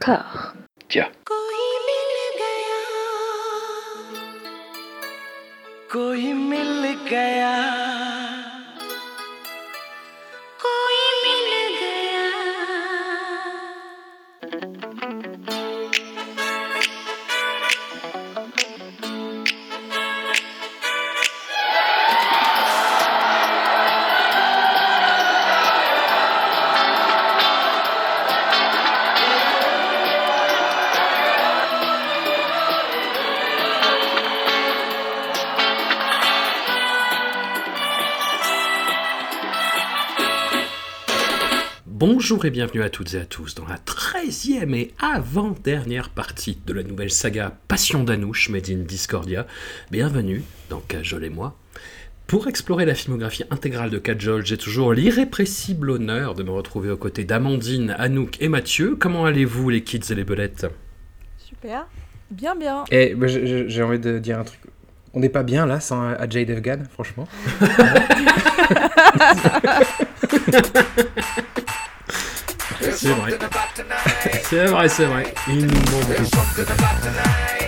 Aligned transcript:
corps. 0.00 0.54
Tiens. 0.88 1.10
कोई 5.92 6.32
मिल 6.32 6.86
गया 7.10 7.89
Bonjour 42.00 42.46
et 42.46 42.50
bienvenue 42.50 42.82
à 42.82 42.88
toutes 42.88 43.12
et 43.12 43.18
à 43.20 43.26
tous 43.26 43.54
dans 43.54 43.66
la 43.66 43.76
13e 43.76 44.74
et 44.74 44.94
avant-dernière 45.00 46.08
partie 46.08 46.58
de 46.66 46.72
la 46.72 46.82
nouvelle 46.82 47.10
saga 47.10 47.52
Passion 47.68 48.04
d'Anouche 48.04 48.48
Made 48.48 48.70
in 48.70 48.78
Discordia. 48.84 49.46
Bienvenue 49.90 50.42
dans 50.70 50.80
Cajol 50.80 51.26
et 51.26 51.28
moi. 51.28 51.58
Pour 52.26 52.48
explorer 52.48 52.86
la 52.86 52.94
filmographie 52.94 53.44
intégrale 53.50 53.90
de 53.90 53.98
Kajol, 53.98 54.46
j'ai 54.46 54.56
toujours 54.56 54.94
l'irrépressible 54.94 55.90
honneur 55.90 56.34
de 56.34 56.42
me 56.42 56.50
retrouver 56.52 56.90
aux 56.90 56.96
côtés 56.96 57.24
d'Amandine, 57.24 57.94
Anouk 57.98 58.38
et 58.40 58.48
Mathieu. 58.48 58.96
Comment 58.98 59.26
allez-vous 59.26 59.68
les 59.68 59.84
kids 59.84 60.10
et 60.10 60.14
les 60.14 60.24
belettes? 60.24 60.66
Super. 61.36 61.86
Bien, 62.30 62.56
bien. 62.56 62.84
Et 62.90 63.14
bah, 63.14 63.26
j'ai- 63.26 63.82
envie 63.82 63.98
de 63.98 64.18
dire 64.18 64.38
un 64.38 64.44
truc. 64.44 64.60
On 65.12 65.20
n'est 65.20 65.28
pas 65.28 65.42
bien 65.42 65.66
là 65.66 65.80
sans 65.80 66.00
Ajay 66.02 66.46
Devgan, 66.46 66.84
franchement. 66.90 67.28
C'est 73.00 73.14
vrai. 73.14 73.32
C'est 74.42 74.66
vrai, 74.66 74.88
c'est 74.90 75.06
vrai. 75.06 75.32
Il 75.48 75.66
nous 75.66 77.59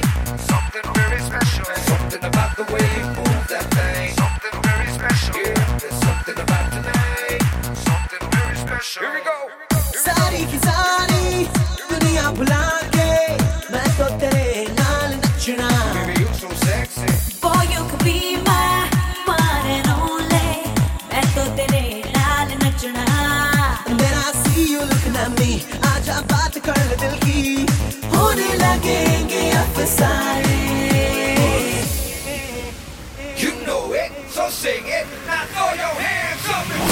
Now 35.27 35.44
throw 35.46 35.74
your 35.74 35.94
hands 36.00 36.48
up 36.48 36.92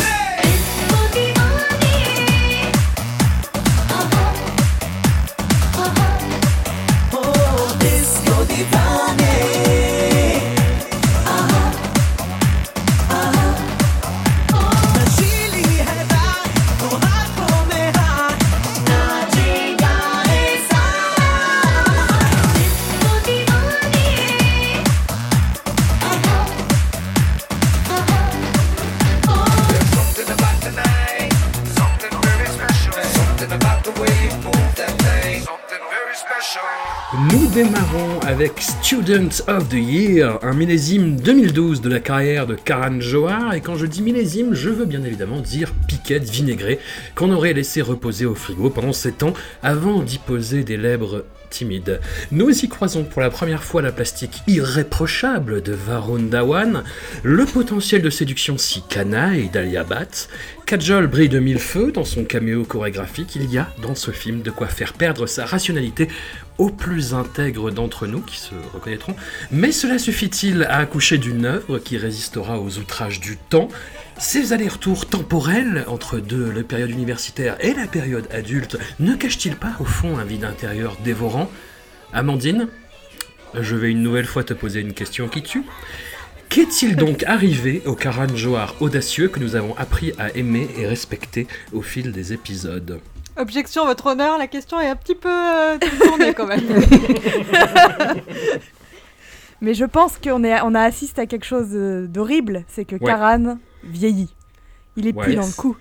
Student 38.91 39.45
of 39.47 39.69
the 39.69 39.75
Year, 39.75 40.41
un 40.43 40.53
millésime 40.53 41.15
2012 41.15 41.81
de 41.81 41.89
la 41.89 42.01
carrière 42.01 42.49
de 42.49 42.57
Karan 42.57 42.99
Johar, 42.99 43.55
et 43.55 43.61
quand 43.61 43.77
je 43.77 43.87
dis 43.87 44.03
millésime, 44.03 44.53
je 44.53 44.69
veux 44.69 44.85
bien 44.85 45.05
évidemment 45.05 45.39
dire 45.39 45.73
qu'on 47.15 47.33
aurait 47.33 47.53
laissé 47.53 47.83
reposer 47.83 48.27
au 48.27 48.35
frigo 48.35 48.71
pendant 48.71 48.93
7 48.93 49.23
ans 49.23 49.35
avant 49.63 50.03
d'y 50.03 50.19
poser 50.19 50.65
des 50.65 50.77
lèvres 50.77 51.25
timides. 51.51 52.01
Nous 52.31 52.65
y 52.65 52.69
croisons 52.69 53.05
pour 53.05 53.21
la 53.21 53.29
première 53.29 53.65
fois 53.65 53.83
la 53.83 53.93
plastique 53.93 54.43
irréprochable 54.47 55.63
de 55.63 55.73
Varun 55.73 56.23
Dhawan, 56.23 56.85
le 57.23 57.45
potentiel 57.45 58.03
de 58.03 58.11
séduction 58.11 58.57
si 58.57 58.83
canaille 58.89 59.51
d'Alia 59.51 59.85
Bhatt, 59.85 60.29
Kajol 60.65 61.09
brille 61.09 61.29
de 61.29 61.41
mille 61.41 61.59
feux 61.59 61.91
dans 61.91 62.05
son 62.05 62.25
caméo 62.25 62.65
chorégraphique, 62.65 63.35
il 63.35 63.53
y 63.53 63.59
a 63.59 63.69
dans 63.83 63.97
ce 63.97 64.13
film 64.13 64.43
de 64.43 64.51
quoi 64.51 64.69
faire 64.69 64.93
perdre 64.93 65.27
sa 65.27 65.45
rationalité 65.45 66.09
aux 66.59 66.71
plus 66.71 67.15
intègres 67.15 67.73
d'entre 67.73 68.07
nous 68.07 68.21
qui 68.21 68.39
se 68.39 68.55
reconnaîtront, 68.73 69.17
mais 69.51 69.73
cela 69.73 69.99
suffit-il 69.99 70.63
à 70.65 70.77
accoucher 70.77 71.19
d'une 71.19 71.45
œuvre 71.45 71.79
qui 71.79 71.99
résistera 71.99 72.61
aux 72.61 72.79
outrages 72.79 73.19
du 73.19 73.37
temps 73.37 73.69
Ces 74.21 74.53
allers-retours 74.53 75.07
temporels 75.07 75.85
entre 75.89 76.19
deux, 76.19 76.51
la 76.53 76.63
période 76.63 76.91
universitaire 76.91 77.57
et 77.61 77.73
la 77.73 77.87
période 77.87 78.29
adulte, 78.31 78.79
ne 79.01 79.15
cachent-ils 79.15 79.57
pas 79.57 79.73
au 79.81 79.85
fond 79.85 80.19
un 80.19 80.25
vide 80.25 80.45
intérieur 80.45 80.97
dévorant? 81.03 81.51
Amandine, 82.13 82.69
je 83.59 83.77
vais 83.77 83.91
une 83.91 84.03
nouvelle 84.03 84.27
fois 84.27 84.45
te 84.45 84.53
poser 84.53 84.81
une 84.81 84.93
question 84.93 85.27
qui 85.27 85.43
tue. 85.43 85.65
Qu'est-il 86.51 86.97
donc 86.97 87.23
arrivé 87.25 87.81
au 87.87 87.95
Karan 87.95 88.27
Johar 88.35 88.75
audacieux 88.81 89.29
que 89.29 89.41
nous 89.41 89.57
avons 89.57 89.75
appris 89.79 90.13
à 90.19 90.31
aimer 90.37 90.69
et 90.77 90.87
respecter 90.87 91.47
au 91.73 91.81
fil 91.81 92.13
des 92.13 92.33
épisodes? 92.35 93.01
Objection, 93.37 93.87
votre 93.87 94.07
honneur, 94.07 94.37
la 94.37 94.49
question 94.49 94.79
est 94.81 94.89
un 94.89 94.97
petit 94.97 95.15
peu 95.15 95.31
euh, 95.31 95.79
tournée 96.05 96.35
quand 96.35 96.47
même. 96.47 96.61
Mais 99.63 99.73
je 99.75 99.85
pense 99.85 100.19
qu'on 100.19 100.43
est, 100.45 100.61
on 100.63 100.75
a 100.75 100.83
assisté 100.83 101.23
à 101.23 101.27
quelque 101.27 101.47
chose 101.47 101.71
d'horrible, 102.09 102.65
c'est 102.69 102.85
que 102.85 102.97
Ouais. 102.97 103.07
Karan 103.07 103.59
vieillit. 103.85 104.35
Il 104.97 105.07
est 105.07 105.13
plus 105.13 105.31
Ouais. 105.31 105.37
dans 105.37 105.47
le 105.47 105.57
coup. 105.57 105.77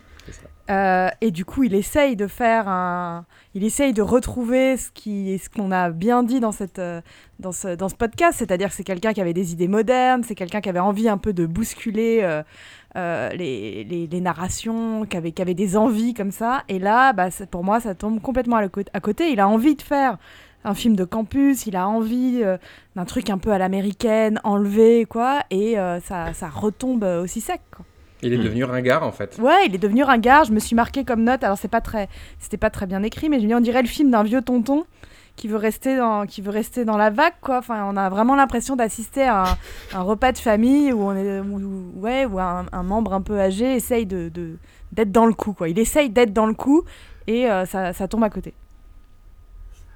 Euh, 0.70 1.10
et 1.22 1.32
du 1.32 1.46
coup, 1.46 1.64
il 1.64 1.74
essaye 1.74 2.16
de 2.16 2.28
faire 2.28 2.68
un. 2.68 3.26
Il 3.56 3.64
essaye 3.64 3.92
de 3.92 4.04
retrouver 4.04 4.78
ce 4.78 4.92
qui, 4.92 5.40
ce 5.40 5.50
qu'on 5.50 5.72
a 5.72 5.90
bien 5.90 6.22
dit 6.22 6.40
dans 6.40 6.52
cette, 6.52 6.78
euh, 6.78 7.02
dans 7.40 7.52
ce, 7.52 7.74
dans 7.76 7.90
ce 7.90 7.96
podcast, 7.96 8.38
c'est-à-dire 8.38 8.70
que 8.70 8.76
c'est 8.76 8.84
quelqu'un 8.84 9.12
qui 9.14 9.20
avait 9.20 9.34
des 9.34 9.52
idées 9.52 9.68
modernes, 9.68 10.22
c'est 10.24 10.36
quelqu'un 10.36 10.62
qui 10.62 10.70
avait 10.70 10.78
envie 10.78 11.10
un 11.10 11.18
peu 11.18 11.34
de 11.34 11.48
bousculer 11.48 12.20
euh, 12.22 12.44
euh, 12.96 13.30
les, 13.30 13.84
les, 13.84 14.06
les 14.06 14.22
narrations, 14.22 15.08
qui 15.08 15.18
avait, 15.18 15.32
qui 15.32 15.42
avait 15.42 15.56
des 15.56 15.76
envies 15.76 16.14
comme 16.14 16.32
ça. 16.32 16.62
Et 16.68 16.78
là, 16.78 17.14
bah, 17.14 17.30
pour 17.50 17.64
moi, 17.64 17.80
ça 17.80 17.96
tombe 17.96 18.22
complètement 18.22 18.58
à, 18.58 18.68
à 18.94 19.00
côté. 19.00 19.32
Il 19.32 19.40
a 19.40 19.48
envie 19.48 19.74
de 19.76 19.82
faire 19.82 20.20
un 20.64 20.74
film 20.74 20.96
de 20.96 21.06
campus, 21.06 21.66
il 21.68 21.76
a 21.76 21.88
envie 21.88 22.42
euh, 22.44 22.58
d'un 22.96 23.06
truc 23.06 23.30
un 23.30 23.38
peu 23.38 23.52
à 23.52 23.58
l'américaine, 23.58 24.40
enlevé, 24.44 25.06
quoi, 25.06 25.42
et 25.52 25.80
euh, 25.80 26.00
ça, 26.02 26.34
ça 26.34 26.50
retombe 26.50 27.04
euh, 27.04 27.24
aussi 27.24 27.42
sec. 27.42 27.62
Quoi. 27.76 27.86
Il 28.22 28.34
est 28.34 28.38
Hmm. 28.38 28.44
devenu 28.44 28.64
ringard 28.66 29.04
en 29.04 29.12
fait. 29.14 29.38
Ouais, 29.42 29.66
il 29.68 29.74
est 29.76 29.78
devenu 29.78 30.04
ringard. 30.04 30.44
Je 30.44 30.52
me 30.52 30.60
suis 30.60 30.76
marqué 30.76 31.06
comme 31.06 31.24
note. 31.24 31.42
Alors 31.46 31.58
c'est 31.58 31.70
pas 31.70 31.80
très, 31.80 32.10
c'était 32.40 32.58
pas 32.58 32.70
très 32.70 32.86
bien 32.86 33.02
écrit, 33.04 33.30
mais 33.30 33.38
je 33.40 33.44
me 33.44 33.48
dis 33.48 33.56
on 33.56 33.62
dirait 33.62 33.82
le 33.82 33.88
film 33.88 34.12
d'un 34.12 34.24
vieux 34.24 34.42
tonton 34.42 34.84
qui 35.38 35.48
veut 35.48 35.56
rester 35.56 35.96
dans, 35.96 36.26
qui 36.26 36.42
veut 36.42 36.50
rester 36.52 36.84
dans 36.84 36.98
la 36.98 37.12
vague, 37.12 37.36
quoi. 37.40 37.60
Enfin, 37.60 37.86
on 37.90 37.96
a 37.96 38.10
vraiment 38.10 38.36
l'impression 38.36 38.76
d'assister 38.76 39.24
à 39.24 39.44
un, 39.44 39.58
un 39.98 40.02
repas 40.02 40.34
de 40.34 40.38
famille 40.38 40.92
où 40.92 41.02
on 41.04 41.16
est, 41.16 41.40
où- 41.40 41.94
ouais, 41.96 42.26
où 42.26 42.38
un, 42.42 42.66
un 42.74 42.84
membre 42.84 43.14
un 43.14 43.22
peu 43.22 43.40
âgé 43.40 43.74
essaye 43.78 44.06
de, 44.06 44.28
de- 44.28 44.58
d'être 44.92 45.14
dans 45.14 45.26
le 45.26 45.34
coup, 45.34 45.54
quoi. 45.54 45.70
Il 45.70 45.80
essaye 45.80 46.10
d'être 46.10 46.34
dans 46.34 46.46
le 46.48 46.54
coup 46.56 46.84
et 47.26 47.50
euh, 47.50 47.66
ça, 47.66 47.94
ça 47.94 48.10
tombe 48.10 48.26
à 48.26 48.30
côté. 48.30 48.54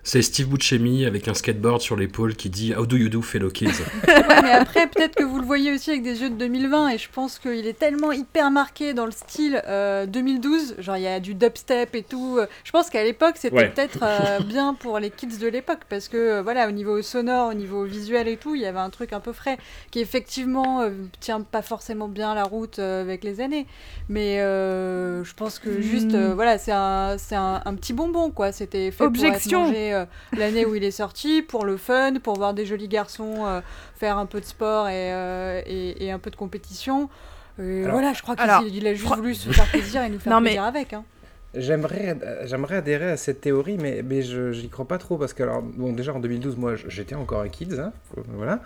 C'est 0.05 0.21
Steve 0.21 0.47
Buscemi 0.49 1.05
avec 1.05 1.29
un 1.29 1.33
skateboard 1.33 1.79
sur 1.81 1.95
l'épaule 1.95 2.35
qui 2.35 2.49
dit 2.49 2.73
How 2.75 2.85
do 2.85 2.97
you 2.97 3.07
do, 3.07 3.21
fellow 3.21 3.49
kids? 3.49 3.69
Ouais, 4.07 4.41
mais 4.43 4.51
après, 4.51 4.87
peut-être 4.87 5.15
que 5.15 5.23
vous 5.23 5.39
le 5.39 5.45
voyez 5.45 5.71
aussi 5.73 5.91
avec 5.91 6.03
des 6.03 6.21
yeux 6.21 6.29
de 6.29 6.35
2020, 6.35 6.89
et 6.89 6.97
je 6.97 7.07
pense 7.09 7.39
qu'il 7.39 7.65
est 7.67 7.77
tellement 7.79 8.11
hyper 8.11 8.51
marqué 8.51 8.93
dans 8.93 9.05
le 9.05 9.11
style 9.13 9.61
euh, 9.65 10.05
2012, 10.05 10.75
genre 10.79 10.97
il 10.97 11.03
y 11.03 11.07
a 11.07 11.19
du 11.21 11.35
dubstep 11.35 11.95
et 11.95 12.03
tout. 12.03 12.35
euh, 12.37 12.47
Je 12.65 12.71
pense 12.71 12.89
qu'à 12.89 13.03
l'époque, 13.03 13.35
c'était 13.37 13.55
Ouais. 13.55 13.69
peut-être 13.69 13.99
euh, 14.03 14.39
bien 14.45 14.73
pour 14.73 14.99
les 14.99 15.09
kids 15.09 15.37
de 15.39 15.47
l'époque, 15.47 15.79
parce 15.89 16.09
que 16.09 16.17
euh, 16.17 16.41
voilà, 16.41 16.67
au 16.67 16.71
niveau 16.71 17.01
sonore, 17.01 17.49
au 17.51 17.53
niveau 17.53 17.83
visuel 17.85 18.27
et 18.27 18.35
tout, 18.37 18.55
il 18.55 18.61
y 18.61 18.65
avait 18.65 18.79
un 18.79 18.89
truc 18.89 19.13
un 19.13 19.19
peu 19.21 19.31
frais, 19.31 19.57
qui 19.91 19.99
effectivement 19.99 20.81
euh, 20.81 20.89
tient 21.21 21.41
pas 21.41 21.61
forcément 21.61 22.09
bien 22.09 22.35
la 22.35 22.43
route 22.43 22.79
euh, 22.79 23.01
avec 23.01 23.23
les 23.23 23.39
années. 23.39 23.67
Mais 24.09 24.41
euh, 24.41 25.23
je 25.23 25.33
pense 25.33 25.59
que 25.59 25.79
juste, 25.81 26.13
euh, 26.13 26.31
Mm. 26.31 26.35
voilà, 26.35 26.57
c'est 26.57 26.71
un, 26.73 27.15
c'est 27.17 27.35
un, 27.35 27.61
un 27.65 27.75
petit 27.75 27.93
bonbon, 27.93 28.31
quoi. 28.31 28.51
C'était 28.51 28.91
fait 28.91 29.03
Objection. 29.05 29.59
pour 29.61 29.69
être 29.69 29.73
mangé 29.75 29.92
euh, 29.93 30.05
l'année 30.37 30.65
où 30.65 30.75
il 30.75 30.83
est 30.83 30.91
sorti, 30.91 31.41
pour 31.41 31.63
le 31.65 31.77
fun, 31.77 32.15
pour 32.21 32.35
voir 32.37 32.53
des 32.53 32.65
jolis 32.65 32.87
garçons 32.87 33.45
euh, 33.45 33.61
faire 33.95 34.17
un 34.17 34.25
peu 34.25 34.39
de 34.41 34.45
sport 34.45 34.87
et, 34.89 35.13
euh, 35.13 35.61
et, 35.65 36.05
et 36.05 36.11
un 36.11 36.19
peu 36.19 36.29
de 36.31 36.35
compétition. 36.35 37.09
Alors- 37.59 37.91
voilà, 37.91 38.13
je 38.13 38.21
crois 38.21 38.35
qu'il 38.35 38.87
a 38.87 38.93
juste 38.93 39.15
voulu 39.15 39.35
se 39.35 39.49
faire 39.51 39.67
plaisir 39.67 40.01
et 40.03 40.09
nous 40.09 40.19
faire 40.19 40.33
Non, 40.33 40.39
mais- 40.41 40.49
plaisir 40.51 40.63
avec. 40.63 40.93
Hein. 40.93 41.03
J'aimerais, 41.55 42.17
j'aimerais 42.45 42.77
adhérer 42.77 43.11
à 43.11 43.15
cette 43.17 43.39
théorie, 43.41 43.77
mais, 43.79 44.01
mais 44.03 44.23
je 44.23 44.51
j'y 44.53 44.69
crois 44.69 44.87
pas 44.87 44.97
trop 44.97 45.17
parce 45.19 45.33
que 45.33 45.43
alors 45.43 45.61
bon 45.61 45.93
déjà 45.93 46.11
en 46.11 46.19
2012 46.19 46.57
moi 46.57 46.73
j'étais 46.87 47.13
encore 47.13 47.41
un 47.41 47.47
kids, 47.47 47.79
hein, 47.79 47.93
voilà, 48.29 48.59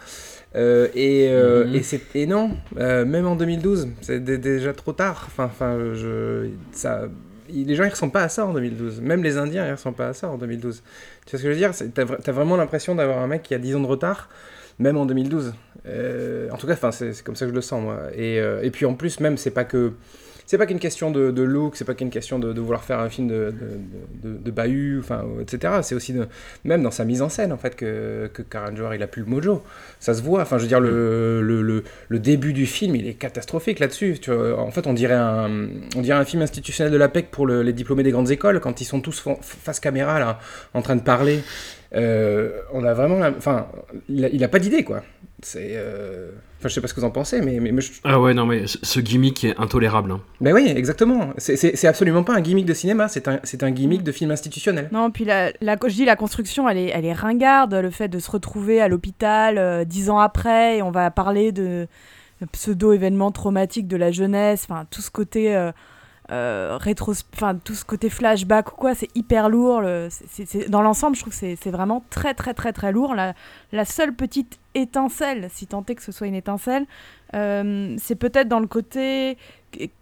Euh, 0.56 0.88
et, 0.96 1.28
euh, 1.30 1.66
Mhm. 1.68 1.82
et 2.16 2.26
non, 2.28 2.52
euh, 2.78 3.04
même 3.04 3.28
en 3.28 3.36
2012 3.36 3.90
c'est 4.00 4.24
dé- 4.24 4.38
déjà 4.38 4.72
trop 4.72 4.94
tard. 4.94 5.26
Enfin 5.28 5.46
enfin 5.52 5.78
je 5.96 6.48
ça 6.72 7.02
les 7.50 7.76
gens 7.76 7.84
ils 7.84 7.90
ressemblent 7.90 8.12
pas 8.14 8.24
à 8.24 8.30
ça 8.30 8.46
en 8.46 8.54
2012. 8.54 9.02
Même 9.02 9.24
les 9.24 9.38
Indiens 9.38 9.66
ils 9.68 9.72
ressemblent 9.72 9.96
pas 9.98 10.10
à 10.10 10.14
ça 10.14 10.30
en 10.30 10.38
2012. 10.38 10.82
Tu 11.26 11.32
vois 11.32 11.40
ce 11.40 11.44
que 11.44 11.44
je 11.44 11.48
veux 11.48 11.56
dire? 11.56 11.72
T'as 11.94 12.04
vra- 12.06 12.18
t'as 12.22 12.32
vraiment 12.32 12.58
l'impression 12.58 12.96
d'avoir 12.96 13.20
un 13.20 13.28
mec 13.28 13.44
qui 13.44 13.54
a 13.54 13.60
10 13.60 13.76
ans 13.76 13.82
de 13.82 13.88
retard, 13.88 14.30
même 14.80 14.98
en 14.98 15.06
2012. 15.06 15.54
Euh, 15.86 16.50
en 16.52 16.58
tout 16.58 16.68
cas, 16.68 16.76
c'est 16.92 17.24
comme 17.24 17.36
ça 17.36 17.46
que 17.46 17.52
je 17.52 17.56
le 17.56 17.62
sens 17.62 17.82
moi. 17.82 18.00
Et, 18.16 18.40
euh, 18.40 18.62
et 18.64 18.72
puis 18.72 18.86
en 18.86 18.94
plus 18.94 19.20
même 19.20 19.38
c'est 19.38 19.52
pas 19.52 19.64
que 19.64 19.94
c'est 20.48 20.58
pas 20.58 20.66
qu'une 20.66 20.80
question 20.80 21.12
de, 21.12 21.30
de 21.30 21.44
look, 21.44 21.76
c'est 21.76 21.84
pas 21.84 21.94
qu'une 21.94 22.10
question 22.10 22.40
de, 22.40 22.58
vouloir 22.60 22.84
faire 22.84 23.00
un 23.00 23.10
film 23.10 23.28
de, 23.28 23.54
de, 24.24 24.50
bahut, 24.52 24.98
enfin, 25.00 25.26
etc. 25.42 25.74
C'est 25.82 25.94
aussi 25.94 26.16
même 26.64 26.82
dans 26.82 26.90
sa 26.90 27.04
mise 27.04 27.22
en 27.22 27.28
scène, 27.28 27.52
en 27.52 27.58
fait, 27.58 27.76
que, 27.76 28.30
que 28.34 28.42
Karan 28.42 28.74
Johar, 28.74 28.96
il 28.96 29.04
a 29.04 29.08
plus 29.08 29.24
le 29.24 29.28
mojo. 29.28 29.62
Ça 30.00 30.14
se 30.14 30.22
voit. 30.22 30.42
Enfin, 30.42 30.58
je 30.58 30.64
veux 30.64 30.70
dire, 30.70 30.80
le, 30.80 31.84
début 32.12 32.54
du 32.54 32.66
film, 32.66 32.96
il 32.96 33.08
est 33.08 33.16
catastrophique 33.16 33.80
là-dessus. 33.80 34.18
En 34.58 34.72
fait, 34.72 34.88
on 34.88 34.94
dirait 34.94 35.16
un, 35.16 36.26
film 36.26 36.42
institutionnel 36.42 36.94
de 36.94 36.98
l'APEC 36.98 37.30
pour 37.30 37.46
le- 37.46 37.62
les 37.62 37.74
diplômés 37.74 38.04
des 38.04 38.12
grandes 38.12 38.32
écoles, 38.32 38.62
quand 38.62 38.80
ils 38.80 38.86
sont 38.86 39.02
tous 39.02 39.20
fa- 39.20 39.38
face 39.42 39.82
caméra, 39.82 40.18
là, 40.18 40.40
en 40.74 40.82
train 40.82 40.96
de 40.96 41.02
parler. 41.02 41.42
Euh, 41.96 42.52
on 42.74 42.84
a 42.86 42.94
vraiment... 42.94 43.20
la- 43.20 43.32
Enfin, 43.38 43.68
il 44.10 44.24
a, 44.26 44.30
il 44.30 44.44
a 44.44 44.48
pas 44.48 44.60
d'idée, 44.60 44.84
quoi. 44.84 45.04
C'est... 45.44 45.72
euh, 45.74 46.32
Enfin, 46.60 46.70
je 46.70 46.74
sais 46.74 46.82
pas 46.82 46.88
ce 46.88 46.96
que 46.96 47.00
vous 47.00 47.06
en 47.06 47.12
pensez, 47.12 47.40
mais, 47.42 47.60
mais, 47.60 47.72
mais 47.72 47.82
je- 47.82 47.92
Ah 48.04 48.20
ouais, 48.20 48.34
non, 48.34 48.48
mais 48.48 48.64
ce 48.66 49.00
gimmick 49.00 49.44
est 49.44 49.56
intolérable. 49.60 50.12
hein. 50.12 50.22
ben 50.42 50.56
oui, 50.56 50.74
exactement. 50.76 51.30
C'est- 51.38 51.86
absolument 51.86 52.24
pas 52.24 52.34
un 52.34 52.42
gimmick 52.42 52.66
de 52.66 52.74
cinéma, 52.74 53.08
c'est 53.08 53.28
un, 53.28 53.40
c'est 53.44 53.62
un 53.62 53.70
gimmick 53.70 54.02
de 54.02 54.12
film 54.12 54.32
institutionnel. 54.32 54.90
Non, 54.92 55.12
puis 55.12 55.24
la, 55.24 55.52
la, 55.62 55.76
je 55.80 55.94
dis 55.94 56.06
la 56.06 56.16
construction, 56.16 56.68
elle 56.68 56.80
est, 56.80 56.88
elle 56.88 57.06
est 57.06 57.14
ringarde. 57.14 57.76
Le 57.76 57.92
fait 57.92 58.08
de 58.08 58.18
se 58.18 58.32
retrouver 58.32 58.82
à 58.82 58.88
l'hôpital 58.88 59.60
euh, 59.60 59.84
dix 59.86 60.10
ans 60.10 60.18
après, 60.18 60.78
et 60.78 60.82
on 60.82 60.90
va 60.90 61.12
parler 61.12 61.52
de, 61.52 61.88
de 62.42 62.46
pseudo-événements 62.52 63.32
traumatiques 63.32 63.88
de 63.88 63.98
la 63.98 64.12
jeunesse, 64.12 64.66
enfin 64.68 64.88
tout 64.90 65.02
ce 65.04 65.12
côté 65.12 65.56
euh, 65.56 65.72
euh, 66.32 66.78
rétro, 66.80 67.14
enfin 67.34 67.56
tout 67.56 67.74
ce 67.74 67.86
côté 67.86 68.10
flashback 68.10 68.74
ou 68.74 68.76
quoi, 68.76 68.96
c'est 68.96 69.10
hyper 69.16 69.48
lourd. 69.50 69.82
le- 69.82 70.10
dans 70.70 70.82
l'ensemble, 70.82 71.16
je 71.16 71.22
trouve 71.22 71.34
que 71.38 71.56
c'est 71.56 71.70
vraiment 71.72 72.04
très 72.10 72.34
très 72.34 72.54
très 72.54 72.74
très 72.74 72.92
lourd. 72.92 73.16
La, 73.16 73.34
la 73.72 73.86
seule 73.86 74.14
petite 74.14 74.60
étincelle, 74.76 75.50
si 75.54 75.68
tant 75.68 75.84
est 75.88 75.96
que 75.96 76.04
ce 76.04 76.12
soit 76.12 76.28
une 76.28 76.36
étincelle, 76.36 76.86
euh, 77.34 77.96
c'est 77.98 78.16
peut-être 78.16 78.48
dans 78.48 78.60
le 78.60 78.68
côté 78.68 79.38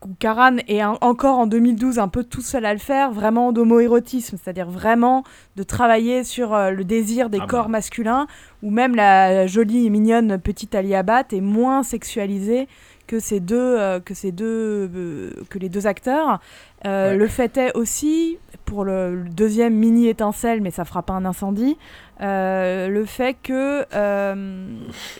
où 0.04 0.10
Karan 0.20 0.58
est 0.68 0.80
un- 0.82 0.98
encore 1.02 1.40
en 1.40 1.48
2012 1.48 1.98
un 2.00 2.08
peu 2.08 2.24
tout 2.24 2.42
seul 2.42 2.66
à 2.66 2.74
le 2.74 2.80
faire, 2.80 3.12
vraiment 3.12 3.52
d'homoérotisme, 3.52 4.38
c'est-à-dire 4.42 4.70
vraiment 4.70 5.24
de 5.56 5.64
travailler 5.64 6.24
sur 6.24 6.54
euh, 6.54 6.70
le 6.72 6.84
désir 6.84 7.30
des 7.30 7.38
Ah 7.40 7.42
bah. 7.42 7.48
corps 7.48 7.70
masculins, 7.70 8.28
où 8.64 8.70
même 8.70 8.96
la 8.96 9.48
jolie 9.48 9.86
et 9.86 9.90
mignonne 9.90 10.40
petite 10.40 10.76
Ali 10.76 10.94
Abad 10.96 11.34
est 11.34 11.42
moins 11.42 11.82
sexualisée 11.84 12.68
que 13.08 13.20
ces 13.20 13.40
deux, 13.40 13.78
euh, 13.78 14.00
que 14.00 14.14
ces 14.14 14.32
deux, 14.32 14.90
euh, 14.96 15.32
que 15.50 15.60
les 15.60 15.70
deux 15.70 15.88
acteurs. 15.88 16.40
Euh, 16.86 17.12
Ouais. 17.12 17.18
Le 17.18 17.28
fait 17.28 17.58
est 17.58 17.76
aussi, 17.76 18.38
pour 18.66 18.86
le, 18.86 19.24
le 19.24 19.30
deuxième 19.30 19.74
mini 19.74 20.08
étincelle, 20.08 20.62
mais 20.62 20.70
ça 20.70 20.86
fera 20.86 21.02
pas 21.02 21.14
un 21.14 21.26
incendie, 21.26 21.78
le 22.20 23.04
fait 23.06 23.36
que 23.42 23.86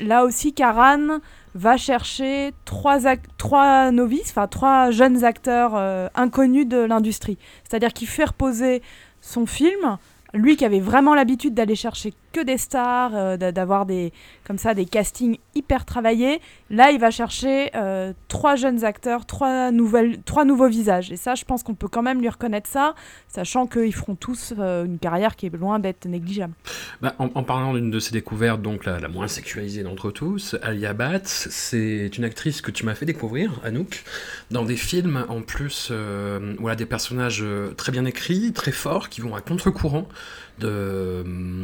là 0.04 0.24
aussi 0.24 0.54
Karan 0.54 1.20
va 1.56 1.78
chercher 1.78 2.52
trois, 2.66 3.00
trois 3.38 3.90
novices, 3.92 4.30
enfin 4.30 4.48
trois 4.48 4.92
jeunes 4.92 5.24
acteurs 5.24 5.76
inconnus 6.16 6.68
de 6.68 6.78
l'industrie. 6.78 7.40
C'est-à-dire 7.68 7.94
qu'il 7.94 8.08
fait 8.08 8.26
reposer 8.26 8.84
son 9.22 9.46
film, 9.48 9.98
lui 10.34 10.56
qui 10.56 10.66
avait 10.66 10.80
vraiment 10.80 11.16
l'habitude 11.16 11.56
d'aller 11.56 11.76
chercher 11.76 12.14
que 12.36 12.44
des 12.44 12.58
stars, 12.58 13.16
euh, 13.16 13.38
d'a- 13.38 13.54
d'avoir 13.54 13.86
des 13.86 14.12
comme 14.46 14.58
ça 14.58 14.74
des 14.74 14.86
castings 14.86 15.38
hyper 15.56 15.86
travaillés. 15.86 16.42
Là, 16.70 16.92
il 16.92 17.00
va 17.00 17.10
chercher 17.12 17.72
euh, 17.76 18.12
trois 18.28 18.56
jeunes 18.58 18.84
acteurs, 18.84 19.26
trois 19.26 19.72
nouvelles, 19.72 20.22
trois 20.24 20.44
nouveaux 20.44 20.68
visages. 20.68 21.12
Et 21.14 21.16
ça, 21.16 21.34
je 21.36 21.46
pense 21.46 21.64
qu'on 21.64 21.76
peut 21.76 21.88
quand 21.88 22.02
même 22.04 22.20
lui 22.20 22.28
reconnaître 22.30 22.70
ça, 22.70 22.94
sachant 23.30 23.68
qu'ils 23.68 23.94
feront 23.96 24.16
tous 24.16 24.54
euh, 24.60 24.84
une 24.84 25.00
carrière 25.00 25.38
qui 25.38 25.46
est 25.46 25.56
loin 25.56 25.80
d'être 25.80 26.06
négligeable. 26.08 26.54
Bah, 27.02 27.16
en, 27.20 27.30
parlant 27.44 27.74
d'une 27.74 27.90
de 27.90 28.00
ses 28.00 28.12
découvertes, 28.12 28.62
donc 28.62 28.84
la, 28.86 29.08
moins 29.08 29.30
sécurisée 29.30 29.84
d'entre 29.84 30.12
tous, 30.12 30.56
Alia 30.62 30.94
Bat, 30.94 31.22
c'est 31.24 32.08
une 32.18 32.26
actrice 32.26 32.62
que 32.62 32.72
tu 32.72 32.86
m'as 32.86 32.96
fait 32.96 33.06
découvrir, 33.06 33.62
Anouk, 33.64 34.04
dans 34.52 34.66
des 34.66 34.76
films 34.76 35.26
en 35.30 35.42
plus, 35.42 35.92
voilà, 36.60 36.76
des 36.76 36.86
personnages 36.86 37.46
très 37.78 37.92
bien 37.94 38.04
écrits, 38.06 38.52
très 38.54 38.72
forts, 38.74 39.08
qui 39.10 39.22
vont 39.22 39.36
à 39.36 39.42
contre-courant 39.42 40.08
de, 40.60 40.68
euh, 40.70 41.24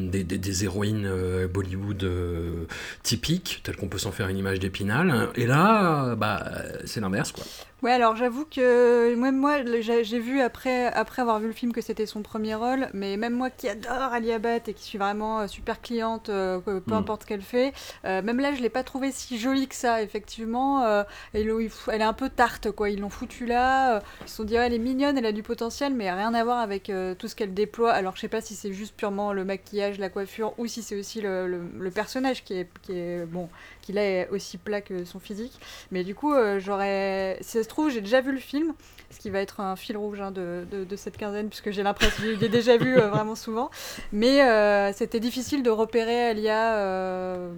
des, 0.10 0.24
des- 0.24 0.38
héroïnes 0.64 1.06
euh, 1.06 1.48
Bollywood 1.48 2.04
euh, 2.04 2.66
typiques, 3.04 3.62
telles 3.64 3.76
qu'on 3.76 3.88
peut 3.88 3.98
s'en 3.98 4.12
faire 4.12 4.28
une 4.28 4.38
image 4.38 4.60
d'épinal. 4.60 5.30
Et 5.36 5.46
là, 5.46 6.16
bah, 6.16 6.46
c'est 6.86 7.00
l'inverse, 7.00 7.32
quoi. 7.32 7.44
Ouais, 7.82 7.94
alors 7.94 8.16
j'avoue 8.16 8.46
que 8.46 9.16
même 9.16 9.38
moi, 9.38 9.64
j'ai 9.82 10.20
vu 10.20 10.40
après, 10.40 10.86
après 10.94 11.24
avoir 11.24 11.40
vu 11.40 11.48
le 11.48 11.54
film 11.54 11.74
que 11.74 11.82
c'était 11.82 12.06
son 12.06 12.22
premier 12.22 12.54
rôle, 12.54 12.88
mais 12.94 13.18
même 13.18 13.34
moi 13.34 13.50
qui 13.50 13.68
adore 13.68 14.14
Ali 14.14 14.32
Abad 14.32 14.70
et 14.70 14.76
qui 14.76 14.84
suis 14.84 15.00
vraiment 15.00 15.40
euh, 15.40 15.48
super 15.48 15.82
cliente, 15.82 16.30
euh, 16.30 16.60
peu 16.60 16.80
Mm. 16.88 16.94
importe 16.94 17.24
ce 17.24 17.28
qu'elle 17.28 17.42
fait, 17.42 17.74
euh, 18.06 18.22
même 18.22 18.40
là 18.40 18.54
je 18.54 18.62
l'ai 18.62 18.70
pas 18.70 18.84
trouvée 18.84 19.12
si 19.12 19.40
jolie 19.40 19.68
que 19.68 19.74
ça, 19.74 20.04
effectivement. 20.04 20.84
euh, 20.86 21.02
elle 21.34 21.50
est 21.50 22.04
un 22.04 22.14
peu 22.14 22.30
tarte, 22.30 22.70
quoi. 22.70 22.92
Ils 22.92 23.00
l'ont 23.00 23.10
foutue 23.10 23.48
là, 23.48 24.00
ils 24.22 24.28
se 24.30 24.36
sont 24.36 24.44
dit, 24.44 24.54
ouais, 24.54 24.68
elle 24.68 24.74
est 24.76 24.78
mignonne, 24.80 25.18
elle 25.18 25.26
a 25.26 25.32
du 25.32 25.42
potentiel, 25.42 25.96
mais 25.96 26.12
rien 26.12 26.36
à 26.36 26.44
voir 26.44 26.60
avec 26.60 26.92
tout 27.18 27.28
ce 27.28 27.36
qu'elle 27.36 27.56
déploie. 27.56 27.94
Alors 27.94 28.16
je 28.16 28.22
sais 28.22 28.28
pas 28.28 28.42
si 28.42 28.54
c'est 28.54 28.74
juste 28.74 28.96
purement 28.96 29.34
le 29.34 29.44
maquillage, 29.44 29.98
la 29.98 30.10
coiffure, 30.10 30.54
ou 30.60 30.68
si 30.68 30.84
c'est 30.84 31.00
aussi 31.00 31.20
le, 31.20 31.48
le- 31.48 31.64
le 31.80 31.90
personnage 31.90 32.44
qui 32.44 32.54
est, 32.60 32.70
qui 32.84 32.92
est 32.96 33.26
bon, 33.26 33.50
qui 33.82 33.94
là 33.94 34.04
est 34.04 34.30
aussi 34.30 34.58
plat 34.58 34.82
que 34.82 35.06
son 35.06 35.20
physique. 35.20 35.60
Mais 35.92 36.04
du 36.04 36.16
coup, 36.16 36.34
euh, 36.34 36.60
j'aurais. 36.60 37.38
Si 37.42 37.52
ça 37.52 37.64
se 37.64 37.70
trouve, 37.70 37.90
j'ai 37.90 38.02
déjà 38.02 38.22
vu 38.22 38.32
le 38.32 38.40
film, 38.40 38.74
ce 39.12 39.20
qui 39.20 39.30
va 39.30 39.40
être 39.40 39.60
un 39.60 39.76
fil 39.76 39.98
rouge 39.98 40.22
hein, 40.22 40.32
de, 40.32 40.96
cette 40.96 41.18
quinzaine, 41.18 41.50
puisque 41.50 41.72
j'ai 41.72 41.84
l'impression 41.84 42.24
que 42.24 42.36
je 42.36 42.40
l'ai 42.40 42.50
déjà 42.50 42.78
vu 42.78 42.98
euh, 42.98 43.10
vraiment 43.10 43.36
souvent. 43.36 43.70
Mais 44.12 44.44
euh, 44.44 44.92
c'était 44.94 45.20
difficile 45.20 45.64
de 45.64 45.70
repérer 45.70 46.28
Alia 46.28 46.76
euh, 46.76 47.52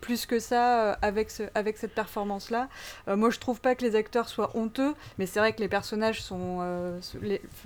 plus 0.00 0.26
que 0.26 0.38
ça 0.38 0.92
avec, 1.02 1.30
ce, 1.30 1.44
avec 1.54 1.76
cette 1.76 1.94
performance-là. 1.94 2.68
Moi, 3.06 3.30
je 3.30 3.38
trouve 3.38 3.60
pas 3.60 3.74
que 3.74 3.84
les 3.84 3.96
acteurs 3.96 4.28
soient 4.28 4.50
honteux, 4.56 4.94
mais 5.18 5.26
c'est 5.26 5.38
vrai 5.38 5.52
que 5.52 5.60
les 5.60 5.68
personnages 5.68 6.22
sont, 6.22 6.60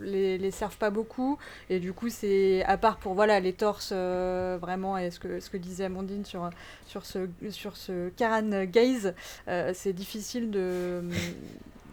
les, 0.00 0.50
servent 0.50 0.76
pas 0.76 0.91
beaucoup. 0.91 1.38
Et 1.69 1.81
du 1.81 1.93
coup, 1.93 2.09
c'est 2.09 2.64
à 2.64 2.76
part 2.76 2.99
pour 2.99 3.14
voilà, 3.14 3.41
les 3.41 3.53
torses, 3.53 3.93
vraiment, 3.93 4.99
et 4.99 5.11
ce 5.11 5.19
que, 5.19 5.57
disait 5.57 5.85
Amandine 5.85 6.25
sur, 6.25 6.50
ce, 7.05 7.29
sur 7.50 7.75
Gaze, 8.19 9.14
c'est 9.73 9.93
difficile 9.93 10.50
de, 10.50 11.03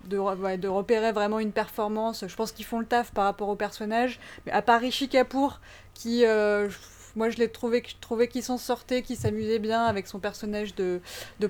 de, 0.07 0.67
repérer 0.67 1.11
vraiment 1.11 1.39
une 1.39 1.51
performance. 1.51 2.25
Je 2.27 2.35
pense 2.35 2.51
qu'ils 2.51 2.65
font 2.65 2.79
le 2.79 2.85
taf 2.85 3.11
par 3.11 3.25
rapport 3.25 3.49
au 3.49 3.55
personnage. 3.55 4.19
Mais 4.45 4.51
à 4.51 4.61
part 4.61 4.81
Rishi 4.81 5.09
Kapoor, 5.09 5.59
qui, 5.93 6.25
euh, 6.25 6.69
moi 7.15 7.29
je 7.29 7.37
l'ai 7.37 7.49
trouvé, 7.49 7.83
je 7.85 7.95
trouvais 7.99 8.27
qu'il 8.27 8.43
s'en 8.43 8.57
sortait, 8.57 9.01
qu'il 9.01 9.17
s'amusait 9.17 9.59
bien 9.59 9.83
avec 9.83 10.07
son 10.07 10.19
personnage 10.19 10.75
de, 10.75 11.01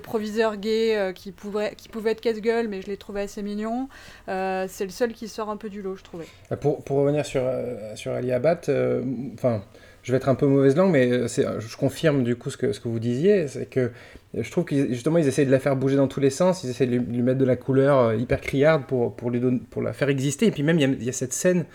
proviseur 0.02 0.56
gay 0.56 0.96
euh, 0.96 1.12
qui, 1.12 1.32
pouvait, 1.32 1.74
qui 1.76 1.88
pouvait 1.88 2.12
être 2.12 2.20
casse-gueule, 2.20 2.68
mais 2.68 2.82
je 2.82 2.86
l'ai 2.86 2.96
trouvé 2.96 3.22
assez 3.22 3.42
mignon. 3.42 3.88
Euh, 4.28 4.66
c'est 4.68 4.84
le 4.84 4.90
seul 4.90 5.12
qui 5.12 5.28
sort 5.28 5.50
un 5.50 5.56
peu 5.56 5.68
du 5.68 5.82
lot, 5.82 5.96
je 5.96 6.04
trouvais. 6.04 6.26
Euh, 6.50 6.56
Pour, 6.56 6.82
pour 6.82 6.98
revenir 6.98 7.24
sur, 7.26 7.42
sur 7.94 8.12
Ali 8.12 8.32
Abad, 8.32 8.60
enfin, 9.34 9.62
je 10.08 10.12
vais 10.12 10.16
être 10.16 10.30
un 10.30 10.34
peu 10.34 10.46
mauvaise 10.46 10.74
langue, 10.74 10.90
mais 10.90 11.12
euh, 11.12 11.28
c'est- 11.28 11.44
je 11.58 11.76
confirme 11.76 12.24
du 12.24 12.34
coup 12.34 12.48
ce 12.48 12.56
que, 12.56 12.72
vous 12.88 12.98
disiez, 12.98 13.46
c'est 13.46 13.66
que 13.68 13.80
euh, 13.80 13.90
je 14.40 14.50
trouve 14.50 14.64
qu'ils 14.64 14.88
justement 14.88 15.18
ils 15.18 15.28
essayent 15.28 15.44
de 15.44 15.50
la 15.50 15.58
faire 15.58 15.76
bouger 15.76 15.96
dans 15.96 16.08
tous 16.08 16.18
les 16.20 16.30
sens, 16.30 16.64
ils 16.64 16.70
essayent 16.70 16.86
de 16.88 16.96
lui, 16.96 17.20
mettre 17.20 17.36
de 17.36 17.44
la 17.44 17.56
couleur 17.56 17.98
euh, 17.98 18.16
hyper 18.16 18.40
criarde 18.40 18.84
pour, 18.86 19.30
lui 19.30 19.38
donner, 19.38 19.60
pour 19.68 19.82
la 19.82 19.92
faire 19.92 20.08
exister, 20.08 20.46
et 20.46 20.50
puis 20.50 20.62
même 20.62 20.78
il 20.78 21.04
y 21.04 21.10
a 21.10 21.12
cette 21.12 21.34
scène 21.34 21.66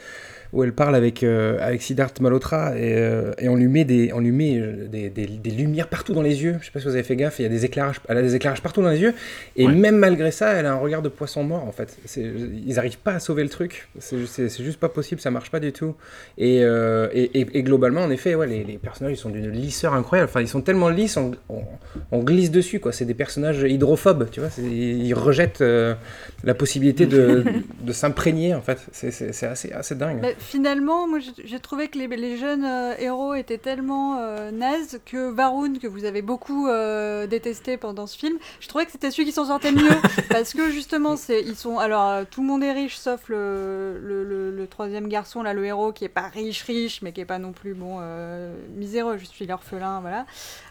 où 0.53 0.63
elle 0.63 0.71
parle 0.73 0.95
avec, 0.95 1.23
euh, 1.23 1.57
avec 1.59 1.81
Siddharth 1.81 2.21
Malhotra 2.21 2.77
et, 2.77 2.93
euh, 2.95 3.31
et 3.39 3.49
on 3.49 3.55
lui 3.55 3.67
met, 3.67 3.85
des, 3.85 4.13
on 4.13 4.19
lui 4.19 4.31
met 4.31 4.57
euh, 4.59 4.87
des, 4.87 5.09
des, 5.09 5.25
des 5.25 5.49
lumières 5.51 5.87
partout 5.87 6.13
dans 6.13 6.21
les 6.21 6.43
yeux. 6.43 6.57
Je 6.61 6.65
sais 6.67 6.71
pas 6.71 6.79
si 6.79 6.85
vous 6.85 6.93
avez 6.93 7.01
fait 7.03 7.15
gaffe, 7.15 7.39
il 7.39 7.43
y 7.43 7.45
a 7.45 7.49
des 7.49 7.65
éclairages, 7.65 7.99
elle 8.07 8.17
a 8.17 8.21
des 8.21 8.35
éclairages 8.35 8.61
partout 8.61 8.81
dans 8.83 8.89
les 8.91 8.99
yeux. 9.01 9.13
Et 9.55 9.65
Ouais. 9.65 9.73
même 9.73 9.97
malgré 9.97 10.29
ça, 10.31 10.53
elle 10.53 10.67
a 10.67 10.71
un 10.73 10.77
regard 10.77 11.01
de 11.01 11.09
poisson 11.09 11.43
mort 11.43 11.63
en 11.67 11.71
fait. 11.71 11.97
C'est- 12.05 12.21
Ils 12.67 12.75
n'arrivent 12.75 12.99
pas 12.99 13.13
à 13.15 13.19
sauver 13.19 13.41
le 13.43 13.49
truc. 13.49 13.87
C'est 13.99 14.25
c'est- 14.27 14.47
c'est 14.49 14.63
juste 14.63 14.79
pas 14.79 14.89
possible, 14.89 15.19
ça 15.19 15.31
marche 15.31 15.49
pas 15.49 15.59
du 15.59 15.71
tout. 15.73 15.95
Et, 16.37 16.59
euh, 16.63 17.07
et, 17.13 17.39
et- 17.41 17.47
et 17.57 17.63
globalement, 17.63 18.01
en 18.01 18.11
effet, 18.11 18.35
ouais, 18.35 18.45
les, 18.47 18.63
les 18.63 18.77
personnages 18.77 19.13
ils 19.13 19.17
sont 19.17 19.29
d'une 19.31 19.49
lisseur 19.49 19.93
incroyable. 19.95 20.29
Enfin, 20.29 20.41
ils 20.41 20.47
sont 20.47 20.61
tellement 20.61 20.89
lisses, 20.89 21.17
on, 21.17 21.31
on- 21.49 21.63
on 22.11 22.19
glisse 22.23 22.51
dessus 22.51 22.79
quoi. 22.79 22.91
C'est 22.91 23.05
des 23.05 23.13
personnages 23.15 23.63
hydrophobes, 23.63 24.29
tu 24.31 24.39
vois. 24.39 24.49
c'est- 24.51 24.61
Ils 24.61 25.13
rejettent 25.15 25.61
euh, 25.61 25.95
la 26.43 26.53
possibilité 26.53 27.05
de, 27.07 27.43
de 27.81 27.91
s'imprégner 27.91 28.53
en 28.53 28.61
fait. 28.61 28.77
C'est- 28.91 29.09
C'est 29.11 29.33
c'est 29.33 29.47
assez, 29.47 29.71
assez 29.71 29.95
dingue. 29.95 30.21
Bah, 30.21 30.27
finalement, 30.43 31.07
moi 31.07 31.19
j'ai- 31.19 31.59
trouvé 31.59 31.87
que 31.87 31.97
les, 31.97 32.07
les 32.07 32.37
jeunes 32.37 32.65
euh, 32.65 32.93
héros 32.99 33.33
étaient 33.35 33.57
tellement 33.57 34.17
euh, 34.19 34.51
nazes 34.51 34.99
que 35.05 35.29
Varun, 35.31 35.73
que 35.79 35.87
vous 35.87 36.05
avez 36.05 36.21
beaucoup 36.21 36.67
euh, 36.67 37.25
détesté 37.25 37.77
pendant 37.77 38.05
ce 38.05 38.17
film, 38.17 38.37
je 38.59 38.67
trouvais 38.67 38.85
que 38.85 38.91
c'était 38.91 39.11
celui 39.11 39.25
qui 39.25 39.31
s'en 39.31 39.45
sortait 39.45 39.71
le 39.71 39.81
mieux. 39.81 39.95
parce 40.29 40.53
que 40.53 40.69
justement, 40.69 41.15
c'est 41.15 41.41
ils 41.41 41.55
sont. 41.55 41.79
Alors, 41.79 42.09
euh, 42.09 42.23
tout 42.29 42.41
le 42.41 42.47
monde 42.47 42.63
est 42.63 42.73
riche 42.73 42.97
sauf 42.97 43.29
le, 43.29 43.97
le, 44.01 44.23
le- 44.23 44.51
le 44.51 44.67
troisième 44.67 45.07
garçon, 45.07 45.41
là, 45.43 45.53
le 45.53 45.65
héros, 45.65 45.91
qui 45.93 46.03
est 46.05 46.09
pas 46.09 46.27
riche, 46.27 46.63
riche, 46.63 47.01
mais 47.01 47.11
qui 47.13 47.21
est 47.21 47.25
pas 47.25 47.39
non 47.39 47.51
plus 47.53 47.73
bon, 47.73 47.99
miséreux. 48.75 49.17
Je 49.17 49.25
suis 49.25 49.45
l'orphelin, 49.47 50.01
voilà. 50.01 50.25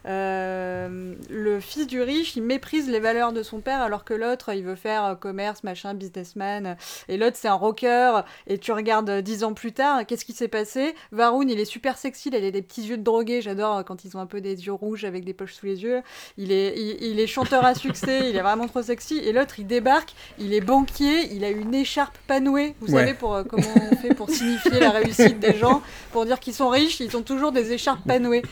Le 0.05 1.59
fils 1.61 1.87
du 1.87 2.00
riche, 2.02 2.37
il 2.37 2.43
méprise 2.43 2.88
les 2.88 3.00
valeurs 3.00 3.33
de 3.33 3.43
son 3.43 3.61
père 3.61 3.81
alors 3.81 4.05
que 4.05 4.14
l'autre, 4.14 4.52
il 4.55 4.64
veut 4.64 4.75
faire 4.75 5.17
commerce, 5.21 5.62
machin, 5.64 5.95
businessman. 5.95 6.76
Et 7.09 7.17
l'autre, 7.17 7.37
c'est 7.38 7.49
un 7.49 7.55
rocker. 7.55 8.23
Et 8.47 8.59
tu 8.59 8.73
regardes 8.73 9.09
euh, 9.11 9.21
dix 9.23 9.45
ans 9.45 9.55
plus 9.55 9.62
tard, 9.71 10.04
qu'est-ce 10.07 10.25
qui 10.25 10.33
s'est 10.33 10.49
passé? 10.49 10.97
Varun, 11.12 11.47
il 11.49 11.61
est 11.61 11.64
super 11.64 11.97
sexy, 11.97 12.31
il 12.31 12.35
a 12.35 12.50
des 12.50 12.62
petits 12.62 12.83
yeux 12.83 12.97
de 12.97 13.02
drogué. 13.04 13.40
J'adore 13.40 13.76
euh, 13.78 13.83
quand 13.85 14.04
ils 14.04 14.16
ont 14.16 14.21
un 14.21 14.26
peu 14.26 14.40
des 14.40 14.66
yeux 14.66 14.73
rouges 14.73 15.04
avec 15.04 15.25
des 15.25 15.35
poches 15.35 15.52
sous 15.54 15.66
les 15.66 15.85
yeux. 15.85 16.00
Il 16.38 16.50
est, 16.50 16.75
il, 16.76 16.97
il 17.12 17.21
est 17.21 17.28
chanteur 17.28 17.64
à 17.64 17.75
succès, 17.76 18.31
il 18.31 18.37
est 18.37 18.40
vraiment 18.42 18.66
trop 18.66 18.83
sexy. 18.83 19.19
Et 19.19 19.33
l'autre, 19.33 19.54
il 19.61 19.66
débarque, 19.69 20.14
il 20.40 20.52
est 20.54 20.61
banquier, 20.61 21.33
il 21.33 21.45
a 21.45 21.50
une 21.50 21.75
écharpe 21.75 22.19
panouée. 22.26 22.75
Vous 22.81 22.92
Ouais. 22.92 23.00
savez 23.02 23.14
pour, 23.14 23.35
euh, 23.37 23.45
comment 23.45 23.62
on 23.92 23.97
fait 23.97 24.14
pour 24.14 24.28
signifier 24.31 24.81
la 24.81 24.90
réussite 24.90 25.38
des 25.38 25.54
gens 25.57 25.83
Pour 26.11 26.25
dire 26.26 26.40
qu'ils 26.40 26.54
sont 26.54 26.69
riches, 26.71 26.99
ils 26.99 27.16
ont 27.16 27.23
toujours 27.23 27.52
des 27.52 27.71
écharpes 27.73 28.04
panouées. 28.07 28.42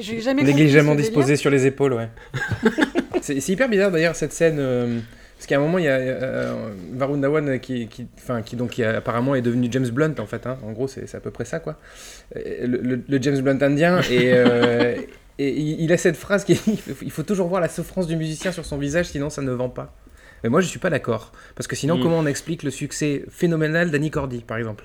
J'ai 0.00 0.20
jamais 0.20 0.42
Négligemment 0.42 0.92
ce 0.92 0.96
délire. 0.96 1.10
disposé 1.10 1.36
sur 1.36 1.50
les 1.50 1.66
épaules, 1.66 1.92
ouais. 1.92 2.08
c'est 3.20 3.40
c'est 3.40 3.52
hyper 3.52 3.68
bizarre 3.68 3.90
d'ailleurs 3.90 4.16
cette 4.16 4.32
scène. 4.32 4.56
euh, 4.58 4.98
parce 5.38 5.46
qu'à 5.46 5.56
un 5.56 5.60
moment, 5.60 5.78
il 5.78 5.84
y 5.84 5.88
a 5.88 5.92
euh, 5.96 6.70
Varun 6.92 7.18
Dhawan 7.18 7.58
qui, 7.60 7.86
qui, 7.88 8.06
enfin, 8.18 8.42
qui, 8.42 8.56
donc, 8.56 8.70
qui 8.72 8.82
a- 8.84 8.96
apparemment 8.96 9.34
est 9.34 9.40
devenu 9.42 9.68
James 9.70 9.88
Blunt 9.88 10.14
en 10.18 10.26
fait. 10.26 10.46
hein. 10.46 10.58
En 10.64 10.72
gros, 10.72 10.88
c'est 10.88 11.06
c'est 11.08 11.16
à 11.16 11.20
peu 11.20 11.30
près 11.30 11.44
ça 11.44 11.60
quoi. 11.60 11.76
Euh, 12.36 12.66
Le, 12.66 12.78
le- 12.78 13.00
le 13.08 13.22
James 13.22 13.40
Blunt 13.40 13.62
indien. 13.62 14.00
Et, 14.10 14.32
euh, 14.34 14.96
et 15.40 15.50
il 15.56 15.80
il 15.82 15.92
a 15.92 15.96
cette 15.96 16.16
phrase 16.16 16.44
qui 16.44 16.52
est 16.54 16.60
il 17.02 17.10
faut 17.12 17.22
toujours 17.22 17.46
voir 17.48 17.60
la 17.60 17.68
souffrance 17.68 18.06
du 18.08 18.16
musicien 18.16 18.50
sur 18.52 18.64
son 18.66 18.76
visage, 18.78 19.06
sinon 19.06 19.30
ça 19.30 19.40
ne 19.42 19.52
vend 19.52 19.68
pas. 19.70 19.94
Mais 20.44 20.50
moi, 20.50 20.60
je 20.60 20.68
suis 20.68 20.78
pas 20.78 20.88
d'accord. 20.90 21.32
Parce 21.56 21.66
que 21.66 21.74
sinon, 21.74 21.96
Mm. 21.98 22.02
comment 22.02 22.18
on 22.20 22.26
explique 22.26 22.62
le 22.62 22.70
succès 22.70 23.24
phénoménal 23.28 23.90
d'Annie 23.90 24.10
Cordy, 24.12 24.38
par 24.46 24.56
exemple? 24.56 24.84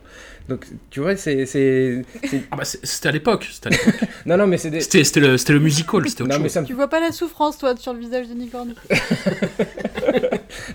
Donc, 0.50 0.66
tu 0.90 1.00
vois, 1.00 1.16
c'est. 1.16 1.46
c'est- 1.46 2.02
c'est- 2.28 2.42
Ah 2.50 2.56
bah, 2.56 2.66
c'est- 2.66 2.84
c'était 2.84 3.10
à 3.10 3.12
l'époque. 3.12 3.48
C'était 3.52 3.68
à 3.68 3.70
l'époque. 3.72 4.10
Non, 4.26 4.36
non, 4.38 4.48
mais 4.48 4.58
c'est 4.58 4.72
des. 4.72 4.82
C'était 4.82 5.04
c'était 5.04 5.20
le, 5.20 5.38
c'était 5.38 5.54
le 5.54 5.60
musical, 5.60 6.10
c'était 6.10 6.24
autre 6.24 6.32
Non, 6.32 6.38
mais 6.40 6.46
chose. 6.46 6.54
ça 6.54 6.62
me 6.62 6.66
Tu 6.66 6.74
vois 6.74 6.88
pas 6.88 7.00
la 7.00 7.12
souffrance, 7.12 7.60
toi, 7.60 7.76
sur 7.78 7.94
le 7.94 8.00
visage 8.00 8.28
de 8.30 8.34
Nicorne 8.34 8.74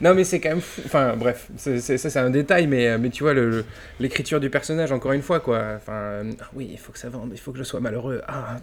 Non, 0.01 0.15
mais 0.15 0.25
c'est 0.25 0.41
quand 0.41 0.51
même 0.51 0.61
fou. 0.61 0.83
Enfin, 0.85 1.15
bref, 1.17 1.49
c'est- 1.57 1.81
ça, 1.81 2.11
c'est 2.11 2.19
un 2.19 2.31
détail, 2.31 2.67
mais, 2.67 2.89
euh, 2.89 2.99
mais 2.99 3.11
tu 3.11 3.23
vois, 3.23 3.35
le- 3.35 3.65
l'écriture 4.01 4.41
du 4.41 4.51
personnage, 4.51 4.93
encore 4.93 5.13
une 5.13 5.23
fois, 5.23 5.41
quoi. 5.41 5.63
Enfin, 5.77 6.23
ah 6.41 6.49
oui, 6.55 6.69
il 6.73 6.79
faut 6.79 6.93
que 6.93 6.99
ça 6.99 7.09
vende, 7.09 7.31
il 7.33 7.39
faut 7.39 7.53
que 7.53 7.59
je 7.59 7.65
sois 7.65 7.81
malheureux. 7.81 8.23
Ah, 8.29 8.59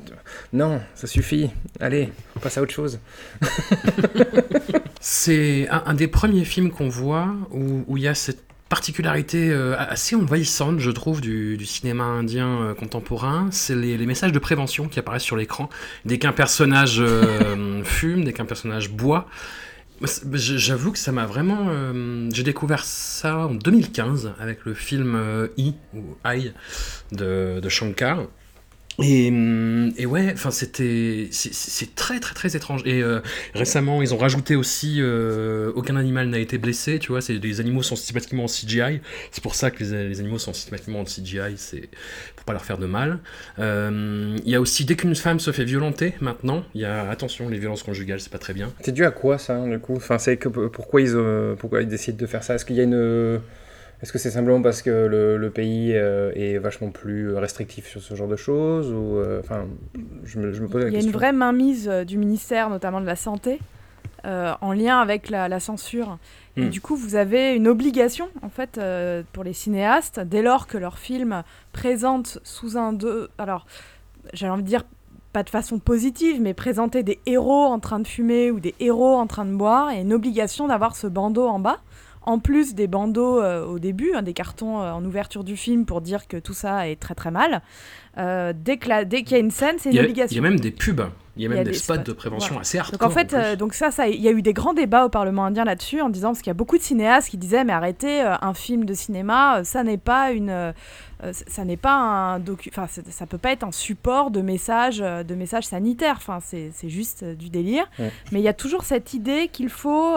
non, 0.53 0.81
ça 0.95 1.07
suffit. 1.07 1.49
Allez, 1.79 2.09
on 2.35 2.39
passe 2.39 2.57
à 2.57 2.61
autre 2.61 2.73
chose. 2.73 2.99
C'est 4.99 5.67
un, 5.69 5.93
des 5.93 6.07
premiers 6.07 6.45
films 6.45 6.71
qu'on 6.71 6.89
voit 6.89 7.33
où 7.51 7.97
il 7.97 8.03
y 8.03 8.07
a 8.07 8.15
cette 8.15 8.43
particularité 8.69 9.51
euh, 9.51 9.75
assez 9.77 10.15
envahissante, 10.15 10.79
je 10.79 10.89
trouve, 10.89 11.21
du, 11.21 11.55
du 11.57 11.65
cinéma 11.65 12.03
indien 12.03 12.61
euh, 12.61 12.73
contemporain. 12.73 13.47
C'est 13.51 13.75
les, 13.75 13.97
messages 14.05 14.31
de 14.31 14.39
prévention 14.39 14.87
qui 14.87 14.97
apparaissent 14.99 15.23
sur 15.23 15.35
l'écran. 15.37 15.69
Dès 16.05 16.17
qu'un 16.17 16.31
personnage 16.31 17.01
fume, 17.83 18.23
dès 18.23 18.33
qu'un 18.33 18.45
personnage 18.45 18.89
boit. 18.89 19.27
J'avoue 20.33 20.91
que 20.91 20.99
ça 20.99 21.11
m'a 21.11 21.25
vraiment. 21.25 21.67
euh, 21.69 22.29
J'ai 22.33 22.43
découvert 22.43 22.83
ça 22.83 23.47
en 23.47 23.53
2015 23.55 24.33
avec 24.39 24.65
le 24.65 24.73
film 24.73 25.15
euh, 25.15 25.47
I 25.57 25.73
ou 25.93 26.01
I 26.25 26.51
de, 27.11 27.59
de 27.61 27.69
Shankar. 27.69 28.25
Et, 28.99 29.27
hum, 29.29 29.91
et 29.97 30.05
ouais, 30.05 30.31
enfin 30.33 30.51
c'était 30.51 31.27
c'est- 31.31 31.95
très 31.95 32.19
très 32.19 32.33
très 32.33 32.55
étrange. 32.55 32.81
Et 32.85 33.01
euh, 33.03 33.19
récemment, 33.53 34.01
ils 34.01 34.13
ont 34.13 34.17
rajouté 34.17 34.55
aussi 34.55 34.97
euh, 35.01 35.71
aucun 35.75 35.95
animal 35.97 36.29
n'a 36.29 36.39
été 36.39 36.57
blessé. 36.57 36.99
Tu 36.99 37.09
vois, 37.11 37.21
c'est 37.21 37.33
les 37.33 37.59
animaux 37.59 37.83
sont 37.83 37.95
systématiquement 37.95 38.45
en 38.45 38.47
CGI. 38.47 39.01
C'est 39.31 39.43
pour 39.43 39.55
ça 39.55 39.69
que 39.71 39.83
les, 39.83 40.19
animaux 40.19 40.39
sont 40.39 40.53
systématiquement 40.53 41.01
en 41.01 41.03
CGI. 41.05 41.55
C'est 41.57 41.89
pour 42.35 42.45
pas 42.45 42.53
leur 42.53 42.63
faire 42.63 42.77
de 42.77 42.85
mal. 42.85 43.19
Euh, 43.59 44.37
Il 44.45 44.49
y 44.51 44.55
a 44.55 44.61
aussi 44.61 44.85
dès 44.85 44.95
qu'une 44.95 45.15
femme 45.15 45.39
se 45.39 45.51
fait 45.51 45.65
violenter, 45.65 46.13
maintenant, 46.21 46.63
il 46.73 46.81
y 46.81 46.85
a 46.85 47.09
attention, 47.09 47.49
les 47.49 47.59
violences 47.59 47.83
conjugales, 47.83 48.21
c'est 48.21 48.31
pas 48.31 48.37
très 48.37 48.53
bien. 48.53 48.71
C'est 48.81 48.93
dû 48.93 49.03
à 49.05 49.11
quoi, 49.11 49.37
ça, 49.37 49.59
du 49.65 49.79
coup? 49.79 49.95
Enfin, 49.97 50.17
c'est 50.19 50.37
que 50.37 50.47
pourquoi 50.49 51.01
ils, 51.01 51.15
pourquoi 51.59 51.81
ils 51.81 51.87
décident 51.87 52.17
de 52.17 52.25
faire 52.25 52.43
ça? 52.43 52.55
Est-ce 52.55 52.65
qu'il 52.65 52.77
y 52.77 52.79
a 52.79 52.83
une. 52.83 53.41
Est-ce 54.01 54.11
que 54.11 54.19
c'est 54.19 54.31
simplement 54.31 54.61
parce 54.61 54.81
que 54.81 54.89
le, 54.89 55.37
le 55.37 55.49
pays 55.49 55.95
euh, 55.95 56.31
est 56.35 56.57
vachement 56.57 56.91
plus 56.91 57.33
restrictif 57.35 57.87
sur 57.87 58.01
ce 58.01 58.13
genre 58.13 58.27
de 58.27 58.35
choses 58.35 58.91
ou 58.91 59.17
euh, 59.17 59.41
je 60.25 60.39
me, 60.39 60.51
je 60.51 60.61
me 60.61 60.67
pose 60.67 60.83
la 60.83 60.89
Il 60.89 60.93
y 60.93 60.95
a 60.95 60.99
question. 60.99 61.11
une 61.11 61.17
vraie 61.17 61.31
mainmise 61.31 61.87
euh, 61.89 62.03
du 62.03 62.17
ministère, 62.17 62.69
notamment 62.69 62.99
de 63.01 63.05
la 63.05 63.15
Santé, 63.15 63.59
euh, 64.25 64.53
en 64.61 64.73
lien 64.73 64.99
avec 64.99 65.29
la, 65.29 65.47
la 65.47 65.59
censure. 65.59 66.17
Et 66.57 66.61
Hmm. 66.65 66.69
du 66.69 66.79
coup, 66.81 66.95
vous 66.95 67.15
avez 67.15 67.53
une 67.53 67.67
obligation, 67.67 68.29
en 68.41 68.47
fait, 68.49 68.79
pour 69.33 69.43
les 69.43 69.51
cinéastes, 69.53 70.19
dès 70.21 70.41
lors 70.41 70.67
que 70.67 70.77
leur 70.77 70.97
film 70.97 71.43
présente 71.73 72.39
sous 72.43 72.77
un... 72.77 72.93
De... 72.93 73.29
Alors, 73.37 73.65
j'ai 74.33 74.47
envie 74.47 74.63
de 74.63 74.67
dire 74.67 74.83
pas 75.33 75.43
de 75.43 75.49
façon 75.49 75.79
positive, 75.79 76.41
mais 76.41 76.53
présenter 76.53 77.03
des 77.03 77.19
héros 77.25 77.65
en 77.65 77.79
train 77.79 77.99
de 77.99 78.07
fumer 78.07 78.51
ou 78.51 78.61
des 78.61 78.73
héros 78.79 79.15
en 79.15 79.27
train 79.27 79.43
de 79.43 79.53
boire, 79.53 79.91
il 79.91 79.95
y 79.95 79.97
a 79.97 80.01
une 80.01 80.13
obligation 80.13 80.67
d'avoir 80.69 80.95
ce 80.95 81.07
bandeau 81.07 81.45
en 81.45 81.59
bas. 81.59 81.79
En 82.27 82.39
plus 82.39 82.73
des 82.73 82.87
bandeaux 82.87 83.39
euh, 83.39 83.65
au 83.65 83.77
début, 83.77 84.11
hein, 84.15 84.23
des 84.23 84.33
cartons 84.33 84.81
euh, 84.81 84.91
en 84.91 85.05
ouverture 85.05 85.43
du 85.43 85.55
film 85.55 85.85
pour 85.85 86.01
dire 86.01 86.27
que 86.27 86.37
tout 86.37 86.55
ça 86.55 86.87
est 86.89 86.99
très 86.99 87.13
très 87.13 87.29
mal. 87.31 87.61
Euh, 88.17 88.51
dès 88.55 88.77
que 88.77 88.89
la- 88.89 89.05
dès 89.05 89.21
qu'il 89.23 89.33
y 89.33 89.35
a 89.35 89.43
une 89.43 89.51
scène, 89.51 89.75
c'est 89.77 89.91
une 89.91 89.97
a, 89.97 90.01
il 90.01 90.05
obligation. 90.05 90.35
y 90.35 90.39
a 90.39 90.49
même 90.49 90.59
des 90.59 90.71
pubs, 90.71 91.09
il 91.37 91.43
y 91.43 91.45
a 91.45 91.49
même 91.49 91.57
Il 91.57 91.59
y 91.59 91.61
a 91.61 91.63
des, 91.65 91.71
des 91.71 91.77
spots, 91.77 91.97
de 91.97 92.13
prévention 92.13 92.49
voilà. 92.55 92.61
assez 92.61 92.79
hardcore. 92.79 92.97
Donc 92.97 93.11
en 93.11 93.13
fait, 93.13 93.57
donc 93.57 93.73
ça, 93.75 93.91
ça, 93.91 94.07
il 94.07 94.19
y 94.21 94.27
a 94.27 94.31
eu 94.31 94.41
des 94.41 94.53
grands 94.53 94.73
débats 94.73 95.05
au 95.05 95.09
Parlement 95.09 95.45
indien 95.45 95.65
là-dessus 95.65 96.01
en 96.01 96.09
disant 96.09 96.29
parce 96.29 96.39
qu'il 96.39 96.49
y 96.49 96.51
a 96.51 96.55
beaucoup 96.55 96.77
de 96.77 96.83
cinéastes 96.83 97.29
qui 97.29 97.37
disaient 97.37 97.63
mais 97.63 97.73
arrêtez, 97.73 98.21
un 98.21 98.53
film 98.55 98.85
de 98.85 98.93
cinéma, 98.93 99.63
ça 99.63 99.83
n'est 99.83 99.97
pas 99.99 100.31
une, 100.31 100.73
ça 101.31 101.65
n'est 101.65 101.77
pas 101.77 101.93
un 101.95 102.39
docu, 102.39 102.69
enfin 102.71 102.87
ça 102.87 103.25
peut 103.27 103.37
pas 103.37 103.51
être 103.51 103.63
un 103.63 103.71
support 103.71 104.31
de 104.31 104.41
messages, 104.41 105.01
euh, 105.01 105.23
de 105.23 105.35
messages 105.35 105.65
sanitaires. 105.65 106.15
Enfin 106.17 106.39
c'est 106.41 106.71
c'est 106.73 106.89
juste 106.89 107.23
du 107.23 107.49
délire. 107.49 107.85
Ouais. 107.99 108.11
Mais 108.31 108.39
il 108.39 108.43
y 108.43 108.47
a 108.47 108.53
toujours 108.53 108.83
cette 108.83 109.13
idée 109.13 109.49
qu'il 109.51 109.69
faut 109.69 110.15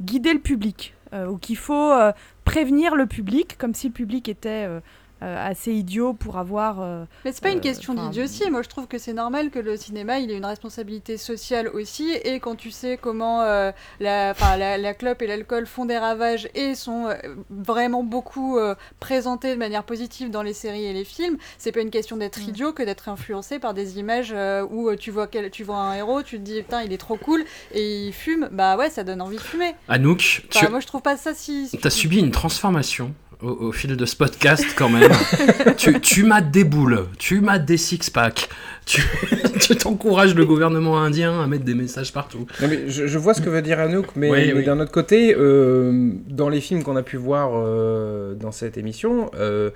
guider 0.00 0.32
le 0.32 0.40
public 0.40 0.94
ou 1.12 1.36
qu'il 1.38 1.56
faut 1.56 1.92
euh, 1.92 2.12
prévenir 2.44 2.96
le 2.96 3.06
public, 3.06 3.56
comme 3.58 3.74
si 3.74 3.88
le 3.88 3.92
public 3.92 4.28
était 4.28 4.66
euh, 4.66 4.72
euh, 4.72 4.80
assez 5.22 5.72
idiot 5.72 6.12
pour 6.14 6.38
avoir 6.38 6.80
euh, 6.80 7.04
Mais 7.24 7.32
c'est 7.32 7.42
pas 7.42 7.50
une 7.50 7.58
Euh, 7.58 7.60
question 7.60 7.94
d'idiotie. 7.94 8.50
Moi, 8.50 8.62
je 8.62 8.68
trouve 8.68 8.86
que 8.86 8.98
c'est 8.98 9.12
normal 9.12 9.50
que 9.50 9.58
le 9.58 9.76
cinéma, 9.76 10.18
il 10.18 10.30
ait 10.30 10.36
une 10.36 10.44
responsabilité 10.44 11.16
sociale 11.16 11.68
aussi. 11.68 12.10
Et 12.24 12.40
quand 12.40 12.56
tu 12.56 12.70
sais 12.70 12.98
comment 13.00 13.42
euh, 13.42 13.72
la, 14.00 14.30
enfin, 14.32 14.56
la, 14.56 14.78
la 14.78 14.94
clope 14.94 15.22
et 15.22 15.26
l'alcool 15.26 15.66
font 15.66 15.84
des 15.84 15.98
ravages 15.98 16.48
et 16.54 16.74
sont 16.74 17.06
euh, 17.06 17.14
vraiment 17.50 18.02
beaucoup 18.02 18.58
euh, 18.58 18.74
présentés 19.00 19.52
de 19.54 19.58
manière 19.58 19.84
positive 19.84 20.30
dans 20.30 20.42
les 20.42 20.54
séries 20.54 20.84
et 20.84 20.92
les 20.92 21.04
films, 21.04 21.36
c'est 21.58 21.72
pas 21.72 21.80
une 21.80 21.90
question 21.90 22.16
d'être 22.16 22.38
Mm. 22.40 22.48
idiot 22.48 22.72
que 22.72 22.82
d'être 22.82 23.08
influencé 23.08 23.58
par 23.58 23.74
des 23.74 23.98
images 23.98 24.32
euh, 24.34 24.66
où 24.70 24.88
euh, 24.88 24.96
tu 24.96 25.10
vois, 25.10 25.26
quel, 25.26 25.50
tu 25.50 25.64
vois 25.64 25.76
un 25.76 25.94
héros, 25.94 26.22
tu 26.22 26.38
te 26.38 26.42
dis 26.42 26.62
putain, 26.62 26.82
il 26.82 26.92
est 26.92 26.98
trop 26.98 27.16
cool 27.16 27.44
et 27.72 28.06
il 28.06 28.12
fume. 28.12 28.48
Bah 28.52 28.76
ouais, 28.76 28.90
ça 28.90 29.04
donne 29.04 29.20
envie 29.20 29.36
de 29.36 29.42
fumer. 29.42 29.74
Anouk, 29.88 30.42
tu 30.50 30.68
moi, 30.68 30.80
je 30.80 30.86
trouve 30.86 31.02
pas 31.02 31.16
ça 31.16 31.34
si. 31.34 31.68
as 31.84 31.90
subi 31.90 32.18
une 32.18 32.30
transformation 32.30 33.14
au, 33.42 33.66
au 33.68 33.72
fil 33.72 33.96
de 33.96 34.04
ce 34.06 34.16
podcast 34.16 34.64
quand 34.76 34.88
même. 34.88 35.10
tu 35.76 36.00
tu 36.00 36.22
m'as 36.24 36.40
des 36.40 36.64
boules, 36.64 37.06
tu 37.18 37.40
m'as 37.40 37.58
des 37.58 37.76
six-packs, 37.76 38.48
tu 38.86 39.02
tu 39.60 39.76
t'encourages 39.76 40.34
le 40.34 40.44
gouvernement 40.44 41.00
indien 41.02 41.40
à 41.40 41.46
mettre 41.46 41.64
des 41.64 41.74
messages 41.74 42.12
partout. 42.12 42.46
Non, 42.60 42.68
mais 42.68 42.88
je, 42.88 43.06
je 43.06 43.18
vois 43.18 43.34
ce 43.34 43.40
que 43.40 43.50
veut 43.50 43.62
dire 43.62 43.78
Anouk, 43.80 44.06
mais, 44.16 44.30
Oui, 44.30 44.46
mais 44.48 44.52
oui. 44.54 44.64
d'un 44.64 44.80
autre 44.80 44.92
côté, 44.92 45.34
euh, 45.38 46.10
dans 46.28 46.48
les 46.48 46.60
films 46.60 46.82
qu'on 46.82 46.96
a 46.96 47.02
pu 47.02 47.16
voir 47.16 47.50
euh, 47.54 48.34
dans 48.34 48.52
cette 48.52 48.76
émission, 48.78 49.30
euh, 49.38 49.70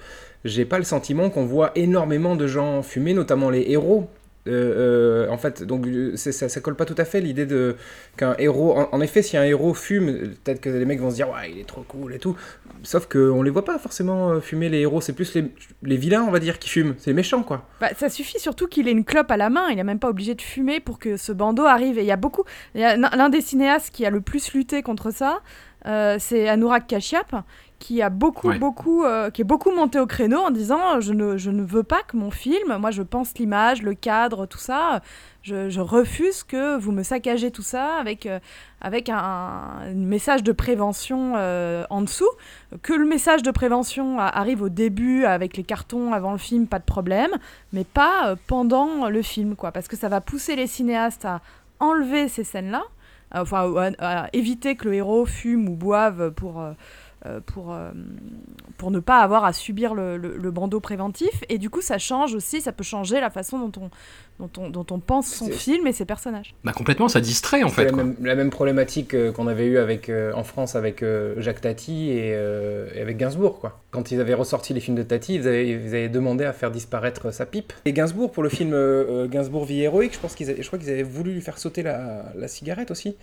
j'ai 0.45 0.65
pas 0.65 0.79
le 0.79 0.85
sentiment 0.85 1.31
qu'on 1.31 1.45
voit 1.47 1.73
énormément 1.75 2.37
de 2.37 2.47
gens 2.47 2.83
fumer, 2.83 3.15
notamment 3.15 3.51
les 3.51 3.65
héros. 3.69 4.09
Euh, 4.47 5.27
euh, 5.27 5.31
en 5.31 5.39
fait, 5.39 5.63
donc 5.63 5.87
euh, 5.87 6.17
ça, 6.17 6.61
colle 6.61 6.77
pas 6.77 6.85
tout 6.85 6.95
à 6.99 7.05
fait 7.05 7.21
l'idée 7.21 7.47
de 7.47 7.77
qu'un 8.17 8.35
héros. 8.39 8.77
En, 8.93 9.01
effet, 9.01 9.23
si 9.23 9.37
un 9.37 9.45
héros 9.45 9.75
fume, 9.75 10.35
peut-être 10.45 10.61
que 10.61 10.69
les 10.69 10.85
mecs 10.85 11.01
vont 11.01 11.11
se 11.11 11.17
dire 11.17 11.29
ouais, 11.31 11.51
il 11.51 11.59
est 11.59 11.67
trop 11.67 11.83
cool 11.83 12.15
et 12.15 12.19
tout. 12.19 12.37
Sauf 12.83 13.07
qu'on 13.07 13.43
les 13.43 13.51
voit 13.51 13.65
pas 13.65 13.79
forcément 13.79 14.41
fumer 14.41 14.69
les 14.69 14.81
héros. 14.81 15.01
C'est 15.01 15.13
plus 15.13 15.37
les, 15.83 15.97
vilains, 15.97 16.23
on 16.23 16.31
va 16.31 16.39
dire, 16.39 16.59
qui 16.59 16.69
fument. 16.69 16.95
C'est 16.99 17.11
les 17.11 17.15
méchants, 17.15 17.43
quoi. 17.43 17.67
Bah, 17.81 17.91
ça 17.97 18.09
suffit 18.09 18.39
surtout 18.39 18.67
qu'il 18.67 18.89
ait 18.89 18.93
une 18.93 19.05
clope 19.05 19.31
à 19.31 19.37
la 19.37 19.51
main, 19.51 19.69
il 19.71 19.77
n'est 19.77 19.85
même 19.85 19.99
pas 19.99 20.09
obligé 20.09 20.35
de 20.35 20.43
fumer 20.43 20.81
pour 20.81 20.99
que 20.99 21.17
ce 21.17 21.33
bandeau 21.33 21.65
arrive. 21.65 21.99
Et 21.99 22.03
il 22.03 22.07
y 22.07 22.13
a 22.13 22.17
beaucoup. 22.17 22.45
L'un 22.75 23.29
des 23.29 23.41
cinéastes 23.41 23.91
qui 23.91 24.07
a 24.07 24.11
le 24.11 24.21
plus 24.21 24.53
lutté 24.53 24.83
contre 24.83 25.11
ça, 25.11 25.41
c'est 26.19 26.49
Anurag 26.49 26.87
Kashyap, 26.87 27.35
qui 27.79 28.01
a 28.01 28.09
beaucoup, 28.09 28.49
Ouais. 28.49 28.59
beaucoup, 28.59 29.05
euh, 29.05 29.29
qui 29.31 29.43
est 29.43 29.45
beaucoup 29.45 29.71
monté 29.71 30.01
au 30.01 30.07
créneau 30.07 30.39
en 30.39 30.51
disant 30.51 31.01
je 31.01 31.13
ne, 31.13 31.37
je 31.37 31.51
ne 31.51 31.63
veux 31.63 31.83
pas 31.83 32.03
que 32.09 32.17
mon 32.17 32.31
film, 32.31 32.77
moi 32.79 32.91
je 32.91 33.03
pense 33.03 33.35
l'image, 33.39 33.83
le 33.83 33.93
cadre, 33.95 34.47
tout 34.47 34.59
ça, 34.59 35.03
je, 35.43 35.69
je 35.69 35.81
refuse 35.81 36.43
que 36.43 36.79
vous 36.79 36.91
me 36.91 37.03
saccagez 37.03 37.51
tout 37.51 37.63
ça 37.63 37.97
avec, 37.97 38.25
euh, 38.27 38.39
avec 38.81 39.11
un, 39.11 39.19
un 39.19 39.93
message 39.95 40.43
de 40.43 40.53
prévention 40.53 41.35
euh, 41.37 41.85
en 41.91 42.01
dessous. 42.01 42.31
Que 42.83 42.95
le 42.95 43.05
message 43.05 43.43
de 43.43 43.51
prévention 43.51 44.19
a- 44.19 44.25
arrive 44.27 44.63
au 44.63 44.69
début 44.71 45.25
avec 45.27 45.57
les 45.59 45.63
cartons 45.63 46.13
avant 46.15 46.33
le 46.33 46.39
film, 46.39 46.67
pas 46.67 46.79
de 46.79 46.85
problème, 46.85 47.31
mais 47.75 47.85
pas 47.85 48.37
pendant 48.47 49.09
le 49.09 49.21
film, 49.23 49.55
quoi, 49.55 49.71
parce 49.71 49.87
que 49.87 49.97
ça 49.97 50.09
va 50.09 50.21
pousser 50.23 50.57
les 50.57 50.67
cinéastes 50.67 51.27
à 51.27 51.41
enlever 51.79 52.29
ces 52.29 52.43
scènes-là, 52.43 52.83
enfin 53.35 53.71
à, 53.99 54.23
à 54.25 54.29
éviter 54.33 54.77
que 54.77 54.89
le 54.89 54.95
héros 54.95 55.27
fume 55.27 55.69
ou 55.69 55.77
boive 55.77 56.31
pour, 56.31 56.65
pour, 57.47 57.73
euh, 57.73 57.91
pour 58.79 58.91
ne 58.91 59.01
pas 59.01 59.19
avoir 59.21 59.45
à 59.45 59.53
subir 59.53 59.95
le, 59.95 60.17
le- 60.17 60.37
le 60.37 60.51
bandeau 60.51 60.81
préventif. 60.81 61.43
Et 61.49 61.59
du 61.59 61.71
coup, 61.71 61.81
ça 61.81 61.99
change 61.99 62.35
aussi, 62.35 62.61
ça 62.61 62.73
peut 62.73 62.85
changer 62.85 63.21
la 63.21 63.31
façon 63.31 63.59
dont 63.59 63.73
on, 63.81 63.91
dont 64.47 64.51
on, 64.63 64.69
dont 64.71 64.87
on 64.91 64.99
pense 65.01 65.27
son 65.29 65.49
film 65.49 65.87
et 65.87 65.93
ses 65.93 66.05
personnages. 66.05 66.55
Bah 66.63 66.73
complètement, 66.73 67.09
ça 67.09 67.21
distrait 67.21 67.63
en 67.63 67.69
fait. 67.71 67.85
la 67.87 67.91
quoi. 67.93 68.05
même, 68.05 68.17
la 68.23 68.35
même 68.35 68.51
problématique 68.51 69.15
euh, 69.15 69.33
qu'on 69.33 69.47
avait 69.47 69.67
eu 69.67 69.79
avec, 69.79 70.09
euh, 70.09 70.33
en 70.35 70.45
France 70.45 70.77
avec 70.77 71.03
euh, 71.03 71.35
Jacques 71.39 71.63
Tati 71.63 72.11
et, 72.11 72.33
euh, 72.35 72.89
et 72.95 73.01
avec 73.01 73.17
Gainsbourg. 73.17 73.59
Quoi. 73.61 73.81
Quand 73.91 74.11
ils 74.13 74.21
avaient 74.21 74.35
ressorti 74.35 74.75
les 74.75 74.81
films 74.81 74.97
de 74.97 75.03
Tati, 75.03 75.37
ils 75.37 75.49
avaient, 75.49 75.67
ils 75.69 75.87
avaient 75.89 76.09
demandé 76.11 76.45
à 76.45 76.53
faire 76.53 76.71
disparaître 76.71 77.31
sa 77.33 77.47
pipe. 77.47 77.73
Et 77.87 77.93
Gainsbourg, 77.95 78.31
pour 78.31 78.43
le 78.43 78.51
film 78.51 78.75
euh, 78.75 79.25
euh, 79.25 79.27
Gainsbourg 79.27 79.65
vie 79.65 79.81
héroïque, 79.81 80.13
je, 80.15 80.19
pense 80.21 80.35
qu'ils 80.35 80.51
avaient- 80.51 80.63
je 80.63 80.67
crois 80.67 80.79
qu'ils 80.79 80.91
avaient 80.91 81.03
voulu 81.03 81.33
lui 81.33 81.41
faire 81.41 81.59
sauter 81.59 81.83
la, 81.83 82.27
la 82.37 82.47
cigarette 82.49 82.91
aussi. 82.91 83.17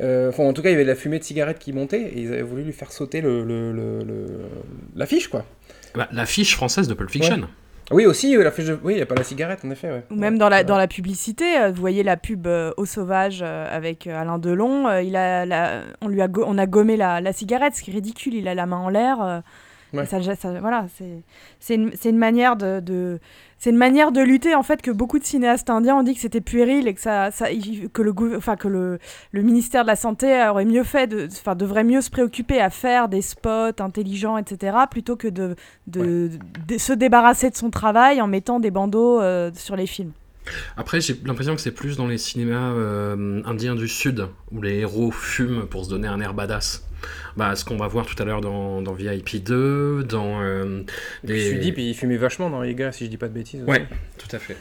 Euh, 0.00 0.30
Enfin, 0.30 0.44
en 0.44 0.52
tout 0.54 0.62
cas, 0.62 0.70
il 0.70 0.72
y 0.72 0.74
avait 0.74 0.84
de 0.84 0.88
la 0.88 0.94
fumée 0.96 1.18
de 1.18 1.24
cigarette 1.24 1.58
qui 1.58 1.72
montait 1.72 2.00
et 2.02 2.20
ils 2.22 2.32
avaient 2.32 2.42
voulu 2.42 2.62
lui 2.62 2.72
faire 2.72 2.90
sauter 2.90 3.20
le- 3.20 3.43
l'affiche. 4.96 5.28
quoi. 5.28 5.44
Bah, 5.94 6.08
L'affiche 6.12 6.56
française 6.56 6.88
de 6.88 6.94
Pulp 6.94 7.10
Fiction. 7.10 7.48
Oui, 7.90 8.06
aussi, 8.06 8.34
euh, 8.34 8.42
de... 8.42 8.78
Oui, 8.82 8.94
il 8.94 8.96
n'y 8.96 9.02
a 9.02 9.06
pas 9.06 9.14
la 9.14 9.24
cigarette, 9.24 9.60
en 9.64 9.70
effet. 9.70 9.90
ouais. 9.90 10.04
Ou 10.10 10.14
même 10.14 10.38
dans 10.38 10.48
la, 10.48 10.58
Ouais. 10.58 10.64
dans 10.64 10.78
la 10.78 10.88
publicité, 10.88 11.58
euh, 11.58 11.70
vous 11.70 11.80
voyez 11.80 12.02
la 12.02 12.16
pub 12.16 12.46
euh, 12.46 12.72
Au 12.78 12.86
Sauvage 12.86 13.40
euh, 13.42 13.66
avec 13.70 14.06
euh, 14.06 14.18
Alain 14.18 14.38
Delon, 14.38 14.88
euh, 14.88 15.02
il 15.02 15.14
a 15.16 15.44
la- 15.44 15.82
on, 16.00 16.08
lui 16.08 16.22
a 16.22 16.28
go- 16.28 16.44
on 16.46 16.56
a 16.56 16.64
gommé 16.66 16.96
la, 16.96 17.20
la 17.20 17.32
cigarette, 17.34 17.74
ce 17.76 17.82
qui 17.82 17.90
est 17.90 17.94
ridicule, 17.94 18.34
il 18.34 18.48
a 18.48 18.54
la 18.54 18.64
main 18.66 18.78
en 18.78 18.88
l'air. 18.88 19.20
euh, 19.22 19.40
ça, 20.06 20.20
ça- 20.34 20.58
voilà, 20.60 20.86
c'est 20.96 21.22
c'est 21.60 21.74
une, 21.76 21.92
c'est 21.94 22.08
une 22.08 22.18
manière 22.18 22.56
de, 22.56 22.80
de- 22.80 23.20
c'est 23.64 23.70
une 23.70 23.78
manière 23.78 24.12
de 24.12 24.20
lutter 24.20 24.54
en 24.54 24.62
fait 24.62 24.82
que 24.82 24.90
beaucoup 24.90 25.18
de 25.18 25.24
cinéastes 25.24 25.70
indiens 25.70 25.96
ont 25.96 26.02
dit 26.02 26.12
que 26.14 26.20
c'était 26.20 26.42
puéril 26.42 26.86
et 26.86 26.92
que 26.92 27.00
ça, 27.00 27.30
ça 27.30 27.50
il- 27.50 27.88
que 27.88 28.02
le 28.02 28.12
gouv- 28.12 28.36
enfin 28.36 28.56
que 28.56 28.68
le, 28.68 28.98
le 29.32 29.40
ministère 29.40 29.84
de 29.84 29.86
la 29.86 29.96
santé 29.96 30.46
aurait 30.50 30.66
mieux 30.66 30.84
fait 30.84 31.06
de 31.06 31.26
enfin 31.32 31.54
devrait 31.54 31.82
mieux 31.82 32.02
se 32.02 32.10
préoccuper 32.10 32.60
à 32.60 32.68
faire 32.68 33.08
des 33.08 33.22
spots 33.22 33.80
intelligents 33.80 34.36
etc 34.36 34.76
plutôt 34.90 35.16
que 35.16 35.28
de, 35.28 35.56
de, 35.86 36.28
de 36.68 36.76
se 36.76 36.92
débarrasser 36.92 37.48
de 37.48 37.56
son 37.56 37.70
travail 37.70 38.20
en 38.20 38.26
mettant 38.26 38.60
des 38.60 38.70
bandeaux 38.70 39.22
euh, 39.22 39.50
sur 39.54 39.76
les 39.76 39.86
films. 39.86 40.12
Après, 40.76 41.00
j'ai 41.00 41.18
l'impression 41.24 41.54
que 41.54 41.60
c'est 41.60 41.70
plus 41.72 41.96
dans 41.96 42.06
les 42.06 42.18
cinémas 42.18 42.72
euh, 42.72 43.42
indiens 43.44 43.74
du 43.74 43.88
Sud, 43.88 44.28
où 44.50 44.60
les 44.62 44.78
héros 44.80 45.10
fument 45.10 45.66
pour 45.66 45.84
se 45.84 45.90
donner 45.90 46.08
un 46.08 46.20
air 46.20 46.34
badass. 46.34 46.86
Bah, 47.36 47.54
ce 47.54 47.66
qu'on 47.66 47.76
va 47.76 47.86
voir 47.86 48.06
tout 48.06 48.14
à 48.22 48.24
l'heure 48.24 48.40
dans, 48.40 48.80
dans 48.80 48.94
VIP 48.94 49.44
2, 49.44 50.04
dans 50.04 50.40
euh, 50.40 50.82
puis, 51.26 51.38
je 51.38 51.48
suis 51.48 51.58
dit, 51.58 51.72
puis 51.72 51.90
il 51.90 51.94
fumait 51.94 52.16
vachement 52.16 52.48
dans 52.48 52.62
les 52.62 52.74
gars, 52.74 52.92
si 52.92 53.04
je 53.04 53.10
dis 53.10 53.18
pas 53.18 53.28
de 53.28 53.34
bêtises. 53.34 53.60
aussi. 53.60 53.70
Ouais, 53.70 53.86
tout 54.16 54.34
à 54.34 54.38
fait. 54.38 54.56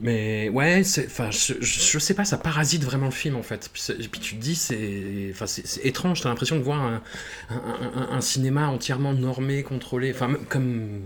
Mais 0.00 0.50
ouais, 0.50 0.82
enfin, 1.06 1.30
je, 1.30 1.54
je, 1.60 1.98
sais 1.98 2.12
pas, 2.12 2.26
ça 2.26 2.36
parasite 2.36 2.84
vraiment 2.84 3.06
le 3.06 3.12
film 3.12 3.36
en 3.36 3.42
fait. 3.42 3.70
Puis, 3.72 3.82
puis 4.08 4.20
tu 4.20 4.36
te 4.36 4.40
dis, 4.42 4.56
c'est, 4.56 5.28
enfin, 5.30 5.46
c'est, 5.46 5.86
étrange. 5.86 6.20
T'as 6.20 6.28
l'impression 6.28 6.56
de 6.58 6.62
voir 6.62 6.82
un, 6.82 7.00
un, 7.48 7.54
un- 7.54 8.16
un 8.16 8.20
cinéma 8.20 8.68
entièrement 8.68 9.14
normé, 9.14 9.62
contrôlé, 9.62 10.12
enfin, 10.14 10.34
comme 10.50 11.00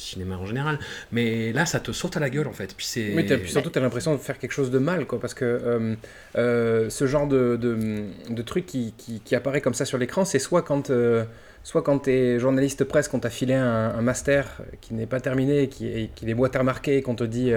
cinéma 0.00 0.36
en 0.36 0.46
général. 0.46 0.78
Mais 1.12 1.52
là, 1.52 1.66
ça 1.66 1.80
te 1.80 1.92
saute 1.92 2.16
à 2.16 2.20
la 2.20 2.30
gueule 2.30 2.48
en 2.48 2.52
fait. 2.52 2.74
Puis 2.76 2.86
c'est. 2.86 3.24
T'as- 3.26 3.38
puis 3.38 3.50
surtout, 3.50 3.70
tu 3.70 3.78
as 3.78 3.82
l'impression 3.82 4.12
de 4.12 4.18
faire 4.18 4.38
quelque 4.38 4.52
chose 4.52 4.70
de 4.70 4.78
mal, 4.78 5.06
quoi, 5.06 5.20
parce 5.20 5.34
que 5.34 5.44
euh, 5.44 5.94
euh, 6.36 6.90
ce 6.90 7.06
genre 7.06 7.26
de, 7.26 7.56
de, 7.56 8.42
truc 8.42 8.66
qui, 8.66 8.94
qui, 8.96 9.20
qui 9.20 9.34
apparaît 9.34 9.60
comme 9.60 9.74
ça 9.74 9.84
sur 9.84 9.98
l'écran, 9.98 10.24
c'est 10.24 10.38
soit 10.38 10.62
quand, 10.62 10.90
euh, 10.90 11.24
soit 11.62 11.82
quand 11.82 12.00
tu 12.00 12.10
es 12.10 12.38
journaliste 12.38 12.84
presse, 12.84 13.08
qu'on 13.08 13.20
t'a 13.20 13.30
filé 13.30 13.54
un, 13.54 14.02
master 14.02 14.62
qui 14.80 14.94
n'est 14.94 15.06
pas 15.06 15.20
terminé, 15.20 15.68
qui, 15.68 15.86
et 15.86 16.10
qu'il 16.14 16.28
est 16.28 16.34
boîte 16.34 16.56
à 16.56 16.60
remarquer, 16.60 17.02
qu'on 17.02 17.14
te 17.14 17.24
dit 17.24 17.52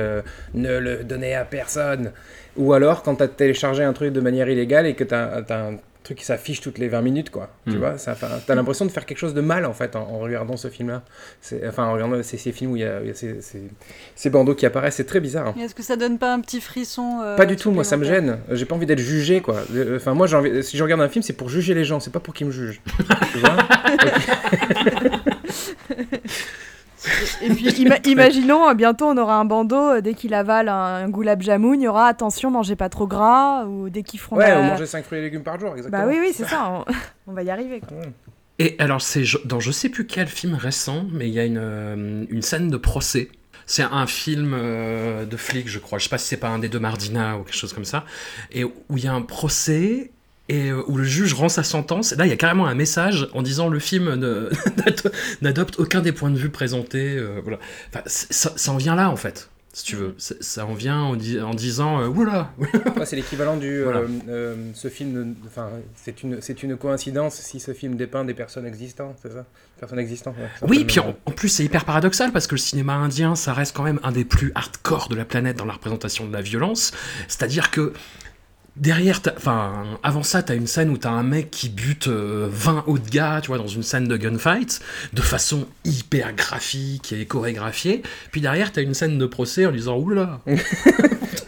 ne 0.53 0.79
le 0.79 1.03
donnez 1.03 1.35
à 1.35 1.45
personne, 1.45 2.11
ou 2.55 2.73
alors 2.73 3.03
quand 3.03 3.15
tu 3.15 3.23
as 3.23 3.27
téléchargé 3.27 3.83
un 3.83 3.93
truc 3.93 4.13
de 4.13 4.21
manière 4.21 4.49
illégale 4.49 4.85
et 4.85 4.95
que 4.95 5.03
tu 5.03 5.13
as, 5.13 5.43
truc 6.07 6.17
qui 6.19 6.25
s'affiche 6.25 6.61
toutes 6.61 6.77
les 6.77 6.87
20 6.87 7.01
minutes, 7.01 7.29
quoi. 7.29 7.49
Tu 7.67 7.73
Mm. 7.75 7.77
vois, 7.79 7.97
ça, 7.97 8.15
t'as 8.45 8.55
l'impression 8.55 8.85
de 8.85 8.91
faire 8.91 9.05
quelque 9.05 9.17
chose 9.17 9.33
de 9.33 9.41
mal, 9.41 9.65
en 9.65 9.73
fait, 9.73 9.95
en, 9.95 10.01
en 10.01 10.19
regardant 10.19 10.57
ce 10.57 10.69
film-là. 10.69 11.03
Enfin, 11.67 11.85
en 11.85 11.93
regardant 11.93 12.21
ces, 12.23 12.37
ces 12.37 12.51
films 12.51 12.71
où 12.71 12.75
il 12.75 12.81
y 12.81 12.85
a, 12.85 13.01
il 13.01 13.07
y 13.07 13.11
a 13.11 13.13
ces, 13.13 13.41
ces, 13.41 13.61
ces 14.15 14.29
bandeaux 14.29 14.55
qui 14.55 14.65
apparaissent, 14.65 14.95
c'est 14.95 15.03
très 15.05 15.19
bizarre. 15.19 15.47
hein. 15.47 15.55
Est-ce 15.61 15.75
que 15.75 15.83
ça 15.83 15.95
donne 15.95 16.17
pas 16.17 16.33
un 16.33 16.39
petit 16.39 16.61
frisson 16.61 17.19
euh, 17.23 17.35
Pas 17.35 17.45
du 17.45 17.55
tout, 17.55 17.71
moi 17.71 17.83
ça 17.83 17.97
me 17.97 18.03
gêne. 18.05 18.39
J'ai 18.51 18.65
pas 18.65 18.75
envie 18.75 18.85
d'être 18.85 18.99
jugé 18.99 19.41
quoi. 19.41 19.57
Euh, 19.75 19.97
Enfin, 19.97 20.13
moi 20.13 20.27
j'ai 20.27 20.37
envie... 20.37 20.63
si 20.63 20.77
je 20.77 20.83
regarde 20.83 21.01
un 21.01 21.09
film, 21.09 21.21
c'est 21.23 21.33
pour 21.33 21.49
juger 21.49 21.73
les 21.73 21.83
gens, 21.85 21.99
c'est 21.99 22.11
pas 22.11 22.19
pour 22.19 22.33
qu'ils 22.33 22.47
me 22.47 22.51
jugent. 22.51 22.81
tu 23.33 23.37
vois? 23.39 23.57
Et 27.41 27.49
puis 27.49 27.65
ima- 27.69 27.99
imaginons, 28.07 28.69
euh, 28.69 28.73
bientôt 28.73 29.05
on 29.07 29.17
aura 29.17 29.35
un 29.37 29.45
bandeau, 29.45 29.75
euh, 29.95 30.01
dès 30.01 30.13
qu'il 30.13 30.33
avale 30.33 30.69
un, 30.69 30.73
un 31.05 31.09
goulab 31.09 31.41
jamoun, 31.41 31.79
il 31.79 31.83
y 31.85 31.87
aura 31.87 32.07
attention, 32.07 32.51
mangez 32.51 32.75
pas 32.75 32.89
trop 32.89 33.07
gras, 33.07 33.65
ou 33.65 33.89
dès 33.89 34.03
qu'ils 34.03 34.19
feront 34.19 34.37
Ouais, 34.37 34.49
la- 34.49 34.59
on 34.59 34.63
mangeait 34.63 34.85
5 34.85 35.05
fruits 35.05 35.19
et 35.19 35.21
légumes 35.23 35.43
par 35.43 35.59
jour, 35.59 35.75
exactement. 35.75 36.03
Bah 36.03 36.09
oui, 36.09 36.17
oui, 36.19 36.31
c'est 36.33 36.45
ça, 36.45 36.69
on, 36.69 36.85
on 37.27 37.33
va 37.33 37.43
y 37.43 37.49
arriver. 37.49 37.79
quoi. 37.81 37.97
Et 38.59 38.75
alors, 38.79 39.01
c'est 39.01 39.23
dans 39.45 39.59
je 39.59 39.71
sais 39.71 39.89
plus 39.89 40.07
quel 40.07 40.27
film 40.27 40.55
récent, 40.55 41.05
mais 41.11 41.27
il 41.27 41.33
y 41.33 41.39
a 41.39 41.45
une, 41.45 41.59
euh, 41.61 42.25
une 42.29 42.41
scène 42.41 42.69
de 42.69 42.77
procès. 42.77 43.29
C'est 43.67 43.83
un 43.83 44.07
film 44.07 44.53
euh, 44.55 45.25
de 45.25 45.35
flic, 45.37 45.67
je 45.67 45.77
crois. 45.77 45.99
Je 45.99 46.05
sais 46.05 46.09
pas 46.09 46.17
si 46.17 46.27
c'est 46.27 46.37
pas 46.37 46.47
un 46.47 46.57
des 46.57 46.69
deux 46.69 46.79
Mardina 46.79 47.37
ou 47.37 47.43
quelque 47.43 47.53
chose 47.57 47.73
comme 47.73 47.83
ça. 47.85 48.05
Et 48.51 48.63
où 48.63 48.71
il 48.95 49.03
y 49.03 49.07
a 49.07 49.13
un 49.13 49.21
procès 49.21 50.11
et 50.49 50.69
euh, 50.69 50.81
où 50.87 50.97
le 50.97 51.03
juge 51.03 51.33
rend 51.33 51.49
sa 51.49 51.63
sentence. 51.63 52.13
Et 52.13 52.15
là, 52.15 52.25
il 52.25 52.29
y 52.29 52.33
a 52.33 52.37
carrément 52.37 52.67
un 52.67 52.75
message 52.75 53.27
en 53.33 53.41
disant 53.41 53.67
le 53.69 53.79
film 53.79 54.15
n'adopte 55.41 55.79
aucun 55.79 56.01
des 56.01 56.11
points 56.11 56.31
de 56.31 56.37
vue 56.37 56.49
présentés. 56.49 57.17
euh, 57.17 57.39
voilà. 57.43 57.59
Enfin, 57.93 58.01
ça, 58.05 58.51
ça 58.55 58.71
en 58.71 58.77
vient 58.77 58.95
là, 58.95 59.09
en 59.09 59.15
fait, 59.15 59.49
si 59.73 59.83
tu 59.83 59.95
veux. 59.95 60.15
Ça 60.17 60.65
en 60.65 60.73
vient 60.73 60.99
en, 61.01 61.15
di- 61.15 61.39
en 61.39 61.53
disant 61.53 62.01
euh, 62.01 62.07
oula 62.07 62.51
Ouais, 62.57 63.05
c'est 63.05 63.15
l'équivalent 63.15 63.57
du. 63.57 63.83
Voilà. 63.83 64.01
euh, 64.29 64.55
ce 64.73 64.87
film. 64.87 65.35
Enfin, 65.45 65.69
c'est 65.95 66.23
une, 66.23 66.39
une 66.63 66.77
coïncidence 66.77 67.35
si 67.35 67.59
ce 67.59 67.73
film 67.73 67.95
dépeint 67.95 68.25
des 68.25 68.33
personnes 68.33 68.65
existantes, 68.65 69.17
c'est 69.21 69.33
ça? 69.33 69.45
Personnes 69.79 69.99
existantes. 69.99 70.35
ouais, 70.37 70.67
Oui, 70.67 70.85
puis 70.85 70.99
en, 70.99 71.15
en 71.25 71.31
plus 71.31 71.49
c'est 71.49 71.63
hyper 71.63 71.85
paradoxal 71.85 72.31
parce 72.31 72.47
que 72.47 72.55
le 72.55 72.59
cinéma 72.59 72.93
indien, 72.95 73.35
ça 73.35 73.53
reste 73.53 73.75
quand 73.75 73.83
même 73.83 73.99
un 74.03 74.11
des 74.11 74.25
plus 74.25 74.51
hardcore 74.55 75.07
de 75.09 75.15
la 75.15 75.25
planète 75.25 75.57
dans 75.57 75.65
la 75.65 75.73
représentation 75.73 76.25
de 76.27 76.33
la 76.33 76.41
violence. 76.41 76.93
C'est-à-dire 77.27 77.69
que 77.69 77.93
derrière, 78.79 79.19
enfin, 79.35 79.83
avant 80.03 80.23
ça, 80.23 80.43
t'as 80.43 80.55
une 80.55 80.67
scène 80.67 80.89
où 80.89 80.97
t'as 80.97 81.09
un 81.09 81.23
mec 81.23 81.51
qui 81.51 81.69
bute 81.69 82.07
euh, 82.07 82.47
20 82.51 82.83
autres 82.87 83.09
gars, 83.09 83.39
tu 83.41 83.47
vois, 83.47 83.57
dans 83.57 83.67
une 83.67 83.83
scène 83.83 84.07
de 84.07 84.17
gunfight, 84.17 84.79
de 85.13 85.21
façon 85.21 85.67
hyper 85.85 86.33
graphique 86.33 87.13
et 87.13 87.25
chorégraphiée. 87.25 88.03
Puis 88.31 88.41
derrière, 88.41 88.71
t'as 88.71 88.81
une 88.81 88.93
scène 88.93 89.17
de 89.17 89.25
procès 89.25 89.65
en 89.65 89.71
disant 89.71 89.97
oula. 89.97 90.39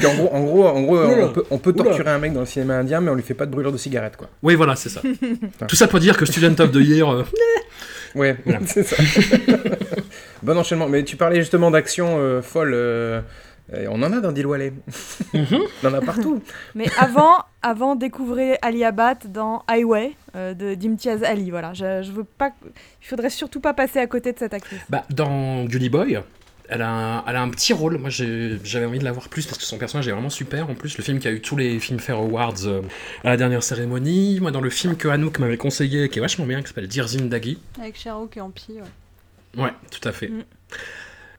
En 0.05 0.15
gros, 0.15 0.29
en 0.33 0.43
gros, 0.43 0.65
en 0.67 0.81
gros 0.81 0.97
Oula. 0.97 1.25
on 1.25 1.29
peut, 1.33 1.43
on 1.49 1.57
peut 1.57 1.71
Oula. 1.71 1.83
torturer 1.83 2.11
un 2.11 2.19
mec 2.19 2.31
dans 2.31 2.39
le 2.39 2.45
cinéma 2.45 2.77
indien, 2.77 3.01
mais 3.01 3.11
on 3.11 3.15
lui 3.15 3.23
fait 3.23 3.33
pas 3.33 3.45
de 3.45 3.51
brûlure 3.51 3.73
de 3.73 3.77
cigarette, 3.77 4.15
quoi. 4.15 4.29
Oui, 4.41 4.55
voilà, 4.55 4.77
c'est 4.77 4.87
ça. 4.87 5.01
Tout 5.67 5.75
ça 5.75 5.87
pour 5.89 5.99
dire 5.99 6.15
que 6.15 6.25
Student 6.25 6.55
of 6.63 6.71
the 6.71 6.75
Year, 6.75 7.09
euh, 7.09 7.23
Ouais, 8.15 8.37
c'est 8.65 8.83
ça. 8.83 8.95
bon 10.41 10.57
enchaînement. 10.57 10.87
Mais 10.87 11.03
tu 11.03 11.17
parlais 11.17 11.39
justement 11.41 11.69
d'action 11.69 12.15
euh, 12.17 12.41
folle. 12.41 12.73
Euh, 13.73 13.84
et 13.84 13.88
on 13.88 13.95
en 13.95 14.12
a 14.12 14.19
dans 14.19 14.32
Dilwale. 14.32 14.73
Mhm. 15.34 15.60
on 15.84 15.88
en 15.88 15.93
a 15.93 16.01
partout. 16.01 16.41
Mais 16.75 16.86
avant, 16.97 17.43
avant 17.62 17.95
découvrez 17.95 18.58
Ali 18.62 18.84
Abad 18.84 19.32
dans 19.32 19.63
Highway 19.67 20.13
euh, 20.36 20.53
de 20.53 20.75
d'Imtiaz 20.75 21.23
Ali. 21.23 21.49
Voilà, 21.49 21.73
je, 21.73 22.01
je 22.03 22.12
veux 22.12 22.23
pas, 22.23 22.51
il 22.63 23.08
faudrait 23.08 23.29
surtout 23.29 23.60
pas 23.60 23.73
passer 23.73 23.99
à 23.99 24.08
côté 24.08 24.34
de 24.34 24.39
cette 24.39 24.53
actrice. 24.53 24.82
Bah, 24.89 25.03
dans 25.10 25.67
Judy 25.69 25.89
Boy, 25.89 26.19
elle 26.69 26.82
a, 26.84 26.89
un, 26.89 27.25
elle 27.25 27.36
a 27.36 27.41
un 27.41 27.49
petit 27.49 27.73
rôle. 27.73 27.97
Moi, 27.97 28.10
j'avais 28.10 28.86
envie 28.86 28.99
de 28.99 29.03
la 29.03 29.12
voir 29.12 29.27
plus 29.29 29.45
parce 29.45 29.58
que 29.58 29.63
son 29.63 29.77
personnage 29.77 30.08
est 30.08 30.12
vraiment 30.12 30.29
super. 30.29 30.69
En 30.69 30.75
plus, 30.75 30.97
le 30.97 31.03
film 31.03 31.19
qui 31.19 31.27
a 31.27 31.32
eu 31.32 31.41
tous 31.41 31.58
les 31.58 31.79
Filmfare 31.79 32.19
Awards 32.19 32.65
euh, 32.65 32.82
à 33.23 33.29
la 33.29 33.38
dernière 33.38 33.63
cérémonie. 33.63 34.39
Moi, 34.39 34.51
dans 34.51 34.62
le 34.62 34.69
film 34.69 34.95
que 34.95 35.08
Anouk 35.08 35.39
m'avait 35.39 35.58
conseillé, 35.58 36.10
qui 36.10 36.19
est 36.19 36.21
vachement 36.21 36.45
bien, 36.45 36.62
qui 36.62 36.67
s'appelle 36.67 36.88
Dear 36.88 37.08
Zindagi. 37.08 37.60
Avec 37.79 37.97
Cher 37.97 38.19
Oak 38.19 38.38
et 38.38 38.41
Ampi, 38.41 38.73
ouais. 38.73 39.63
Ouais, 39.63 39.73
tout 39.89 40.08
à 40.08 40.12
fait. 40.12 40.27
Mm. 40.27 40.43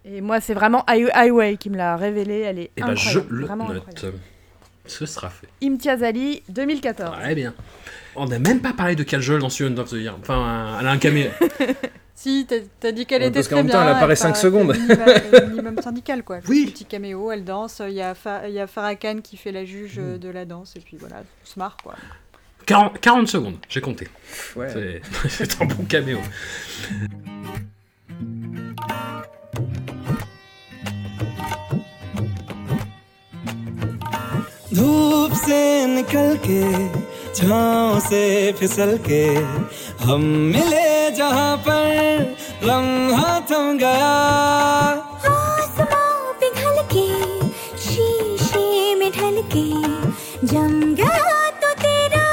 Et 0.04 0.20
moi, 0.20 0.40
c'est 0.40 0.54
vraiment 0.54 0.84
Hi- 0.88 1.10
Highway 1.12 1.56
qui 1.56 1.70
me 1.70 1.76
l'a 1.76 1.96
révélé. 1.96 2.40
Elle 2.40 2.58
est 2.58 2.70
Et 2.76 2.80
ben 2.82 2.94
je 2.94 3.08
incroyable. 3.18 3.34
le 3.36 3.46
vraiment 3.46 3.68
note. 3.68 3.84
incroyable. 3.88 4.18
Ce 4.86 5.06
sera 5.06 5.28
fait. 5.30 5.46
Imtiaz 5.62 6.02
Ali, 6.02 6.42
2014. 6.48 7.16
Très 7.20 7.34
bien. 7.34 7.54
On 8.16 8.26
n'a 8.26 8.38
même 8.38 8.60
pas 8.60 8.72
parlé 8.72 8.96
de 8.96 9.02
Kajol 9.04 9.40
dans 9.40 9.50
Student 9.50 9.80
of 9.82 9.90
the 9.90 9.94
Year. 9.94 10.16
Enfin, 10.20 10.78
elle 10.80 10.86
a 10.86 10.90
un 10.90 10.98
caméo. 10.98 11.30
Si, 12.14 12.46
t'as 12.80 12.92
dit 12.92 13.06
qu'elle 13.06 13.22
Ouais, 13.22 13.28
était 13.28 13.38
parce 13.38 13.48
qu'en 13.48 13.54
très 13.54 13.62
même 13.62 13.66
bien. 13.68 13.76
temps, 13.80 13.82
elle 13.88 13.96
apparaît 13.96 14.14
cinq 14.14 14.34
fait 14.36 14.42
secondes. 14.42 14.74
le 14.76 15.46
minimum- 15.46 15.80
syndical, 15.82 16.22
quoi. 16.22 16.40
Oui. 16.48 16.66
Petit 16.70 16.84
caméo, 16.84 17.32
elle 17.32 17.44
danse. 17.44 17.80
Il 17.88 17.94
y 17.94 18.02
a, 18.02 18.14
Fa- 18.14 18.46
il 18.46 18.52
y 18.52 18.60
a 18.60 18.66
Farah 18.66 18.94
Khan 18.96 19.20
qui 19.24 19.38
fait 19.38 19.52
la 19.52 19.64
juge 19.64 19.94
euh, 19.98 20.18
de 20.18 20.28
la 20.28 20.44
danse, 20.44 20.76
et 20.76 20.80
puis 20.80 20.98
voilà, 21.00 21.22
on 21.22 21.46
se 21.46 21.58
marre, 21.58 21.78
quoi. 21.82 21.94
40, 22.66 23.00
40 23.00 23.26
secondes, 23.26 23.56
j'ai 23.70 23.80
compté. 23.80 24.06
Ouais. 24.54 24.68
C'est 25.30 25.62
un 25.62 25.64
bon 25.64 25.84
caméo. 25.84 26.18
धूप 34.74 35.32
से 35.44 35.60
निकल 35.94 36.36
के 36.46 36.62
छाँव 37.34 37.98
से 38.08 38.22
फिसल 38.58 38.96
के 39.08 39.24
हम 40.04 40.20
मिले 40.54 41.10
जहाँ 41.16 41.56
पर 41.68 42.36
लम्हा 42.64 43.38
थम 43.50 43.78
गया। 43.78 44.14
पिघल 46.40 46.82
के 46.94 47.06
शीशे 47.86 48.94
में 48.98 49.10
ढल 49.16 49.42
के 49.54 49.66
जम 50.46 50.94
गया 51.00 51.50
तो 51.62 51.72
तेरा 51.82 52.26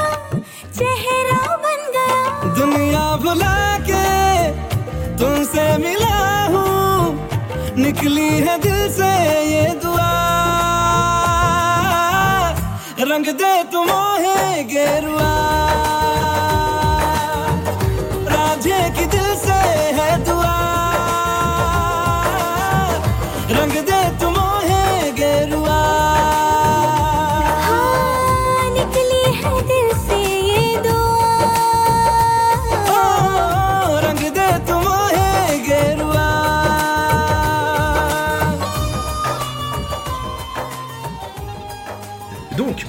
चेहरा 0.78 1.56
बन 1.66 1.84
गया। 1.98 2.54
दुनिया 2.60 3.06
भुला 3.24 3.58
के 3.90 4.06
तुमसे 5.18 5.66
मिला 5.86 6.17
निकली 7.98 8.30
है 8.46 8.58
दिल 8.62 8.90
से 8.94 9.10
ये 9.50 9.70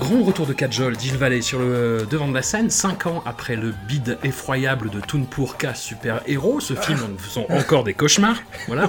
grand 0.09 0.23
retour 0.23 0.47
de 0.47 0.55
Kajol, 0.55 0.99
Jill 0.99 1.17
Valley 1.17 1.43
sur 1.43 1.59
le 1.59 2.07
devant 2.11 2.29
de 2.29 2.35
la 2.35 2.41
scène, 2.41 2.71
5 2.71 3.07
ans 3.07 3.23
après 3.27 3.57
le 3.57 3.75
bide 3.87 4.17
effroyable 4.25 4.89
de 4.89 5.01
Toonpour 5.01 5.59
K 5.59 5.75
Super 5.75 6.23
Héros, 6.27 6.61
ce 6.61 6.73
film 6.73 6.99
en 7.05 7.09
nous 7.09 7.19
faisant 7.19 7.45
encore 7.51 7.85
des 7.85 7.93
cauchemars. 7.93 8.43
Voilà. 8.69 8.89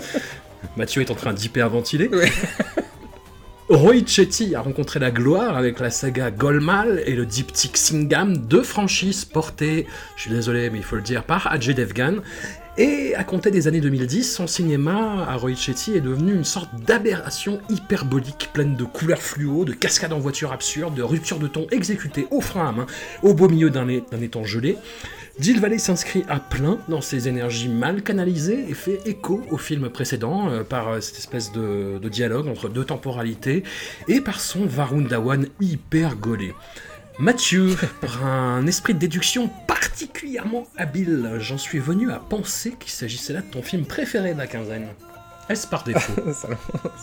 Mathieu 0.76 1.02
est 1.02 1.10
en 1.10 1.16
train 1.16 1.32
d'hyperventiler. 1.32 2.10
Roy 3.68 4.06
Chetty 4.06 4.54
a 4.54 4.60
rencontré 4.60 5.00
la 5.00 5.10
gloire 5.10 5.56
avec 5.56 5.80
la 5.80 5.90
saga 5.90 6.30
Golmal 6.30 7.02
et 7.06 7.16
le 7.16 7.26
diptyque 7.26 7.76
Singam, 7.76 8.36
deux 8.36 8.62
franchises 8.62 9.24
portées, 9.24 9.88
je 10.14 10.22
suis 10.22 10.30
désolé 10.30 10.70
mais 10.70 10.78
il 10.78 10.84
faut 10.84 10.96
le 10.96 11.02
dire, 11.02 11.24
par 11.24 11.50
Ajay 11.50 11.74
Devgan. 11.74 12.18
Et 12.78 13.14
à 13.14 13.24
compter 13.24 13.50
des 13.50 13.68
années 13.68 13.80
2010, 13.80 14.34
son 14.34 14.46
cinéma 14.46 15.24
à 15.26 15.36
Roy 15.36 15.54
Chetty 15.54 15.94
est 15.94 16.02
devenu 16.02 16.34
une 16.34 16.44
sorte 16.44 16.68
d'aberration 16.86 17.58
hyperbolique 17.70 18.50
pleine 18.52 18.76
de 18.76 18.84
couleurs 18.84 19.22
fluo, 19.22 19.64
de 19.64 19.72
cascades 19.72 20.12
en 20.12 20.18
voiture 20.18 20.52
absurdes, 20.52 20.94
de 20.94 21.02
ruptures 21.02 21.38
de 21.38 21.46
ton 21.46 21.66
exécutées 21.70 22.26
au 22.30 22.42
frein 22.42 22.68
à 22.68 22.72
main, 22.72 22.86
au 23.22 23.32
beau 23.32 23.48
milieu 23.48 23.70
d'un 23.70 23.88
étang 23.88 24.44
gelé. 24.44 24.76
Jill 25.40 25.58
Valley 25.58 25.78
s'inscrit 25.78 26.24
à 26.28 26.38
plein 26.38 26.78
dans 26.88 27.00
ses 27.00 27.28
énergies 27.28 27.70
mal 27.70 28.02
canalisées 28.02 28.66
et 28.68 28.74
fait 28.74 29.00
écho 29.06 29.42
au 29.50 29.56
film 29.56 29.88
précédent 29.88 30.50
euh, 30.50 30.62
par 30.62 30.88
euh, 30.88 31.00
cette 31.00 31.18
espèce 31.18 31.52
de, 31.52 31.98
de 31.98 32.08
dialogue 32.08 32.48
entre 32.48 32.68
deux 32.68 32.84
temporalités 32.84 33.62
et 34.08 34.20
par 34.20 34.40
son 34.40 34.66
Varun 34.66 35.02
Dhawan 35.02 35.46
hyper 35.60 36.16
gaulé. 36.16 36.54
Mathieu, 37.18 37.74
par 38.02 38.26
un 38.26 38.66
esprit 38.66 38.92
de 38.92 38.98
déduction 38.98 39.48
particulièrement 39.66 40.66
habile, 40.76 41.36
j'en 41.38 41.56
suis 41.56 41.78
venu 41.78 42.10
à 42.10 42.18
penser 42.18 42.74
qu'il 42.78 42.90
s'agissait 42.90 43.32
là 43.32 43.40
de 43.40 43.50
ton 43.50 43.62
film 43.62 43.86
préféré 43.86 44.34
de 44.34 44.38
la 44.38 44.46
quinzaine. 44.46 44.88
Est-ce 45.48 45.66
par 45.66 45.84
défaut 45.84 46.12
salaud. 46.32 46.56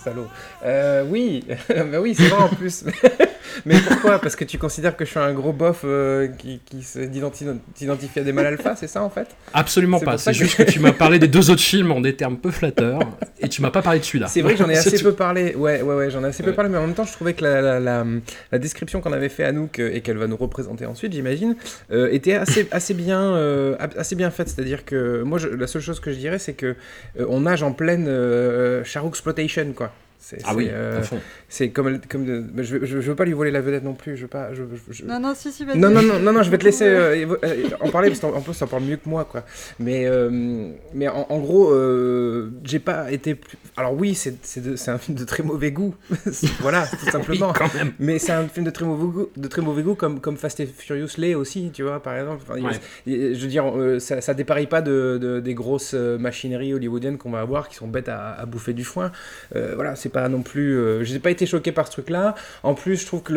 salaud. 0.04 0.28
Euh, 0.66 1.04
oui, 1.08 1.46
bah 1.70 2.00
oui, 2.02 2.14
c'est 2.16 2.28
vrai 2.28 2.42
en 2.44 2.50
plus. 2.50 2.84
Mais 3.66 3.76
pourquoi? 3.88 4.20
Parce 4.20 4.36
que 4.36 4.44
tu 4.46 4.58
considères 4.58 4.98
que 4.98 5.06
je 5.06 5.12
suis 5.12 5.20
un 5.20 5.32
gros 5.34 5.54
bof 5.54 5.82
euh, 5.86 6.28
qui, 6.40 6.60
qui 6.66 6.82
s'identifie 6.82 8.20
à 8.20 8.24
des 8.24 8.32
mâles 8.34 8.48
alpha, 8.48 8.76
c'est 8.76 8.88
ça 8.88 9.04
en 9.04 9.10
fait? 9.10 9.28
Absolument 9.54 10.00
pas, 10.00 10.18
c'est 10.18 10.32
que- 10.32 10.38
juste 10.38 10.56
que 10.58 10.64
tu 10.64 10.80
m'as 10.80 10.92
parlé 10.92 11.20
des 11.20 11.28
deux 11.28 11.50
autres 11.52 11.62
films 11.62 11.92
en 11.92 12.02
des 12.02 12.16
termes 12.16 12.38
peu 12.38 12.50
flatteurs 12.52 13.00
et 13.40 13.50
tu 13.50 13.62
m'as 13.62 13.70
pas 13.70 13.82
parlé 13.82 14.00
de 14.00 14.06
celui-là. 14.06 14.28
C'est 14.28 14.42
vrai 14.42 14.54
que 14.54 14.60
j'en 14.60 14.70
ai 14.70 14.78
assez 14.78 14.98
tout. 14.98 15.04
peu 15.04 15.14
parlé. 15.14 15.54
Ouais, 15.56 15.82
ouais, 15.82 15.96
ouais, 15.96 16.10
j'en 16.10 16.24
ai 16.24 16.28
assez 16.28 16.42
peu 16.44 16.54
parlé, 16.54 16.70
mais 16.70 16.78
en 16.80 16.82
même 16.88 16.96
temps, 16.96 17.06
je 17.06 17.12
trouvais 17.14 17.34
que 17.34 17.44
la, 17.44 17.62
la, 17.62 17.80
la, 17.80 18.06
la 18.52 18.58
description 18.60 19.02
qu'on 19.02 19.14
avait 19.14 19.30
fait 19.30 19.44
à 19.44 19.52
nous 19.52 19.70
et 19.78 20.02
qu'elle 20.02 20.18
va 20.18 20.28
nous 20.28 20.38
représenter 20.38 20.86
ensuite, 20.86 21.14
j'imagine, 21.14 21.56
euh, 21.92 22.10
était 22.12 22.34
assez, 22.36 22.68
assez 22.72 22.94
bien, 22.94 23.22
euh, 23.22 23.76
assez 23.98 24.16
bien 24.16 24.32
faite. 24.32 24.50
C'est-à-dire 24.50 24.84
que 24.84 25.22
moi, 25.22 25.38
je- 25.38 25.48
la 25.50 25.68
seule 25.68 25.82
chose 25.82 26.00
que 26.00 26.12
je 26.12 26.18
dirais, 26.18 26.40
c'est 26.40 26.54
que 26.54 26.76
euh, 27.20 27.26
on 27.30 27.42
nage 27.42 27.62
en 27.64 27.72
pleine 27.72 28.08
euh, 28.34 28.84
Shark 28.84 29.08
exploitation, 29.08 29.74
quoi. 29.74 29.92
C'est, 30.26 30.38
Ah 30.46 30.52
c'est, 30.52 30.56
oui, 30.56 30.70
euh, 30.72 31.02
c'est 31.50 31.70
comme, 31.72 32.00
comme 32.08 32.24
de- 32.24 32.42
mais 32.54 32.64
je, 32.64 32.78
veux- 32.78 32.86
je, 32.86 33.02
je 33.02 33.10
veux 33.10 33.16
pas 33.16 33.26
lui 33.26 33.34
voler 33.34 33.52
la 33.52 33.60
vedette 33.60 33.84
non 33.84 33.94
plus. 33.94 34.16
Je 34.16 34.22
veux 34.22 34.28
pas. 34.30 34.54
Je, 34.54 34.64
je- 34.64 34.94
je- 34.94 35.04
Non, 35.06 35.20
non, 35.20 35.34
si, 35.36 35.52
si, 35.52 35.66
vas-y. 35.66 35.78
non, 35.78 35.90
non, 35.90 36.02
non, 36.02 36.18
non, 36.18 36.32
non, 36.32 36.44
je 36.44 36.50
vais 36.50 36.58
te 36.58 36.64
laisser 36.64 36.86
euh, 36.88 37.26
euh, 37.44 37.56
en 37.82 37.90
parler 37.90 38.08
parce 38.08 38.22
qu'en 38.22 38.34
en 38.34 38.40
plus, 38.40 38.54
ça 38.54 38.66
parle 38.66 38.84
mieux 38.84 38.96
que 38.96 39.10
moi, 39.10 39.26
quoi. 39.26 39.44
Mais, 39.80 40.06
euh, 40.08 40.70
mais 40.94 41.10
en, 41.10 41.26
en 41.30 41.40
gros, 41.40 41.72
euh, 41.74 42.52
j'ai 42.64 42.80
pas 42.80 43.12
été. 43.12 43.36
plus- 43.36 43.58
Alors, 43.76 43.94
oui, 43.96 44.16
c'est 44.16 44.36
c'est 44.44 44.62
de- 44.64 44.76
c'est 44.78 44.92
un 44.92 44.98
film 44.98 45.18
de 45.18 45.26
très 45.26 45.44
mauvais 45.44 45.74
goût. 45.74 45.94
voilà, 46.62 46.88
tout 46.88 46.96
Oui, 47.06 47.12
simplement. 47.12 47.52
quand 47.52 47.74
même. 47.74 47.92
Mais 48.00 48.18
c'est 48.18 48.32
un 48.32 48.48
film 48.48 48.66
de 48.66 48.72
très 48.72 48.86
mauvais 48.86 49.04
goût, 49.04 49.28
de 49.36 49.48
très 49.50 49.62
mauvais 49.62 49.84
goût 49.84 49.96
comme, 49.96 50.22
comme 50.22 50.38
Fast 50.38 50.62
and 50.62 50.66
Furious 50.78 51.10
l'est 51.18 51.36
aussi, 51.36 51.70
tu 51.74 51.84
vois, 51.84 52.02
par 52.02 52.16
exemple. 52.18 52.44
Enfin, 52.48 52.58
il- 52.58 52.66
Ouais. 52.66 52.72
il- 53.08 53.36
je 53.36 53.42
veux 53.42 53.50
dire, 53.50 53.66
euh, 53.78 54.00
ça, 54.00 54.22
ça 54.22 54.34
dépareille 54.34 54.68
pas 54.68 54.82
de, 54.82 55.18
de- 55.22 55.42
des 55.42 55.54
grosses 55.54 55.94
machineries 55.94 56.74
hollywoodiennes 56.74 57.18
qu'on 57.18 57.32
va 57.32 57.42
avoir 57.42 57.68
qui 57.68 57.76
sont 57.76 57.88
bêtes 57.90 58.08
à, 58.08 58.32
à 58.32 58.46
bouffer 58.46 58.72
du 58.72 58.86
foin. 58.86 59.12
Euh, 59.58 59.74
voilà, 59.76 59.96
c'est 59.98 60.13
non 60.30 60.42
plus. 60.42 60.78
euh, 60.78 61.04
j'ai 61.04 61.20
pas 61.20 61.32
été 61.32 61.46
choqué 61.46 61.72
par 61.72 61.88
ce 61.88 61.94
truc-là. 61.94 62.36
En 62.64 62.74
plus, 62.74 63.02
je 63.02 63.06
trouve 63.06 63.24
que 63.24 63.34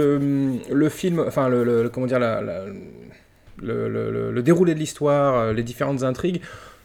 le, 0.70 0.88
film, 0.88 1.24
enfin, 1.26 1.48
le, 1.48 1.88
comment 1.88 2.06
dire, 2.06 2.18
la, 2.18 2.42
le, 3.62 4.40
déroulé 4.42 4.74
de 4.74 4.78
l'histoire, 4.78 5.36
euh, 5.36 5.52
les 5.52 5.62
différentes 5.62 6.02
intrigues, 6.02 6.40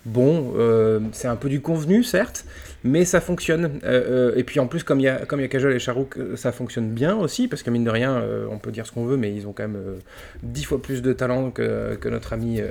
bon, 0.06 0.54
euh, 0.58 1.00
c'est 1.12 1.28
un 1.28 1.36
peu 1.36 1.50
du 1.50 1.62
convenu, 1.62 2.04
certes, 2.04 2.46
mais 2.84 3.06
ça 3.06 3.22
fonctionne. 3.22 3.80
Euh, 3.84 4.34
et 4.36 4.44
puis 4.44 4.60
en 4.60 4.68
plus, 4.68 4.84
comme 4.84 5.00
il 5.00 5.04
y 5.04 5.08
a, 5.08 5.26
comme 5.26 5.40
y 5.40 5.44
a 5.44 5.48
Kajol 5.48 5.74
et 5.74 5.78
euh, 5.78 6.36
ça 6.36 6.52
fonctionne 6.52 6.90
bien 6.90 7.16
aussi, 7.16 7.48
parce 7.48 7.64
que 7.64 7.70
mine 7.70 7.84
de 7.84 7.90
rien, 7.90 8.24
on 8.50 8.58
peut 8.58 8.72
dire 8.72 8.86
ce 8.86 8.92
qu'on 8.92 9.06
veut, 9.06 9.18
mais 9.18 9.34
ils 9.34 9.48
ont 9.48 9.54
quand 9.54 9.68
même 9.68 9.80
dix 10.44 10.64
fois 10.64 10.82
plus 10.82 11.02
de 11.02 11.14
talent 11.14 11.52
que 11.52 12.10
notre 12.10 12.34
ami. 12.34 12.62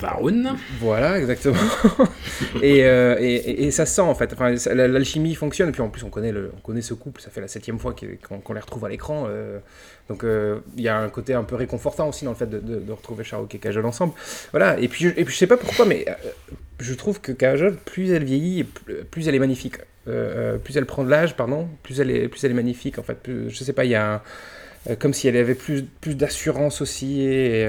Varun. 0.00 0.56
voilà, 0.80 1.18
exactement. 1.18 1.56
et, 2.62 2.84
euh, 2.84 3.16
et, 3.20 3.70
ça 3.70 3.86
se 3.86 3.94
sent 3.94 4.02
en 4.02 4.14
fait. 4.14 4.32
Enfin, 4.32 4.54
l'alchimie 4.74 5.34
fonctionne. 5.34 5.68
Et 5.68 5.72
puis 5.72 5.82
en 5.82 5.88
plus, 5.88 6.02
on 6.04 6.10
connaît, 6.10 6.32
le, 6.32 6.52
on 6.56 6.60
connaît 6.60 6.82
ce 6.82 6.94
couple. 6.94 7.20
Ça 7.20 7.30
fait 7.30 7.40
la 7.40 7.48
septième 7.48 7.78
fois 7.78 7.94
qu'on 8.22 8.52
les 8.52 8.60
retrouve 8.60 8.84
à 8.84 8.88
l'écran. 8.88 9.26
euh, 9.28 9.58
donc 10.08 10.24
euh, 10.24 10.58
il 10.76 10.82
y 10.82 10.88
a 10.88 10.98
un 10.98 11.08
côté 11.08 11.32
un 11.32 11.44
peu 11.44 11.54
réconfortant 11.54 12.08
aussi 12.08 12.24
dans 12.24 12.32
le 12.32 12.36
fait 12.36 12.50
de, 12.50 12.92
retrouver 12.92 13.24
Shahrukh 13.24 13.54
et 13.54 13.58
Kajol 13.58 13.86
ensemble. 13.86 14.14
Voilà. 14.50 14.78
Et 14.78 14.88
puis, 14.88 15.06
et 15.06 15.24
puis 15.24 15.32
je 15.32 15.38
sais 15.38 15.46
pas 15.46 15.56
pourquoi, 15.56 15.84
mais 15.84 16.06
je 16.80 16.94
trouve 16.94 17.20
que 17.20 17.32
Kajol, 17.32 17.76
plus 17.76 18.10
elle 18.10 18.24
vieillit, 18.24 18.64
plus, 18.64 19.28
elle 19.28 19.34
est 19.34 19.40
magnifique. 19.40 19.76
Plus 20.04 20.76
elle 20.76 20.86
prend 20.86 21.04
de 21.04 21.10
l'âge, 21.10 21.36
pardon, 21.36 21.68
plus 21.82 22.00
elle 22.00 22.10
est, 22.10 22.28
plus 22.28 22.44
elle 22.44 22.50
est 22.50 22.54
magnifique. 22.54 22.98
En 22.98 23.02
fait, 23.02 23.18
je 23.26 23.64
sais 23.64 23.72
pas, 23.72 23.84
il 23.84 23.92
y 23.92 23.94
a 23.94 24.22
un- 24.88 24.96
comme 24.96 25.14
si 25.14 25.28
elle 25.28 25.36
avait 25.36 25.54
plus, 25.54 25.84
plus 26.00 26.16
d'assurance 26.16 26.80
aussi. 26.80 27.22
Et, 27.22 27.64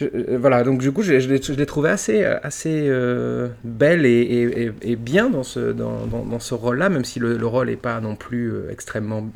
je- 0.00 0.06
euh, 0.06 0.38
voilà, 0.40 0.62
donc 0.64 0.80
du 0.80 0.92
coup, 0.92 1.02
je, 1.02 1.18
je 1.20 1.52
l'ai 1.52 1.66
trouvé 1.66 1.90
assez, 1.90 2.24
euh, 2.24 2.38
assez 2.42 2.86
euh, 2.88 3.48
belle 3.64 4.06
et, 4.06 4.10
et- 4.10 4.62
et- 4.66 4.92
et 4.92 4.96
bien 4.96 5.30
dans 5.30 5.42
ce, 5.42 5.72
dans, 5.72 6.06
dans- 6.06 6.24
dans 6.24 6.38
ce 6.40 6.54
rôle-là, 6.54 6.88
même 6.88 7.04
si 7.04 7.18
le, 7.20 7.36
le 7.36 7.46
rôle 7.46 7.68
n'est 7.68 7.76
pas 7.76 8.00
non 8.00 8.16
plus 8.16 8.50
euh, 8.52 8.70
extrêmement 8.70 9.28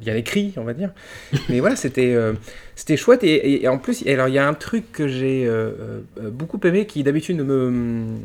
bien 0.00 0.14
écrit, 0.16 0.52
on 0.56 0.64
va 0.64 0.74
dire. 0.74 0.90
Mais 1.48 1.60
voilà, 1.60 1.76
c'était 1.76 2.16
c'était 2.74 2.96
chouette. 2.96 3.20
Et, 3.24 3.66
en 3.68 3.78
plus, 3.78 4.06
alors 4.06 4.28
il 4.28 4.34
y 4.34 4.38
a 4.38 4.46
un 4.48 4.54
truc 4.54 4.90
que 4.92 5.06
j'ai 5.08 5.48
beaucoup 6.32 6.60
aimé 6.64 6.86
qui 6.86 7.02
d'habitude 7.02 7.36
ne 7.38 7.42
me 7.44 8.16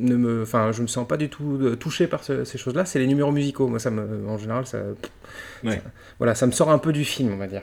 ne 0.00 0.16
me, 0.16 0.42
enfin, 0.42 0.72
je 0.72 0.82
me 0.82 0.86
sens 0.88 1.06
pas 1.06 1.16
du 1.16 1.28
tout 1.28 1.58
euh, 1.62 1.76
touché 1.76 2.06
par 2.08 2.24
ce- 2.24 2.44
ces 2.44 2.58
choses-là. 2.58 2.84
C'est 2.84 2.98
les 2.98 3.06
numéros 3.06 3.30
musicaux. 3.30 3.68
Moi, 3.68 3.78
ça 3.78 3.90
me, 3.90 4.28
en 4.28 4.36
général, 4.38 4.66
ça, 4.66 4.78
Ouais. 5.62 5.72
ça- 5.76 5.82
voilà, 6.18 6.34
ça 6.34 6.46
me 6.46 6.52
sort 6.52 6.70
un 6.70 6.78
peu 6.78 6.92
du 6.92 7.04
film, 7.04 7.32
on 7.32 7.36
va 7.36 7.46
dire. 7.46 7.62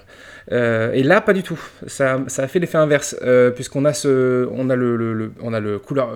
Euh, 0.52 0.92
et 0.94 1.04
là, 1.04 1.20
pas 1.22 1.34
du 1.34 1.44
tout. 1.44 1.60
Ça, 1.88 2.20
ça 2.28 2.44
a 2.44 2.48
fait 2.48 2.60
l'effet 2.60 2.78
inverse, 2.78 3.16
euh, 3.22 3.52
puisqu'on 3.52 3.84
a 3.86 3.94
ce, 3.94 4.48
on 4.54 4.70
a 4.70 4.76
le, 4.76 4.96
le- 4.96 5.14
le- 5.14 5.32
on 5.42 5.54
a 5.54 5.60
le 5.60 5.78
couleur, 5.80 6.10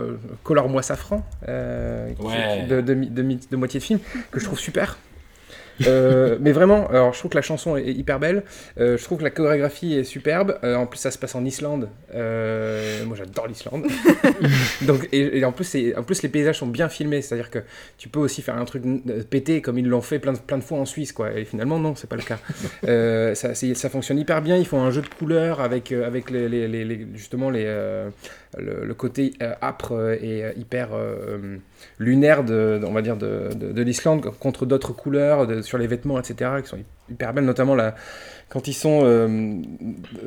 color 0.43 0.69
moi 0.69 0.81
safran 0.81 1.25
euh, 1.49 2.09
qui- 2.13 2.21
Ouais. 2.25 2.65
de, 2.67 2.81
de, 2.81 2.93
mi- 2.93 3.09
de 3.09 3.21
mi- 3.21 3.39
de 3.51 3.57
moitié 3.57 3.79
de 3.79 3.85
film 3.85 3.99
que 4.31 4.39
je 4.39 4.45
trouve 4.45 4.59
super. 4.59 4.97
Euh, 5.87 6.37
mais 6.39 6.51
vraiment, 6.53 6.87
alors 6.87 7.13
je 7.13 7.19
trouve 7.19 7.31
que 7.31 7.37
la 7.37 7.41
chanson 7.41 7.75
est 7.75 7.91
hyper 7.91 8.19
belle, 8.19 8.43
euh, 8.79 8.97
je 8.97 9.03
trouve 9.03 9.17
que 9.17 9.23
la 9.23 9.29
chorégraphie 9.29 9.93
est 9.95 10.03
superbe, 10.05 10.57
euh, 10.63 10.75
en 10.75 10.85
plus 10.85 10.99
ça 10.99 11.11
se 11.11 11.17
passe 11.17 11.35
en 11.35 11.43
Islande, 11.43 11.89
moi 12.13 13.15
j'adore 13.17 13.47
l'Islande, 13.47 13.85
donc 14.83 15.09
et, 15.11 15.37
et 15.39 15.45
en, 15.45 15.51
plus, 15.51 15.75
en 15.97 16.03
plus 16.03 16.21
les 16.23 16.29
paysages 16.29 16.59
sont 16.59 16.67
bien 16.67 16.87
filmés, 16.89 17.21
c'est-à-dire 17.21 17.49
que 17.49 17.59
tu 17.97 18.07
peux 18.09 18.19
aussi 18.19 18.41
faire 18.41 18.57
un 18.57 18.65
truc 18.65 18.83
pété 19.29 19.61
comme 19.61 19.77
ils 19.77 19.87
l'ont 19.87 20.01
fait 20.01 20.19
plein 20.19 20.33
de, 20.33 20.37
plein 20.39 20.57
de 20.57 20.63
fois 20.63 20.77
en 20.79 20.85
Suisse, 20.85 21.11
quoi, 21.11 21.31
et 21.33 21.43
finalement 21.45 21.79
non, 21.79 21.95
c'est 21.95 22.09
pas 22.09 22.15
le 22.15 22.23
cas. 22.23 22.39
Ça, 23.35 23.89
fonctionne 23.89 24.17
hyper 24.19 24.41
bien, 24.41 24.57
ils 24.57 24.65
font 24.65 24.81
un 24.81 24.91
jeu 24.91 25.01
de 25.01 25.07
couleurs 25.09 25.59
avec, 25.59 25.91
avec 25.91 26.29
les, 26.29 26.47
les- 26.49 26.67
les- 26.67 26.85
les- 26.85 27.07
justement 27.15 27.49
les, 27.49 27.65
le, 28.57 28.93
côté 28.93 29.33
euh, 29.41 29.53
âpre 29.61 29.93
euh, 29.93 30.15
et 30.21 30.43
euh, 30.43 30.51
hyper 30.55 30.89
lunaire 31.99 32.43
de, 32.43 32.79
on 32.85 32.91
va 32.91 33.01
dire 33.01 33.17
de, 33.17 33.49
de, 33.55 33.71
de 33.71 33.81
l'Islande 33.81 34.25
contre 34.39 34.65
d'autres 34.65 34.93
couleurs 34.93 35.63
sur 35.63 35.77
les 35.77 35.87
vêtements 35.87 36.19
etc 36.19 36.51
hyper 37.09 37.33
belles 37.33 37.45
notamment 37.45 37.75
la, 37.75 37.95
quand 38.49 38.67
ils 38.67 38.73
sont 38.73 39.01
euh, 39.03 39.61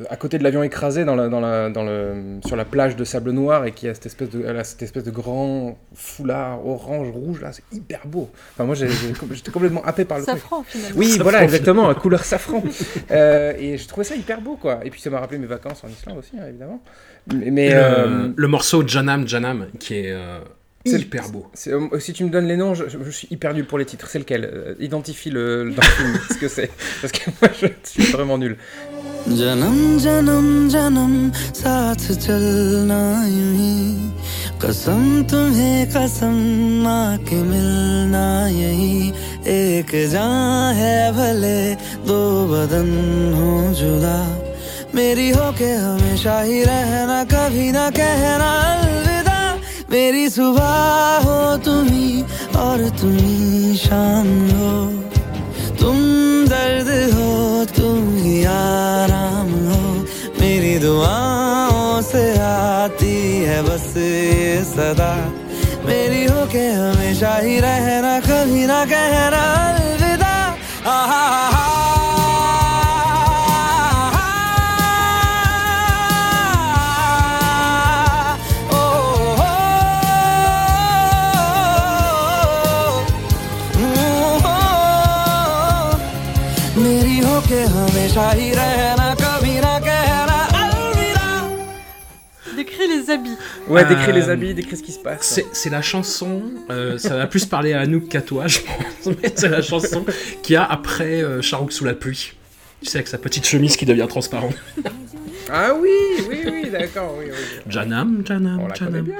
à 0.09 0.15
côté 0.15 0.37
de 0.37 0.43
l'avion 0.43 0.63
écrasé 0.63 1.05
dans 1.05 1.15
la, 1.15 1.29
dans 1.29 1.39
la, 1.39 1.69
dans 1.69 1.83
le, 1.83 2.39
sur 2.45 2.55
la 2.55 2.65
plage 2.65 2.95
de 2.95 3.03
sable 3.03 3.31
noir 3.31 3.65
et 3.65 3.71
qui 3.71 3.87
a 3.87 3.93
cette 3.93 4.05
espèce 4.05 4.29
de, 4.29 4.45
cette 4.63 4.81
espèce 4.81 5.03
de 5.03 5.11
grand 5.11 5.77
foulard 5.93 6.65
orange 6.65 7.09
rouge 7.11 7.41
là 7.41 7.51
c'est 7.51 7.63
hyper 7.71 8.05
beau 8.07 8.29
enfin 8.53 8.65
moi 8.65 8.75
j'étais 8.75 9.51
complètement 9.51 9.83
happé 9.83 10.05
par 10.05 10.19
le 10.19 10.25
truc 10.25 10.37
Safran 10.37 10.63
finalement. 10.63 10.99
oui, 10.99 11.07
Safran, 11.07 11.23
voilà, 11.23 11.43
exactement, 11.43 11.93
couleur 11.95 12.23
safran. 12.23 12.63
Euh, 13.11 13.53
et 13.57 13.77
je 13.77 13.87
trouvais 13.87 14.03
ça 14.03 14.15
hyper 14.15 14.41
beau, 14.41 14.55
quoi. 14.55 14.79
Et 14.83 14.89
puis 14.89 15.01
ça 15.01 15.09
m'a 15.09 15.19
rappelé 15.19 15.39
mes 15.39 15.47
vacances 15.47 15.83
en 15.83 15.87
Islande 15.87 16.17
aussi, 16.19 16.31
hein, 16.39 16.45
évidemment. 16.47 16.81
Mais, 17.33 17.49
mais, 17.49 17.69
le, 17.69 17.75
euh, 17.75 18.29
le 18.35 18.47
morceau 18.47 18.85
Janam 18.85 19.27
Janam 19.27 19.67
qui 19.79 19.95
est 19.95 20.15
euh, 20.86 20.90
C'est- 20.90 21.00
hyper 21.00 21.28
beau. 21.30 21.46
c'est- 21.54 21.72
euh, 21.72 21.98
si 21.98 22.12
tu 22.12 22.24
me 22.24 22.30
donnes 22.30 22.46
les 22.46 22.56
noms, 22.58 22.74
je, 22.74 22.84
je- 22.88 22.98
je 23.06 23.10
suis 23.10 23.28
hyper 23.30 23.54
nul 23.54 23.64
pour 23.66 23.78
les 23.78 23.86
titres. 23.86 24.06
C'est 24.08 24.18
lequel 24.18 24.42
Euh, 24.44 24.74
Identifie 24.88 25.30
le, 25.30 25.64
le 25.64 25.70
dans 25.72 25.82
le 25.82 25.92
film, 25.98 26.18
ce 26.30 26.38
que 26.42 26.48
c'est. 26.48 26.70
Parce 27.00 27.12
que 27.12 27.30
moi, 27.40 27.50
je 27.60 27.66
suis 27.90 28.04
vraiment 28.12 28.38
nul. 28.38 28.56
जन्म 29.28 29.76
जन्म 30.04 30.46
जन्म 30.68 31.12
साथ 31.56 32.02
चलना 32.24 32.98
यूं 33.24 33.52
ही 33.56 33.76
कसम 34.62 35.00
तुम्हें 35.30 35.88
कसम 35.94 36.34
माँ 36.84 37.16
के 37.28 37.36
मिलना 37.50 38.26
यही 38.52 38.98
एक 39.48 39.90
जान 40.12 40.74
है 40.76 40.96
भले 41.16 41.58
दो 42.04 42.20
बदन 42.52 42.90
हो 43.38 43.48
जुदा 43.80 44.18
मेरी 44.94 45.28
हो 45.40 45.50
के 45.58 45.70
हमेशा 45.86 46.40
ही 46.48 46.62
रहना 46.68 47.24
कभी 47.32 47.70
ना 47.72 47.88
कहना 47.96 48.50
अलविदा 48.74 49.17
मेरी 49.91 50.29
सुबह 50.29 51.21
हो 51.25 51.57
तुम्ही 51.57 52.21
और 52.57 52.89
तुम्ही 52.89 53.77
शाम 53.77 54.27
हो। 54.49 54.87
तुम 55.75 55.97
दर्द 56.47 57.13
हो 57.13 57.65
तुम 57.65 58.17
ही 58.17 58.43
आराम 58.43 59.49
हो। 59.51 60.05
मेरी 60.41 60.79
दुआओं 60.79 62.01
से 62.01 62.39
आती 62.39 63.41
है 63.41 63.63
बस 63.63 63.93
ये 63.97 64.63
सदा। 64.63 65.33
मेरी 65.85 66.25
हो 66.25 66.45
के 66.45 66.67
हमेशा 66.67 67.37
ही 67.37 67.59
रहना 67.59 68.19
कभी 68.19 68.65
ना 68.65 68.85
कहना 68.85 69.43
अलविदा। 69.69 70.57
आहा 70.85 71.49
ओ, 71.49 71.88
Ouais, 93.69 93.83
Euh, 93.83 93.89
décris 93.89 94.13
les 94.13 94.29
habits, 94.29 94.53
décris 94.53 94.77
ce 94.77 94.83
qui 94.83 94.91
se 94.91 94.99
passe. 94.99 95.39
C'est 95.53 95.69
la 95.69 95.81
chanson, 95.81 96.41
euh, 96.69 96.97
ça 96.97 97.15
va 97.15 97.27
plus 97.27 97.45
parler 97.45 97.73
à 97.73 97.81
Anouk 97.81 98.07
qu'à 98.09 98.21
toi, 98.21 98.47
je 98.47 98.59
pense, 98.59 99.15
mais 99.21 99.31
c'est 99.35 99.49
la 99.49 99.61
chanson 99.61 100.05
qui 100.41 100.55
a 100.55 100.63
après 100.65 101.21
euh, 101.21 101.41
Charouk 101.41 101.71
sous 101.71 101.85
la 101.85 101.93
pluie. 101.93 102.33
Tu 102.81 102.89
sais, 102.89 102.97
avec 102.97 103.07
sa 103.07 103.17
petite 103.17 103.45
chemise 103.45 103.75
qui 103.77 103.85
devient 103.85 104.07
transparente. 104.07 104.55
Ah 105.51 105.73
oui, 105.79 105.89
oui, 106.29 106.41
oui, 106.45 106.69
d'accord, 106.69 107.15
oui, 107.17 107.25
oui. 107.29 107.61
Janam, 107.67 108.21
Janam, 108.25 108.59
On 108.61 108.67
la 108.67 108.73
connaît 108.75 108.91
Janam. 108.91 109.05
bien. 109.05 109.15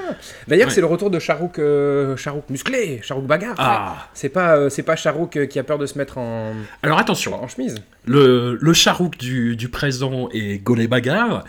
D'ailleurs, 0.47 0.67
Ouais. 0.67 0.73
c'est 0.73 0.81
le 0.81 0.87
retour 0.87 1.09
de 1.09 1.19
Charouk, 1.19 1.59
euh, 1.59 2.15
Charouk 2.17 2.49
musclé, 2.49 2.99
Charouk 3.03 3.25
bagarre. 3.25 3.55
Ah, 3.57 4.07
C'est 4.13 4.29
pas, 4.29 4.57
euh, 4.57 4.69
c'est 4.69 4.83
pas 4.83 4.95
Charouk 4.95 5.35
euh, 5.37 5.45
qui 5.45 5.57
a 5.59 5.63
peur 5.63 5.77
de 5.77 5.85
se 5.85 5.97
mettre 5.97 6.17
en, 6.17 6.53
alors 6.83 6.99
attention, 6.99 7.33
en 7.41 7.47
chemise. 7.47 7.75
le, 8.05 8.57
le 8.61 8.73
Charouk 8.73 9.17
du, 9.17 9.55
du 9.55 9.69
présent 9.69 10.29
est 10.33 10.57
Golé 10.63 10.87
Bagarre, 10.87 11.43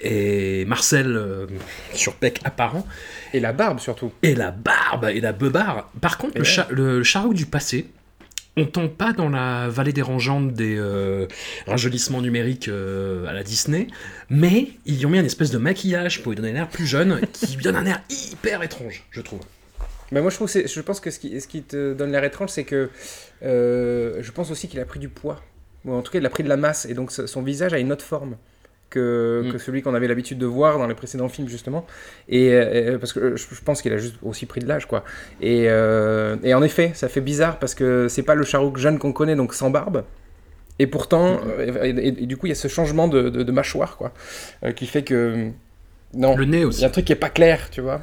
et 0.00 0.64
Marcel 0.66 1.16
euh, 1.16 1.46
sur 1.92 2.14
Peck 2.14 2.40
apparent, 2.44 2.86
Et 3.32 3.40
la 3.40 3.52
barbe 3.52 3.78
surtout. 3.78 4.12
et 4.22 4.34
la 4.34 4.50
barbe 4.50 5.06
et 5.14 5.20
la 5.20 5.32
beubare. 5.32 5.90
Par 6.00 6.18
contre, 6.18 6.36
Et 6.36 6.40
le, 6.40 6.44
ouais. 6.44 6.50
cha- 6.50 6.66
le 6.70 7.02
Charouk 7.02 7.34
du 7.34 7.46
passé, 7.46 7.86
on 8.56 8.66
tombe 8.66 8.90
pas 8.90 9.12
dans 9.12 9.28
la 9.28 9.68
vallée 9.68 9.92
dérangeante 9.92 10.52
des 10.52 10.76
euh, 10.78 11.26
numériques 12.20 12.68
euh, 12.68 13.26
à 13.26 13.32
la 13.32 13.42
Disney, 13.42 13.88
mais 14.30 14.68
ils 14.86 15.00
y 15.00 15.06
ont 15.06 15.10
mis 15.10 15.18
une 15.18 15.26
espèce 15.26 15.50
de 15.50 15.58
maquillage 15.58 16.22
pour 16.22 16.32
lui 16.32 16.36
donner 16.36 16.52
un 16.52 16.62
air 16.62 16.68
plus 16.68 16.86
jeune, 16.86 17.20
qui 17.32 17.56
lui 17.56 17.64
donne 17.64 17.76
un 17.76 17.86
air 17.86 18.00
hyper 18.08 18.62
étrange, 18.62 19.04
je 19.10 19.20
trouve. 19.20 19.40
Mais 20.12 20.20
moi, 20.20 20.30
je, 20.30 20.66
je 20.66 20.80
pense 20.80 21.00
que 21.00 21.10
ce 21.10 21.18
qui, 21.18 21.62
te 21.62 21.94
donne 21.94 22.12
l'air 22.12 22.22
étrange, 22.24 22.50
c'est 22.50 22.64
que 22.64 22.90
euh, 23.42 24.18
je 24.20 24.30
pense 24.30 24.50
aussi 24.50 24.68
qu'il 24.68 24.78
a 24.78 24.84
pris 24.84 25.00
du 25.00 25.08
poids. 25.08 25.42
En 25.88 26.02
tout 26.02 26.12
cas, 26.12 26.18
il 26.18 26.26
a 26.26 26.30
pris 26.30 26.44
de 26.44 26.48
la 26.48 26.56
masse. 26.56 26.86
Et 26.86 26.94
donc, 26.94 27.10
son 27.10 27.42
visage 27.42 27.74
a 27.74 27.78
une 27.78 27.92
autre 27.92 28.04
forme 28.04 28.36
que, 28.94 29.42
Mm. 29.44 29.52
que 29.52 29.58
celui 29.58 29.82
qu'on 29.82 29.94
avait 29.94 30.08
l'habitude 30.08 30.38
de 30.38 30.46
voir 30.46 30.78
dans 30.78 30.86
les 30.86 30.94
précédents 30.94 31.28
films, 31.28 31.48
justement. 31.48 31.84
Et 32.28 32.52
euh, 32.54 32.98
parce 32.98 33.12
que 33.12 33.20
euh, 33.20 33.36
je, 33.36 33.44
pense 33.64 33.82
qu'il 33.82 33.92
a 33.92 33.98
juste 33.98 34.16
aussi 34.22 34.46
pris 34.46 34.60
de 34.60 34.66
l'âge, 34.68 34.86
quoi. 34.86 35.04
Et, 35.42 35.64
euh, 35.68 36.36
et 36.42 36.54
en 36.54 36.62
effet, 36.62 36.92
ça 36.94 37.08
fait 37.08 37.20
bizarre 37.20 37.58
parce 37.58 37.74
que 37.74 38.08
c'est 38.08 38.22
pas 38.22 38.34
le 38.34 38.44
Charouk 38.44 38.78
jeune 38.78 38.98
qu'on 38.98 39.12
connaît, 39.12 39.36
donc 39.36 39.52
sans 39.54 39.70
barbe. 39.70 40.04
Et 40.78 40.86
pourtant, 40.86 41.40
euh, 41.58 41.82
et, 41.84 42.12
du 42.12 42.36
coup, 42.36 42.46
il 42.46 42.50
y 42.50 42.52
a 42.52 42.56
ce 42.56 42.68
changement 42.68 43.06
de, 43.08 43.28
de- 43.28 43.42
de 43.42 43.52
mâchoire, 43.52 43.96
quoi, 43.96 44.12
qui 44.74 44.86
fait 44.86 45.02
que. 45.02 45.50
Non. 46.14 46.36
Le 46.36 46.44
nez 46.44 46.58
Il 46.58 46.62
y 46.62 46.64
aussi. 46.64 46.84
a 46.84 46.88
un 46.88 46.90
truc 46.90 47.04
qui 47.04 47.12
est 47.12 47.16
pas 47.16 47.28
clair, 47.30 47.68
tu 47.70 47.80
vois. 47.80 48.00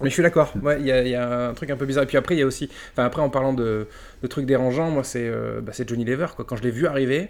Mais 0.00 0.08
je 0.08 0.14
suis 0.14 0.22
d'accord. 0.22 0.52
Ouais, 0.62 0.78
il 0.80 0.86
y, 0.86 0.90
a- 0.92 1.02
il 1.02 1.08
y 1.10 1.14
a 1.14 1.48
un 1.50 1.54
truc 1.54 1.70
un 1.70 1.76
peu 1.76 1.86
bizarre. 1.86 2.04
Et 2.04 2.06
puis 2.06 2.16
après, 2.16 2.34
il 2.34 2.38
y 2.38 2.42
a 2.42 2.46
aussi. 2.46 2.68
Enfin, 2.92 3.04
après, 3.04 3.22
en 3.22 3.28
parlant 3.30 3.52
de, 3.52 3.86
de 4.22 4.26
trucs 4.26 4.46
dérangeants, 4.46 4.90
moi, 4.90 5.04
c'est 5.04 5.28
euh, 5.28 5.60
bah, 5.62 5.72
c'est 5.74 5.88
Johnny 5.88 6.04
Lever. 6.04 6.26
Quoi. 6.34 6.44
Quand 6.44 6.56
je 6.56 6.62
l'ai 6.62 6.70
vu 6.70 6.86
arriver, 6.86 7.28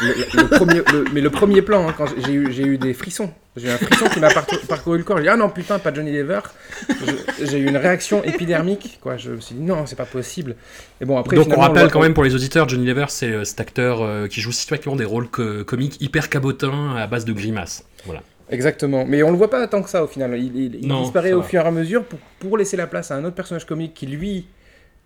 le, 0.00 0.08
le- 0.08 0.42
le 0.42 0.48
premier, 0.48 0.74
le- 0.92 1.04
mais 1.12 1.20
le 1.20 1.30
premier 1.30 1.62
plan, 1.62 1.88
hein, 1.88 1.94
quand 1.96 2.06
j'ai 2.24 2.32
eu, 2.32 2.52
j'ai 2.52 2.64
eu 2.64 2.78
des 2.78 2.94
frissons. 2.94 3.30
J'ai 3.56 3.68
eu 3.68 3.70
un 3.70 3.76
frisson 3.78 4.06
qui 4.06 4.18
m'a 4.20 4.30
parcouru, 4.32 4.60
parcouru 4.68 4.98
le 4.98 5.04
corps. 5.04 5.16
J'ai 5.18 5.24
dit, 5.24 5.28
ah 5.28 5.36
non, 5.36 5.48
putain, 5.48 5.78
pas 5.78 5.92
Johnny 5.94 6.12
Lever. 6.12 6.40
Je- 6.88 7.46
J'ai 7.46 7.58
eu 7.58 7.68
une 7.68 7.76
réaction 7.76 8.24
épidermique. 8.24 8.98
Quoi. 9.00 9.16
Je 9.16 9.30
me 9.30 9.40
suis 9.40 9.54
dit, 9.54 9.62
non, 9.62 9.86
c'est 9.86 9.96
pas 9.96 10.04
possible. 10.06 10.56
Et 11.00 11.04
bon, 11.04 11.16
après, 11.18 11.36
Donc 11.36 11.46
on 11.46 11.50
finalement, 11.52 11.72
rappelle 11.74 11.90
quand 11.90 12.00
même 12.00 12.14
pour 12.14 12.24
les 12.24 12.34
auditeurs, 12.34 12.68
Johnny 12.68 12.86
Lever, 12.86 13.06
c'est 13.08 13.30
euh, 13.30 13.44
cet 13.44 13.60
acteur 13.60 14.02
euh, 14.02 14.26
qui 14.26 14.40
joue 14.40 14.52
systématiquement 14.52 14.96
des 14.96 15.04
rôles 15.04 15.28
co- 15.28 15.64
comiques 15.64 16.00
hyper 16.00 16.28
cabotins 16.28 16.96
à 16.96 17.06
base 17.06 17.24
de 17.24 17.32
grimaces. 17.32 17.84
Voilà. 18.06 18.22
Exactement, 18.50 19.06
mais 19.06 19.22
on 19.22 19.30
le 19.30 19.38
voit 19.38 19.48
pas 19.48 19.66
tant 19.68 19.82
que 19.82 19.88
ça 19.88 20.04
au 20.04 20.06
final. 20.06 20.36
Il, 20.36 20.54
il- 20.56 20.74
il 20.82 20.86
Non, 20.88 21.02
disparaît 21.02 21.30
ça 21.30 21.36
au 21.36 21.40
va. 21.40 21.46
fur 21.46 21.62
et 21.64 21.66
à 21.66 21.70
mesure 21.70 22.04
pour, 22.04 22.18
pour 22.40 22.58
laisser 22.58 22.76
la 22.76 22.86
place 22.86 23.10
à 23.10 23.16
un 23.16 23.24
autre 23.24 23.34
personnage 23.36 23.64
comique 23.64 23.94
qui 23.94 24.06
lui 24.06 24.46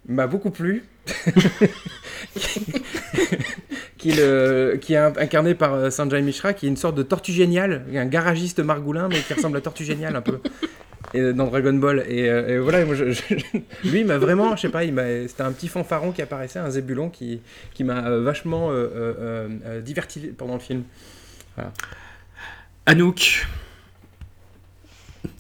m'a 0.09 0.27
beaucoup 0.27 0.51
plu, 0.51 0.85
qui, 3.99 4.13
le- 4.13 4.79
qui 4.81 4.95
est 4.95 4.99
in- 4.99 5.13
incarné 5.19 5.55
par 5.55 5.75
euh, 5.75 5.91
Sanjay 5.91 6.23
Mishra, 6.23 6.53
qui 6.53 6.67
est 6.67 6.69
une 6.69 6.77
sorte 6.77 6.95
de 6.97 7.03
tortue 7.03 7.33
géniale, 7.33 7.85
un 7.95 8.07
garagiste 8.07 8.61
margoulin, 8.61 9.09
mais 9.09 9.21
qui 9.21 9.35
ressemble 9.35 9.59
à 9.59 9.61
tortue 9.61 9.85
géniale 9.85 10.17
un 10.17 10.21
peu. 10.23 10.41
Et, 11.15 11.33
dans 11.33 11.47
Dragon 11.47 11.73
Ball 11.73 12.05
et, 12.07 12.29
euh, 12.29 12.61
voilà 12.63 12.85
lui 12.85 14.01
il 14.01 14.05
m'a 14.07 14.19
vraiment 14.19 14.55
je 14.57 14.61
sais 14.63 14.69
pas 14.69 14.83
c'était 14.83 15.43
un 15.43 15.53
petit 15.53 15.69
fanfaron 15.69 16.13
qui 16.13 16.21
apparaissait 16.21 16.59
un 16.59 16.69
zébulon 16.69 17.09
qui, 17.09 17.41
qui 17.73 17.83
m'a 17.83 18.07
euh, 18.09 18.21
vachement 18.21 18.71
euh, 18.71 18.75
euh, 18.75 18.89
euh, 19.19 19.49
euh, 19.65 19.81
diverti 19.81 20.21
pendant 20.37 20.55
le 20.55 20.61
film 20.61 20.83
Anouk. 22.85 23.47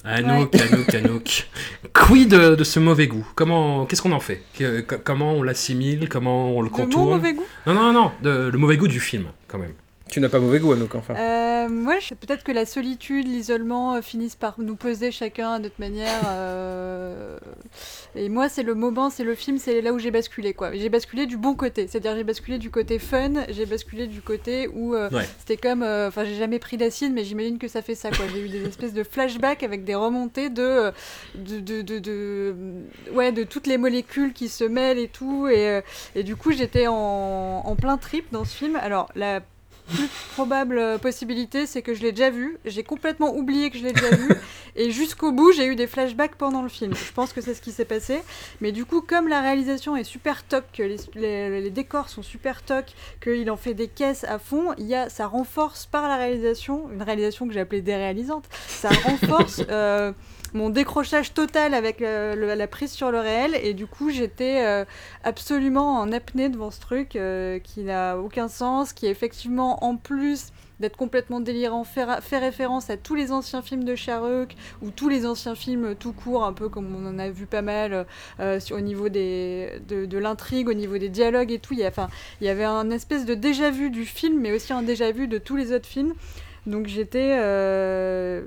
Anouk, 0.04 0.54
Anouk, 0.54 0.94
Anouk. 0.94 1.46
Quid 1.92 2.28
de, 2.30 2.54
de 2.54 2.64
ce 2.64 2.78
mauvais 2.80 3.06
goût? 3.06 3.26
Comment, 3.34 3.84
qu'est-ce 3.86 4.02
qu'on 4.02 4.12
en 4.12 4.20
fait? 4.20 4.42
Que- 4.58 4.80
Comment 4.80 5.34
on 5.34 5.42
l'assimile? 5.42 6.08
Comment 6.08 6.50
on 6.56 6.62
le 6.62 6.70
contourne? 6.70 7.10
mauvais 7.16 7.34
goût? 7.34 7.44
Non, 7.66 7.74
non, 7.74 7.92
non, 7.92 8.12
de- 8.22 8.48
le 8.52 8.58
mauvais 8.58 8.76
goût 8.76 8.88
du 8.88 9.00
film, 9.00 9.26
quand 9.48 9.58
même. 9.58 9.74
Tu 10.10 10.20
n'as 10.20 10.28
pas 10.28 10.38
mauvais 10.38 10.58
goût, 10.58 10.72
Anouk, 10.72 10.94
enfin. 10.94 11.14
Euh, 11.16 11.68
moi, 11.68 11.98
je- 12.00 12.14
peut-être 12.14 12.42
que 12.44 12.52
la 12.52 12.64
solitude, 12.64 13.26
l'isolement 13.26 13.94
euh, 13.94 14.00
finissent 14.02 14.36
par 14.36 14.54
nous 14.58 14.74
peser 14.76 15.10
chacun 15.10 15.52
à 15.52 15.58
notre 15.58 15.78
manière. 15.78 16.22
euh, 16.26 17.38
Et 18.16 18.28
moi, 18.28 18.48
c'est 18.48 18.62
le 18.62 18.74
moment, 18.74 19.10
c'est 19.10 19.22
le 19.24 19.34
film, 19.34 19.58
c'est 19.58 19.80
là 19.82 19.92
où 19.92 19.98
j'ai 19.98 20.10
basculé, 20.10 20.54
quoi. 20.54 20.72
J'ai 20.74 20.88
basculé 20.88 21.26
du 21.26 21.36
bon 21.36 21.54
côté, 21.54 21.86
c'est-à-dire 21.86 22.16
j'ai 22.16 22.24
basculé 22.24 22.58
du 22.58 22.70
côté 22.70 22.98
fun, 22.98 23.32
j'ai 23.50 23.66
basculé 23.66 24.06
du 24.06 24.22
côté 24.22 24.66
où 24.68 24.94
euh, 24.94 25.08
Ouais. 25.10 25.24
c'était 25.38 25.56
comme, 25.56 25.82
euh, 25.82 26.08
enfin, 26.08 26.24
j'ai 26.24 26.34
jamais 26.36 26.58
pris 26.58 26.76
d'acide, 26.78 27.12
mais 27.12 27.24
j'imagine 27.24 27.58
que 27.58 27.68
ça 27.68 27.82
fait 27.82 27.94
ça, 27.94 28.10
quoi. 28.10 28.24
J'ai 28.32 28.40
eu 28.40 28.48
des 28.48 28.64
espèces 28.66 28.94
de 28.94 29.04
flashbacks 29.04 29.62
avec 29.62 29.84
des 29.84 29.94
remontées 29.94 30.48
de, 30.50 30.62
euh, 30.62 30.90
de, 31.34 31.60
de, 31.60 31.82
de, 31.82 31.98
de- 31.98 32.54
ouais, 33.12 33.30
de 33.32 33.44
toutes 33.44 33.66
les 33.66 33.76
molécules 33.78 34.32
qui 34.32 34.48
se 34.48 34.64
mêlent 34.64 34.98
et 34.98 35.08
tout, 35.08 35.46
et, 35.48 35.68
euh, 35.68 35.80
et 36.14 36.22
du 36.22 36.34
coup, 36.34 36.52
j'étais 36.52 36.86
en, 36.86 36.94
en 37.64 37.76
plein 37.76 37.98
trip 37.98 38.24
dans 38.32 38.44
ce 38.44 38.54
film. 38.56 38.76
Alors, 38.76 39.10
la 39.14 39.40
plus 39.88 40.08
probable 40.34 40.98
possibilité, 41.00 41.66
c'est 41.66 41.82
que 41.82 41.94
je 41.94 42.02
l'ai 42.02 42.12
déjà 42.12 42.30
vu. 42.30 42.58
J'ai 42.64 42.82
complètement 42.84 43.34
oublié 43.34 43.70
que 43.70 43.78
je 43.78 43.84
l'ai 43.84 43.92
déjà 43.92 44.10
vu. 44.10 44.28
Et 44.76 44.90
jusqu'au 44.90 45.32
bout, 45.32 45.50
j'ai 45.52 45.66
eu 45.66 45.74
des 45.74 45.86
flashbacks 45.86 46.36
pendant 46.36 46.62
le 46.62 46.68
film. 46.68 46.94
Je 46.94 47.12
pense 47.12 47.32
que 47.32 47.40
c'est 47.40 47.54
ce 47.54 47.60
qui 47.62 47.72
s'est 47.72 47.84
passé. 47.84 48.20
Mais 48.60 48.70
du 48.70 48.84
coup, 48.84 49.00
comme 49.00 49.26
la 49.28 49.40
réalisation 49.40 49.96
est 49.96 50.04
super 50.04 50.44
toc, 50.44 50.64
que 50.72 50.82
les, 50.84 50.96
les- 51.14 51.60
les 51.62 51.70
décors 51.70 52.08
sont 52.08 52.22
super 52.22 52.62
toc, 52.62 52.84
qu'il 53.22 53.50
en 53.50 53.56
fait 53.56 53.74
des 53.74 53.88
caisses 53.88 54.24
à 54.24 54.38
fond, 54.38 54.74
il 54.78 54.86
y 54.86 54.94
a, 54.94 55.08
ça 55.08 55.26
renforce 55.26 55.86
par 55.86 56.06
la 56.08 56.16
réalisation, 56.16 56.88
une 56.92 57.02
réalisation 57.02 57.48
que 57.48 57.54
j'ai 57.54 57.60
appelée 57.60 57.82
déréalisante, 57.82 58.44
ça 58.68 58.90
renforce 59.04 59.62
euh, 59.70 60.12
mon 60.54 60.70
décrochage 60.70 61.34
total 61.34 61.74
avec 61.74 62.02
euh, 62.02 62.54
la 62.54 62.66
prise 62.66 62.92
sur 62.92 63.10
le 63.10 63.20
réel. 63.20 63.58
Et 63.62 63.74
du 63.74 63.86
coup, 63.86 64.10
j'étais 64.10 64.64
euh, 64.64 64.84
absolument 65.24 65.98
en 65.98 66.12
apnée 66.12 66.48
devant 66.48 66.70
ce 66.70 66.80
truc 66.80 67.16
euh, 67.16 67.58
qui 67.58 67.82
n'a 67.82 68.18
aucun 68.18 68.48
sens, 68.48 68.92
qui 68.92 69.06
effectivement, 69.06 69.84
en 69.84 69.96
plus 69.96 70.52
d'être 70.80 70.96
complètement 70.96 71.40
délirant, 71.40 71.82
fait, 71.82 72.04
référence 72.38 72.88
à 72.88 72.96
tous 72.96 73.16
les 73.16 73.32
anciens 73.32 73.62
films 73.62 73.82
de 73.82 73.96
Charouk 73.96 74.54
ou 74.80 74.90
tous 74.90 75.08
les 75.08 75.26
anciens 75.26 75.56
films 75.56 75.96
tout 75.96 76.12
court, 76.12 76.44
un 76.44 76.52
peu 76.52 76.68
comme 76.68 76.94
on 76.94 77.08
en 77.08 77.18
a 77.18 77.30
vu 77.30 77.46
pas 77.46 77.62
mal 77.62 78.06
au 78.38 78.80
niveau 78.80 79.08
des, 79.08 79.72
de, 79.88 80.06
de 80.06 80.18
l'intrigue, 80.18 80.68
au 80.68 80.74
niveau 80.74 80.96
des 80.96 81.08
dialogues 81.08 81.50
et 81.50 81.58
tout. 81.58 81.74
Il 81.74 81.80
y, 81.80 81.84
a, 81.84 81.88
enfin, 81.88 82.08
il 82.40 82.46
y 82.46 82.50
avait 82.50 82.62
un 82.62 82.90
espèce 82.90 83.24
de 83.24 83.34
déjà-vu 83.34 83.90
du 83.90 84.04
film, 84.04 84.38
mais 84.40 84.52
aussi 84.52 84.72
un 84.72 84.82
déjà-vu 84.82 85.26
de 85.26 85.38
tous 85.38 85.56
les 85.56 85.72
autres 85.72 85.88
films. 85.88 86.14
Donc 86.68 86.86
j'étais 86.86 87.36
euh, 87.38 88.42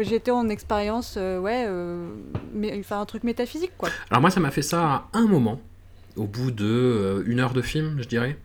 j'étais 0.00 0.30
en 0.30 0.48
expérience, 0.48 1.14
euh, 1.18 1.38
ouais, 1.38 1.64
euh, 1.66 2.06
mais, 2.54 2.74
enfin 2.80 3.00
un 3.00 3.06
truc 3.06 3.22
métaphysique 3.22 3.72
quoi. 3.76 3.90
Alors 4.10 4.20
moi, 4.22 4.30
ça 4.30 4.40
m'a 4.40 4.50
fait 4.50 4.62
ça 4.62 4.80
à 4.82 5.08
un 5.12 5.26
moment, 5.26 5.60
au 6.16 6.24
bout 6.24 6.50
de 6.50 6.64
euh, 6.66 7.22
une 7.26 7.38
heure 7.38 7.52
de 7.52 7.62
film, 7.62 7.98
je 8.00 8.08
dirais. 8.08 8.36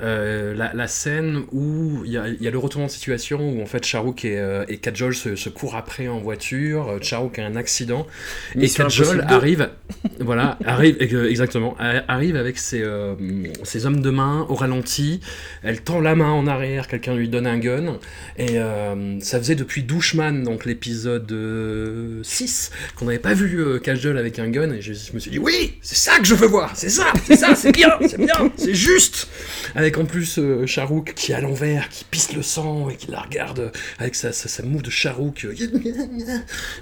Euh, 0.00 0.54
la, 0.54 0.72
la 0.74 0.86
scène 0.86 1.42
où 1.50 2.02
il 2.04 2.12
y, 2.12 2.16
a- 2.18 2.28
il 2.28 2.40
y 2.40 2.46
a 2.46 2.52
le 2.52 2.58
retournement 2.58 2.86
de 2.86 2.92
situation 2.92 3.40
où 3.50 3.60
en 3.60 3.66
fait 3.66 3.84
Charouk 3.84 4.24
et, 4.24 4.38
euh, 4.38 4.64
et 4.68 4.78
Kajol 4.78 5.12
se, 5.12 5.34
se 5.34 5.48
courent 5.48 5.74
après 5.74 6.06
en 6.06 6.18
voiture, 6.18 6.98
Charouk 7.02 7.38
a 7.40 7.44
un 7.46 7.56
accident 7.56 8.06
et 8.54 8.68
Kajol 8.68 9.20
Impossible 9.20 9.24
arrive, 9.34 9.70
voilà, 10.20 10.58
arrive 10.64 10.96
euh, 11.00 11.28
exactement, 11.30 11.76
arrive 11.78 12.36
avec 12.36 12.58
ses, 12.58 12.82
euh, 12.82 13.14
ses 13.62 13.86
hommes 13.86 14.00
de 14.00 14.10
main 14.10 14.46
au 14.48 14.54
ralenti, 14.54 15.20
elle 15.62 15.80
tend 15.82 16.00
la 16.00 16.14
main 16.14 16.30
en 16.30 16.46
arrière, 16.46 16.88
quelqu'un 16.88 17.14
lui 17.14 17.28
donne 17.28 17.46
un 17.46 17.58
gun. 17.58 17.98
Et 18.36 18.58
euh, 18.58 19.18
ça 19.20 19.38
faisait 19.38 19.54
depuis 19.54 19.82
Douchman, 19.82 20.42
donc 20.42 20.64
l'épisode 20.64 21.30
euh, 21.32 22.20
6, 22.22 22.70
qu'on 22.96 23.06
n'avait 23.06 23.18
pas 23.18 23.34
vu 23.34 23.60
euh, 23.60 23.78
Kajol 23.78 24.18
avec 24.18 24.38
un 24.38 24.48
gun. 24.48 24.72
Et 24.72 24.80
je, 24.82 24.92
me 25.12 25.18
suis 25.18 25.30
dit 25.30 25.38
oui, 25.38 25.78
c'est 25.82 25.96
ça 25.96 26.18
que 26.18 26.24
je 26.24 26.34
veux 26.34 26.46
voir, 26.48 26.76
c'est 26.76 26.90
ça, 26.90 27.12
c'est 27.24 27.36
ça, 27.36 27.54
c'est 27.54 27.72
bien, 27.72 27.90
c'est 28.06 28.18
bien, 28.18 28.50
c'est 28.56 28.74
juste. 28.74 29.28
Avec 29.74 29.98
en 29.98 30.04
plus 30.04 30.38
euh, 30.38 30.66
Charouk 30.66 31.14
qui 31.14 31.32
est 31.32 31.34
à 31.34 31.40
l'envers, 31.40 31.88
qui 31.88 32.04
pisse 32.04 32.32
le 32.32 32.42
sang 32.42 32.88
et 32.88 32.96
qui 32.96 33.10
la 33.10 33.20
regarde 33.20 33.60
euh, 33.60 33.70
avec 33.98 34.14
sa, 34.14 34.32
sa, 34.32 34.48
sa 34.48 34.62
moue 34.62 34.82
de 34.82 34.90
Charouk. 34.90 35.44
euh, 35.44 35.54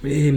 Mais, 0.02 0.32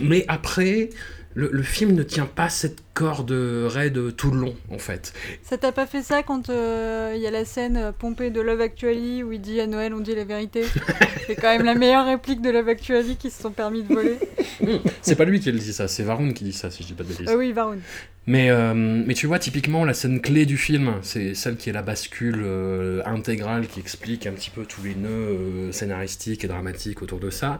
mais 0.00 0.24
après, 0.28 0.90
le, 1.34 1.48
le 1.52 1.62
film 1.62 1.92
ne 1.92 2.02
tient 2.02 2.26
pas 2.26 2.48
cette 2.48 2.82
corde 2.94 3.32
raide 3.32 4.14
tout 4.16 4.30
le 4.30 4.40
long, 4.40 4.54
en 4.70 4.78
fait. 4.78 5.12
Ça 5.42 5.56
t'a 5.56 5.72
pas 5.72 5.86
fait 5.86 6.02
ça 6.02 6.22
quand 6.22 6.50
euh, 6.50 7.12
il 7.16 7.22
y 7.22 7.26
a 7.26 7.30
la 7.30 7.44
scène 7.44 7.76
euh, 7.76 7.92
pompée 7.92 8.30
de 8.30 8.40
Love 8.40 8.60
Actually 8.60 9.22
où 9.22 9.32
il 9.32 9.40
dit 9.40 9.60
à 9.60 9.66
Noël 9.66 9.94
on 9.94 10.00
dit 10.00 10.14
la 10.14 10.24
vérité? 10.24 10.64
C'est 11.26 11.36
quand 11.36 11.56
même 11.56 11.64
la 11.64 11.74
meilleure 11.74 12.06
réplique 12.06 12.42
de 12.42 12.50
Love 12.50 12.68
Actually 12.68 13.16
qui 13.16 13.30
se 13.30 13.40
sont 13.40 13.50
permis 13.50 13.82
de 13.82 13.94
voler. 13.94 14.18
C'est 15.02 15.16
pas 15.16 15.24
lui 15.24 15.40
qui 15.40 15.50
dit 15.52 15.72
ça, 15.72 15.88
c'est 15.88 16.02
Varun 16.02 16.32
qui 16.32 16.44
dit 16.44 16.52
ça, 16.52 16.70
si 16.70 16.82
je 16.82 16.88
dis 16.88 16.94
pas 16.94 17.02
de 17.02 17.08
bêtises. 17.08 17.28
Ah 17.28 17.36
oui, 17.36 17.52
Varun. 17.52 17.78
Mais, 18.26 18.50
euh, 18.50 18.72
mais 18.74 19.14
tu 19.14 19.26
vois, 19.26 19.40
typiquement, 19.40 19.84
la 19.84 19.94
scène 19.94 20.20
clé 20.20 20.46
du 20.46 20.56
film, 20.56 20.94
c'est 21.02 21.34
celle 21.34 21.56
qui 21.56 21.70
est 21.70 21.72
la 21.72 21.82
bascule 21.82 22.42
euh, 22.44 23.02
intégrale 23.04 23.66
qui 23.66 23.80
explique 23.80 24.28
un 24.28 24.32
petit 24.32 24.50
peu 24.50 24.64
tous 24.64 24.84
les 24.84 24.94
nœuds 24.94 25.08
euh, 25.08 25.72
scénaristiques 25.72 26.44
et 26.44 26.46
dramatiques 26.46 27.02
autour 27.02 27.18
de 27.18 27.30
ça. 27.30 27.58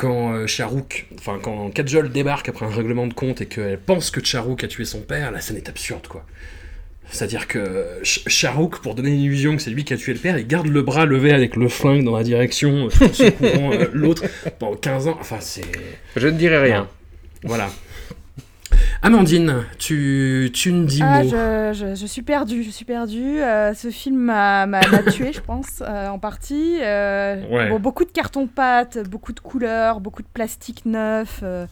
Quand 0.00 0.32
euh, 0.32 0.46
Charouk, 0.46 1.06
enfin, 1.18 1.38
quand 1.42 1.68
Kajol 1.74 2.10
débarque 2.10 2.48
après 2.48 2.64
un 2.64 2.70
règlement 2.70 3.06
de 3.06 3.12
compte 3.12 3.42
et 3.42 3.46
qu'elle 3.46 3.78
pense 3.78 4.10
que 4.10 4.24
Charouk 4.24 4.64
a 4.64 4.68
tué 4.68 4.86
son 4.86 5.00
père, 5.02 5.30
la 5.30 5.40
scène 5.42 5.58
est 5.58 5.68
absurde, 5.68 6.06
quoi. 6.08 6.24
C'est-à-dire 7.10 7.46
que 7.48 7.98
Ch- 8.02 8.22
Charouk, 8.28 8.80
pour 8.80 8.94
donner 8.94 9.10
l'illusion 9.10 9.56
que 9.56 9.62
c'est 9.62 9.70
lui 9.70 9.84
qui 9.84 9.92
a 9.92 9.96
tué 9.98 10.12
le 10.14 10.18
père, 10.20 10.38
il 10.38 10.46
garde 10.46 10.68
le 10.68 10.80
bras 10.80 11.04
levé 11.06 11.32
avec 11.32 11.54
le 11.56 11.68
flingue 11.68 12.04
dans 12.04 12.16
la 12.16 12.22
direction, 12.22 12.86
euh, 12.86 13.04
en 13.04 13.12
secourant 13.12 13.72
euh, 13.72 13.86
l'autre 13.92 14.22
pendant 14.58 14.76
15 14.76 15.08
ans. 15.08 15.18
Enfin, 15.20 15.38
c'est. 15.40 15.64
Je 16.16 16.28
ne 16.28 16.38
dirai 16.38 16.58
rien. 16.58 16.88
Voilà. 17.42 17.68
Amandine, 19.02 19.64
tu, 19.78 20.50
tu 20.52 20.72
ne 20.72 20.84
dis 20.84 21.00
Ah, 21.02 21.22
mot. 21.22 21.30
je, 21.30 21.70
je- 21.72 21.94
je 21.94 22.06
suis 22.06 22.20
perdue, 22.20 22.62
je 22.62 22.68
suis 22.70 22.84
perdue. 22.84 23.40
Euh, 23.40 23.72
ce 23.72 23.88
film 23.90 24.16
m'a 24.16 24.66
tuée, 25.10 25.32
je 25.32 25.40
pense, 25.40 25.80
euh, 25.82 26.08
en 26.08 26.18
partie. 26.18 26.76
Euh, 26.82 27.42
Ouais. 27.50 27.70
bon, 27.70 27.80
beaucoup 27.80 28.04
de 28.04 28.10
carton-pâte, 28.10 28.98
beaucoup 29.08 29.32
de 29.32 29.40
couleurs, 29.40 30.00
beaucoup 30.00 30.22
de 30.22 30.28
plastique 30.28 30.84
neuf. 30.84 31.40
euh, 31.42 31.66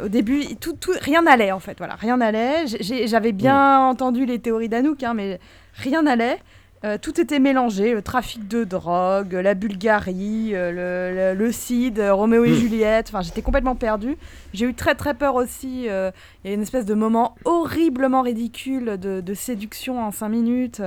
au 0.00 0.06
début, 0.08 0.42
tout, 0.60 0.74
tout, 0.74 0.92
rien 1.00 1.22
n'allait, 1.22 1.50
en 1.50 1.58
fait. 1.58 1.76
Voilà, 1.78 1.96
rien 1.96 2.18
n'allait. 2.18 2.64
J'avais 3.06 3.32
bien 3.32 3.80
entendu 3.80 4.24
les 4.24 4.38
théories 4.38 4.68
d'Anouk, 4.68 5.02
hein, 5.02 5.14
mais 5.14 5.40
rien 5.74 6.02
n'allait. 6.02 6.38
Euh, 6.82 6.96
tout 6.96 7.20
était 7.20 7.40
mélangé, 7.40 7.92
le 7.92 8.00
trafic 8.00 8.48
de 8.48 8.64
drogue, 8.64 9.34
la 9.34 9.52
Bulgarie, 9.52 10.52
euh, 10.54 10.70
le, 10.72 11.34
le, 11.34 11.44
le 11.44 11.52
CID, 11.52 11.98
euh, 11.98 12.14
Roméo 12.14 12.44
et 12.46 12.52
Mm. 12.52 12.54
Juliette, 12.54 13.08
enfin 13.10 13.20
j'étais 13.20 13.42
complètement 13.42 13.74
perdue. 13.76 14.16
J'ai 14.54 14.64
eu 14.64 14.72
très 14.74 14.94
très 14.94 15.12
peur 15.12 15.34
aussi, 15.34 15.90
euh, 15.90 16.10
il 16.42 16.48
y 16.48 16.50
a 16.52 16.54
une 16.54 16.62
espèce 16.62 16.86
de 16.86 16.94
moment 16.94 17.34
horriblement 17.44 18.22
ridicule 18.22 18.96
de, 18.98 19.20
de 19.20 19.34
séduction 19.34 20.02
en 20.02 20.10
5 20.10 20.30
minutes, 20.30 20.80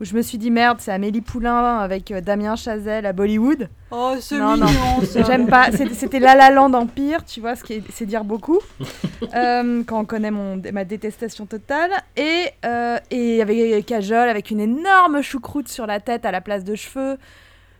où 0.00 0.04
je 0.04 0.14
me 0.14 0.22
suis 0.22 0.38
dit 0.38 0.50
merde, 0.50 0.78
c'est 0.80 0.92
Amélie 0.92 1.20
Poulain 1.20 1.78
avec 1.78 2.10
euh, 2.10 2.20
Damien 2.20 2.54
Chazelle 2.56 3.04
à 3.06 3.12
Bollywood. 3.12 3.68
Oh, 3.90 4.14
c'est 4.20 4.38
Non, 4.38 4.52
mignon 4.54 4.66
non. 4.68 5.24
J'aime 5.26 5.46
pas, 5.48 5.70
c'était 5.72 6.20
La 6.20 6.34
La 6.34 6.50
Land 6.50 6.72
Empire, 6.74 7.24
tu 7.24 7.40
vois, 7.40 7.56
ce 7.56 7.64
qui 7.64 7.74
est, 7.74 7.82
c'est 7.92 8.06
dire 8.06 8.22
beaucoup, 8.24 8.60
euh, 9.34 9.82
quand 9.84 9.98
on 10.00 10.04
connaît 10.04 10.30
mon, 10.30 10.60
ma 10.72 10.84
détestation 10.84 11.46
totale. 11.46 11.90
Et 12.16 12.44
euh, 12.64 12.98
et 13.10 13.42
avait 13.42 13.82
Kajol 13.82 14.28
avec 14.28 14.50
une 14.50 14.60
énorme 14.60 15.20
choucroute 15.22 15.68
sur 15.68 15.86
la 15.86 16.00
tête 16.00 16.24
à 16.24 16.30
la 16.30 16.40
place 16.40 16.64
de 16.64 16.74
cheveux. 16.74 17.18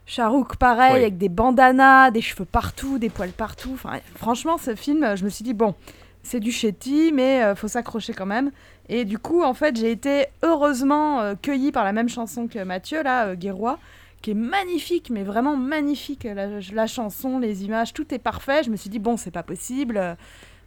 Charouk, 0.06 0.56
pareil, 0.56 0.92
Oui. 0.94 1.00
avec 1.00 1.18
des 1.18 1.28
bandanas, 1.28 2.10
des 2.10 2.22
cheveux 2.22 2.46
partout, 2.46 2.98
des 2.98 3.10
poils 3.10 3.28
partout. 3.28 3.72
Enfin, 3.74 3.98
franchement, 4.16 4.56
ce 4.56 4.74
film, 4.74 5.14
je 5.16 5.22
me 5.22 5.28
suis 5.28 5.44
dit, 5.44 5.52
bon, 5.52 5.74
c'est 6.22 6.40
du 6.40 6.50
chetty, 6.50 7.12
mais 7.12 7.42
euh, 7.42 7.54
faut 7.54 7.68
s'accrocher 7.68 8.14
quand 8.14 8.24
même. 8.26 8.50
Et 8.88 9.04
du 9.04 9.18
coup, 9.18 9.42
en 9.42 9.54
fait, 9.54 9.76
j'ai 9.76 9.90
été 9.90 10.26
heureusement 10.42 11.20
euh, 11.20 11.34
cueillie 11.40 11.72
par 11.72 11.84
la 11.84 11.92
même 11.92 12.08
chanson 12.08 12.46
que 12.48 12.62
Mathieu, 12.64 13.02
là, 13.02 13.26
euh, 13.28 13.34
Guérois, 13.34 13.78
qui 14.22 14.30
est 14.32 14.34
magnifique, 14.34 15.10
mais 15.10 15.22
vraiment 15.22 15.56
magnifique. 15.56 16.24
La, 16.24 16.46
la 16.72 16.86
chanson, 16.86 17.38
les 17.38 17.64
images, 17.64 17.92
tout 17.92 18.12
est 18.14 18.18
parfait. 18.18 18.62
Je 18.64 18.70
me 18.70 18.76
suis 18.76 18.90
dit, 18.90 18.98
bon, 18.98 19.16
c'est 19.16 19.30
pas 19.30 19.42
possible. 19.42 20.16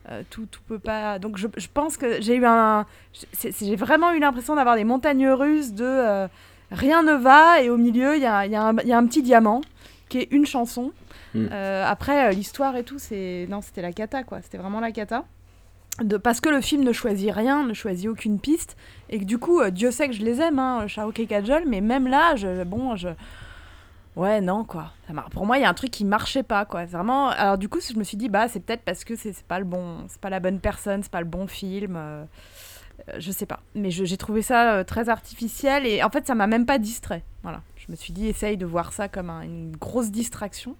euh, 0.09 0.23
tout, 0.29 0.45
tout 0.49 0.61
peut 0.67 0.79
pas. 0.79 1.19
Donc, 1.19 1.37
je, 1.37 1.47
je 1.57 1.67
pense 1.73 1.97
que 1.97 2.21
j'ai 2.21 2.35
eu 2.35 2.45
un. 2.45 2.85
J'ai 3.59 3.75
vraiment 3.75 4.11
eu 4.13 4.19
l'impression 4.19 4.55
d'avoir 4.55 4.75
des 4.75 4.83
montagnes 4.83 5.29
russes 5.29 5.73
de 5.73 5.83
euh, 5.85 6.27
rien 6.71 7.03
ne 7.03 7.13
va, 7.13 7.61
et 7.61 7.69
au 7.69 7.77
milieu, 7.77 8.15
il 8.15 8.21
y 8.21 8.25
a, 8.25 8.45
y 8.45 8.55
a 8.55 8.73
y 8.83 8.91
a 8.93 8.97
un 8.97 9.05
petit 9.05 9.21
diamant 9.21 9.61
qui 10.09 10.19
est 10.19 10.27
une 10.31 10.45
chanson. 10.45 10.91
Mm. 11.33 11.47
Euh, 11.51 11.85
après, 11.87 12.33
l'histoire 12.33 12.75
et 12.75 12.83
tout, 12.83 12.99
c'est. 12.99 13.47
Non, 13.49 13.61
c'était 13.61 13.81
la 13.81 13.93
cata, 13.93 14.23
quoi. 14.23 14.41
C'était 14.41 14.57
vraiment 14.57 14.79
la 14.79 14.91
cata. 14.91 15.25
Parce 16.23 16.39
que 16.41 16.49
le 16.49 16.61
film 16.61 16.83
ne 16.83 16.93
choisit 16.93 17.31
rien, 17.31 17.63
ne 17.65 17.73
choisit 17.73 18.07
aucune 18.09 18.39
piste, 18.39 18.75
et 19.09 19.19
que 19.19 19.25
du 19.25 19.37
coup, 19.37 19.59
euh, 19.59 19.69
Dieu 19.69 19.91
sait 19.91 20.07
que 20.07 20.13
je 20.15 20.23
les 20.23 20.39
aime, 20.41 20.57
hein, 20.57 20.87
Shahrukh 20.87 21.27
Kajol, 21.27 21.63
mais 21.67 21.81
même 21.81 22.07
là, 22.07 22.35
bon, 22.65 22.95
je. 22.95 23.09
Ouais, 24.15 24.41
non, 24.41 24.63
quoi. 24.65 24.91
Ça 25.07 25.13
Pour 25.31 25.45
moi, 25.45 25.57
il 25.57 25.61
y 25.61 25.63
a 25.63 25.69
un 25.69 25.73
truc 25.73 25.91
qui 25.91 26.03
marchait 26.03 26.43
pas, 26.43 26.65
quoi. 26.65 26.85
Vraiment. 26.85 27.29
Alors, 27.29 27.57
du 27.57 27.69
coup, 27.69 27.79
je 27.81 27.97
me 27.97 28.03
suis 28.03 28.17
dit, 28.17 28.29
bah, 28.29 28.47
c'est 28.47 28.59
peut-être 28.59 28.81
parce 28.83 29.03
que 29.05 29.15
c'est 29.15 29.41
pas 29.43 29.59
le 29.59 29.65
bon. 29.65 29.99
C'est 30.07 30.19
pas 30.19 30.29
la 30.29 30.39
bonne 30.41 30.59
personne, 30.59 31.01
c'est 31.03 31.11
pas 31.11 31.21
le 31.21 31.27
bon 31.27 31.47
film. 31.47 31.95
euh, 31.95 32.25
euh, 33.09 33.13
Je 33.19 33.31
sais 33.31 33.45
pas. 33.45 33.59
Mais 33.75 33.89
j'ai 33.91 34.17
trouvé 34.17 34.41
ça 34.41 34.73
euh, 34.73 34.83
très 34.83 35.07
artificiel, 35.07 35.85
et 35.85 36.03
en 36.03 36.09
fait, 36.09 36.25
ça 36.27 36.35
m'a 36.35 36.47
même 36.47 36.65
pas 36.65 36.77
distrait. 36.79 37.23
Voilà. 37.43 37.61
Je 37.77 37.85
me 37.89 37.95
suis 37.95 38.11
dit, 38.11 38.27
essaye 38.27 38.57
de 38.57 38.65
voir 38.65 38.91
ça 38.91 39.07
comme 39.07 39.29
un- 39.29 39.43
une 39.43 39.75
grosse 39.77 40.11
distraction. 40.11 40.75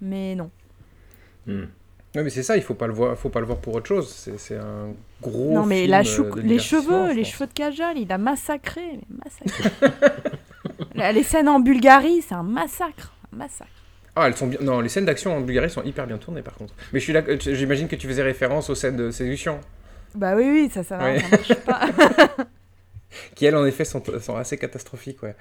Mais 0.00 0.34
non. 0.34 0.50
Hmm. 1.46 1.64
Ouais, 2.14 2.22
mais 2.22 2.30
c'est 2.30 2.42
ça, 2.42 2.56
il 2.58 2.62
faut 2.62 2.74
pas 2.74 2.86
le 2.86 2.92
voir, 2.92 3.16
faut 3.16 3.30
pas 3.30 3.40
le 3.40 3.46
voir 3.46 3.58
pour 3.58 3.74
autre 3.74 3.86
chose. 3.88 4.28
C'est 4.36 4.56
un 4.56 4.88
gros. 5.22 5.54
non, 5.54 5.64
mais 5.64 5.80
film, 5.80 5.90
la 5.90 6.00
euh, 6.00 6.04
chou- 6.04 6.34
les 6.42 6.58
cheveux, 6.58 7.12
les 7.14 7.24
cheveux 7.24 7.46
de 7.46 7.52
Kajol, 7.52 7.96
il 7.96 8.12
a 8.12 8.18
massacré. 8.18 8.82
massacré. 9.24 9.70
Les 11.14 11.22
scènes 11.22 11.48
en 11.48 11.58
Bulgarie, 11.58 12.20
c'est 12.22 12.34
un 12.34 12.42
massacre. 12.42 13.14
Un 13.32 13.36
massacre. 13.38 13.70
Ah, 14.14 14.26
elles 14.28 14.36
sont 14.36 14.46
bien. 14.46 14.58
Non, 14.60 14.80
les 14.80 14.90
scènes 14.90 15.06
d'action 15.06 15.34
en 15.34 15.40
Bulgarie 15.40 15.70
sont 15.70 15.82
hyper 15.82 16.06
bien 16.06 16.18
tournées 16.18 16.42
par 16.42 16.54
contre. 16.54 16.74
Mais 16.92 16.98
je 17.00 17.04
suis 17.04 17.12
là, 17.14 17.22
j'imagine 17.38 17.88
que 17.88 17.96
tu 17.96 18.06
faisais 18.06 18.22
référence 18.22 18.68
aux 18.68 18.74
scènes 18.74 18.96
de 18.96 19.10
séduction, 19.10 19.58
Bah 20.14 20.34
oui, 20.36 20.44
oui, 20.50 20.70
ça, 20.72 20.82
ça 20.82 20.98
marche 20.98 21.54
pas. 21.64 21.80
qui 23.34 23.46
elles 23.46 23.56
en 23.56 23.64
effet 23.66 23.84
sont, 23.84 24.02
sont 24.20 24.36
assez 24.36 24.56
catastrophiques, 24.58 25.22
ouais. 25.22 25.34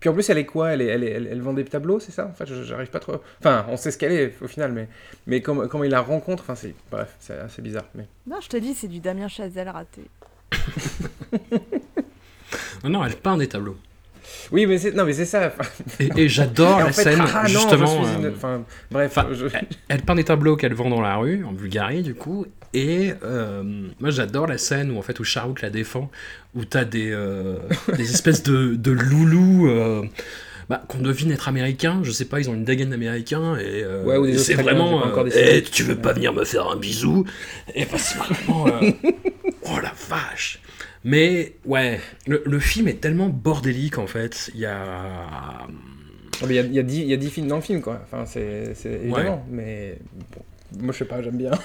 Puis 0.00 0.08
en 0.08 0.14
plus, 0.14 0.28
elle 0.30 0.38
est 0.38 0.46
quoi? 0.46 0.70
Elle, 0.72 0.82
est, 0.82 0.86
elle, 0.86 1.04
est- 1.04 1.10
elle, 1.10 1.26
elle 1.26 1.40
vend 1.42 1.52
des 1.52 1.64
tableaux, 1.64 1.98
c'est 2.00 2.12
ça? 2.12 2.26
En 2.26 2.32
fait, 2.32 2.46
je- 2.46 2.62
j'arrive 2.62 2.88
pas 2.90 3.00
trop. 3.00 3.16
Enfin, 3.40 3.66
on 3.68 3.76
sait 3.76 3.90
ce 3.90 3.98
qu'elle 3.98 4.12
est 4.12 4.32
au 4.40 4.46
final, 4.48 4.72
mais, 4.72 4.88
mais 5.26 5.40
comment, 5.42 5.66
comment 5.68 5.84
il 5.84 5.90
la 5.90 6.00
rencontre, 6.00 6.42
enfin, 6.44 6.54
c'est. 6.54 6.74
Bref, 6.90 7.14
c'est 7.20 7.38
assez 7.38 7.60
bizarre. 7.62 7.86
Mais... 7.94 8.06
non, 8.26 8.40
je 8.40 8.48
te 8.48 8.56
dis, 8.56 8.74
c'est 8.74 8.88
du 8.88 9.00
Damien 9.00 9.28
Chazelle 9.28 9.68
raté. 9.68 10.02
Non, 12.84 12.90
non, 12.90 13.04
elle 13.04 13.16
peint 13.16 13.36
des 13.36 13.48
tableaux. 13.48 13.76
Oui, 14.52 14.66
mais 14.66 14.78
c'est. 14.78 14.92
Non, 14.92 15.04
mais 15.04 15.12
c'est 15.12 15.24
ça. 15.26 15.52
Et, 16.00 16.08
et 16.16 16.28
j'adore 16.28 16.76
en 16.76 16.78
la 16.84 16.92
fait, 16.92 17.02
scène, 17.04 17.22
ah 17.34 17.46
justement. 17.46 18.02
une- 18.18 18.26
euh, 18.26 18.30
Enfin, 18.34 18.62
bref, 18.90 19.12
enfin, 19.16 19.28
je- 19.32 19.46
Elle 19.88 20.02
peint 20.02 20.14
des 20.14 20.24
tableaux 20.24 20.56
qu'elle 20.56 20.74
vend 20.74 20.90
dans 20.90 21.00
la 21.00 21.16
rue, 21.16 21.44
en 21.44 21.52
Bulgarie, 21.52 22.02
du 22.02 22.14
coup. 22.14 22.46
Et 22.72 23.12
euh, 23.22 23.62
moi, 24.00 24.10
j'adore 24.10 24.46
la 24.46 24.58
scène 24.58 24.90
où, 24.90 24.98
en 24.98 25.02
fait, 25.02 25.18
où 25.20 25.24
Charouk 25.24 25.62
la 25.62 25.70
défend, 25.70 26.10
où 26.54 26.64
t'as 26.64 26.84
des, 26.84 27.10
euh, 27.12 27.56
des 27.96 28.10
espèces 28.10 28.42
de, 28.42 28.74
de 28.74 28.90
loulous 28.90 29.68
euh, 29.68 30.02
bah, 30.68 30.82
qu'on 30.88 30.98
devine 30.98 31.30
être 31.30 31.46
américains. 31.48 32.00
Je 32.02 32.10
sais 32.10 32.24
pas, 32.24 32.40
ils 32.40 32.50
ont 32.50 32.54
une 32.54 32.64
dégaine 32.64 32.90
d'américains. 32.90 33.56
Et 33.58 33.82
euh, 33.84 34.02
Ouais, 34.04 34.30
et 34.30 34.38
c'est 34.38 34.54
vraiment. 34.54 35.06
euh. 35.06 35.24
Eh, 35.36 35.62
tu 35.62 35.82
veux 35.84 35.96
pas 35.96 36.12
venir 36.14 36.32
me 36.32 36.44
faire 36.44 36.68
un 36.68 36.76
bisou? 36.76 37.24
Et 37.74 37.84
bah, 37.84 37.98
c'est 37.98 38.18
vraiment. 38.18 38.66
euh, 38.66 38.90
oh 39.66 39.78
la 39.82 39.92
vache 40.08 40.58
mais 41.04 41.54
ouais, 41.66 42.00
le, 42.26 42.42
le 42.44 42.58
film 42.58 42.88
est 42.88 43.00
tellement 43.00 43.28
bordélique 43.28 43.98
en 43.98 44.06
fait. 44.06 44.50
Il 44.54 44.60
y 44.60 44.66
a. 44.66 44.82
Ah, 44.82 45.66
Il 46.42 46.52
y, 46.52 46.58
a, 46.58 46.62
il 46.62 46.74
y, 46.74 46.78
a 46.80 46.82
dix- 46.82 47.02
il 47.02 47.06
y 47.08 47.12
a 47.14 47.16
10 47.16 47.30
films 47.30 47.46
dans 47.46 47.56
le 47.56 47.62
film, 47.62 47.80
quoi. 47.80 48.00
Enfin, 48.04 48.24
c'est 48.26 48.74
évidemment. 48.86 49.44
Mais 49.50 49.98
bon, 50.34 50.42
moi, 50.82 50.92
je 50.92 50.98
sais 50.98 51.04
pas, 51.04 51.22
j'aime 51.22 51.36
bien. 51.36 51.52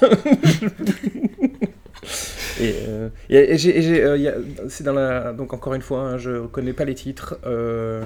et 2.62 2.74
euh, 2.88 3.10
et- 3.30 3.54
et 3.54 3.58
j'ai- 3.58 3.78
et 3.78 3.82
j'ai, 3.82 4.04
euh, 4.04 4.18
il 4.18 4.24
y 4.24 4.28
a- 4.28 4.36
c'est 4.70 4.84
dans 4.84 4.94
la. 4.94 5.34
Donc, 5.34 5.54
encore 5.54 5.74
une 5.74 5.82
fois, 5.82 6.02
hein, 6.02 6.18
je 6.18 6.46
connais 6.48 6.74
pas 6.74 6.86
les 6.86 6.96
titres. 6.96 7.40
Euh, 7.46 8.04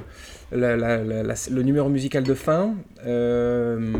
la- 0.52 0.78
la- 0.78 1.04
la- 1.04 1.24
la- 1.24 1.34
le 1.52 1.62
numéro 1.64 1.90
musical 1.90 2.24
de 2.24 2.34
fin. 2.34 2.76
euh, 3.06 3.92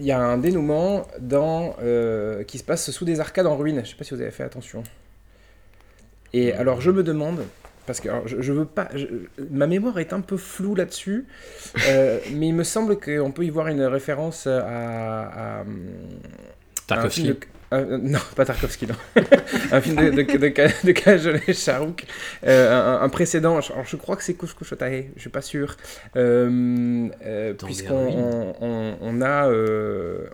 Il 0.00 0.06
y 0.06 0.10
a 0.10 0.18
un 0.20 0.38
dénouement 0.38 1.06
dans, 1.20 1.76
euh, 1.80 2.42
qui 2.42 2.58
se 2.58 2.64
passe 2.64 2.90
sous 2.90 3.04
des 3.04 3.20
arcades 3.20 3.46
en 3.46 3.56
ruine. 3.56 3.80
Je 3.84 3.90
sais 3.90 3.96
pas 3.96 4.02
si 4.02 4.12
vous 4.12 4.20
avez 4.20 4.32
fait 4.32 4.42
attention. 4.42 4.82
Et 6.36 6.52
alors, 6.52 6.80
je 6.80 6.90
me 6.90 7.02
demande, 7.02 7.44
parce 7.86 8.00
que 8.00 8.08
alors, 8.08 8.26
je, 8.28 8.40
je 8.42 8.52
veux 8.52 8.64
pas. 8.64 8.88
je- 8.94 9.06
ma 9.50 9.66
mémoire 9.66 9.98
est 10.00 10.12
un 10.12 10.20
peu 10.20 10.36
floue 10.36 10.74
là-dessus, 10.74 11.26
euh, 11.88 12.18
mais 12.34 12.48
il 12.48 12.54
me 12.54 12.64
semble 12.64 12.98
qu'on 12.98 13.30
peut 13.30 13.44
y 13.44 13.50
voir 13.50 13.68
une 13.68 13.82
référence 13.84 14.46
à. 14.46 14.58
à, 14.58 15.58
à 15.58 15.60
un 15.60 15.66
Tarkovsky. 16.86 17.20
film 17.22 17.34
de- 17.34 17.40
euh, 17.78 17.98
non, 18.00 18.18
pas 18.36 18.44
Tarkovsky, 18.44 18.86
non. 18.86 18.94
un 19.72 19.80
film 19.80 19.96
de, 19.96 20.10
de, 20.10 21.46
de, 21.46 21.52
Shahrukh. 21.52 22.06
Euh, 22.46 22.72
un, 23.00 23.02
un 23.02 23.08
précédent, 23.08 23.60
je- 23.60 23.72
alors 23.72 23.84
je 23.86 23.96
crois 23.96 24.16
que 24.16 24.24
c'est 24.24 24.34
Kush 24.34 24.54
Kushotahe, 24.54 25.04
je 25.16 25.20
suis 25.20 25.30
pas 25.30 25.42
sûr. 25.42 25.76
Euh, 26.16 27.08
Puisqu'on 27.64 28.54
on, 28.60 29.22
a, 29.22 29.48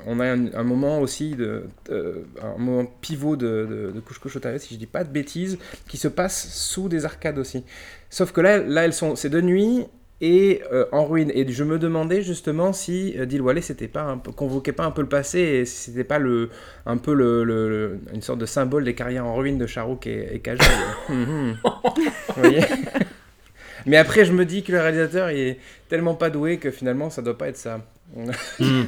on 0.06 0.20
a 0.20 0.26
un, 0.26 0.52
un 0.54 0.62
moment 0.62 1.00
aussi, 1.00 1.34
de, 1.34 1.64
un 1.90 2.58
moment 2.58 2.86
pivot 3.00 3.36
de, 3.36 3.92
de, 3.94 4.00
Kushotahe, 4.00 4.58
si 4.58 4.74
je 4.74 4.78
dis 4.78 4.86
pas 4.86 5.04
de 5.04 5.10
bêtises, 5.10 5.58
qui 5.88 5.96
se 5.96 6.08
passe 6.08 6.48
sous 6.52 6.88
des 6.88 7.04
arcades 7.04 7.38
aussi. 7.38 7.64
Sauf 8.10 8.32
que 8.32 8.40
là, 8.40 8.58
là 8.58 8.84
elles 8.84 8.92
sont, 8.94 9.14
c'est 9.16 9.28
de 9.30 9.40
nuit 9.40 9.86
et 10.20 10.62
euh, 10.72 10.86
en 10.92 11.04
ruine. 11.04 11.30
Et 11.34 11.50
je 11.50 11.64
me 11.64 11.78
demandais 11.78 12.22
justement 12.22 12.72
si 12.72 13.14
euh, 13.18 13.26
Dilwale 13.26 13.62
c'était 13.62 13.88
pas 13.88 14.02
un 14.02 14.18
peu, 14.18 14.32
convoquait 14.32 14.72
pas 14.72 14.84
un 14.84 14.90
peu 14.90 15.02
le 15.02 15.08
passé 15.08 15.38
et 15.40 15.64
si 15.64 15.90
c'était 15.90 16.04
pas 16.04 16.18
le, 16.18 16.50
un 16.86 16.96
peu 16.96 17.14
le, 17.14 17.44
le- 17.44 17.68
le- 17.68 18.00
une 18.14 18.22
sorte 18.22 18.38
de 18.38 18.46
symbole 18.46 18.84
des 18.84 18.94
carrières 18.94 19.26
en 19.26 19.34
ruine 19.36 19.58
de 19.58 19.66
Charouk 19.66 20.06
et, 20.06 20.34
et 20.34 20.42
voyez 22.36 22.60
Mais 23.86 23.96
après, 23.96 24.24
je 24.26 24.32
me 24.32 24.44
dis 24.44 24.62
que 24.62 24.72
le 24.72 24.80
réalisateur 24.80 25.30
il 25.30 25.38
est 25.38 25.58
tellement 25.88 26.14
pas 26.14 26.28
doué 26.30 26.58
que 26.58 26.70
finalement 26.70 27.08
ça 27.10 27.22
doit 27.22 27.38
pas 27.38 27.48
être 27.48 27.56
ça. 27.56 27.80
Hmm. 28.14 28.82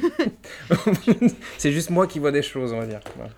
C'est 1.57 1.71
juste 1.71 1.89
moi 1.89 2.07
qui 2.07 2.19
vois 2.19 2.31
des 2.31 2.41
choses, 2.43 2.73
on 2.73 2.79
va 2.79 2.85
dire. 2.85 2.99
Voilà. 3.17 3.31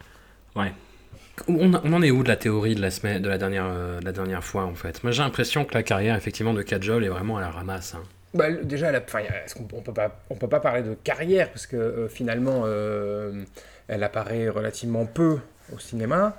On, 1.48 1.74
on 1.74 1.94
en 1.94 2.02
est 2.02 2.12
où 2.12 2.24
de 2.24 2.30
la 2.30 2.38
théorie 2.38 2.76
de 2.76 2.82
la, 2.82 2.92
semaine, 2.92 3.22
de 3.22 3.30
la, 3.30 3.38
dernière, 3.38 3.66
euh, 3.68 4.00
de 4.00 4.06
la 4.06 4.12
dernière 4.12 4.44
fois 4.44 4.64
en 4.64 4.76
fait? 4.76 5.04
Moi 5.04 5.12
j'ai 5.12 5.22
l'impression 5.22 5.66
que 5.66 5.74
la 5.74 5.84
carrière 5.84 6.16
effectivement 6.16 6.54
de 6.54 6.62
Kajol 6.62 7.04
est 7.04 7.10
vraiment 7.10 7.38
à 7.38 7.42
la 7.42 7.50
ramasse. 7.50 7.96
hein. 7.96 8.04
Bah, 8.34 8.52
déjà, 8.52 8.92
est-ce 8.92 9.56
qu'on 9.56 9.66
on 9.74 9.82
peut 9.82 9.94
pas, 9.94 10.20
on 10.30 10.36
peut 10.36 10.50
pas 10.50 10.60
parler 10.60 10.82
de 10.82 10.94
carrière 10.94 11.50
parce 11.52 11.68
que 11.68 11.78
euh, 11.78 12.08
finalement, 12.10 12.64
euh, 12.66 13.44
elle 13.88 14.04
apparaît 14.04 14.50
relativement 14.50 15.06
peu 15.06 15.40
au 15.74 15.80
cinéma. 15.80 16.36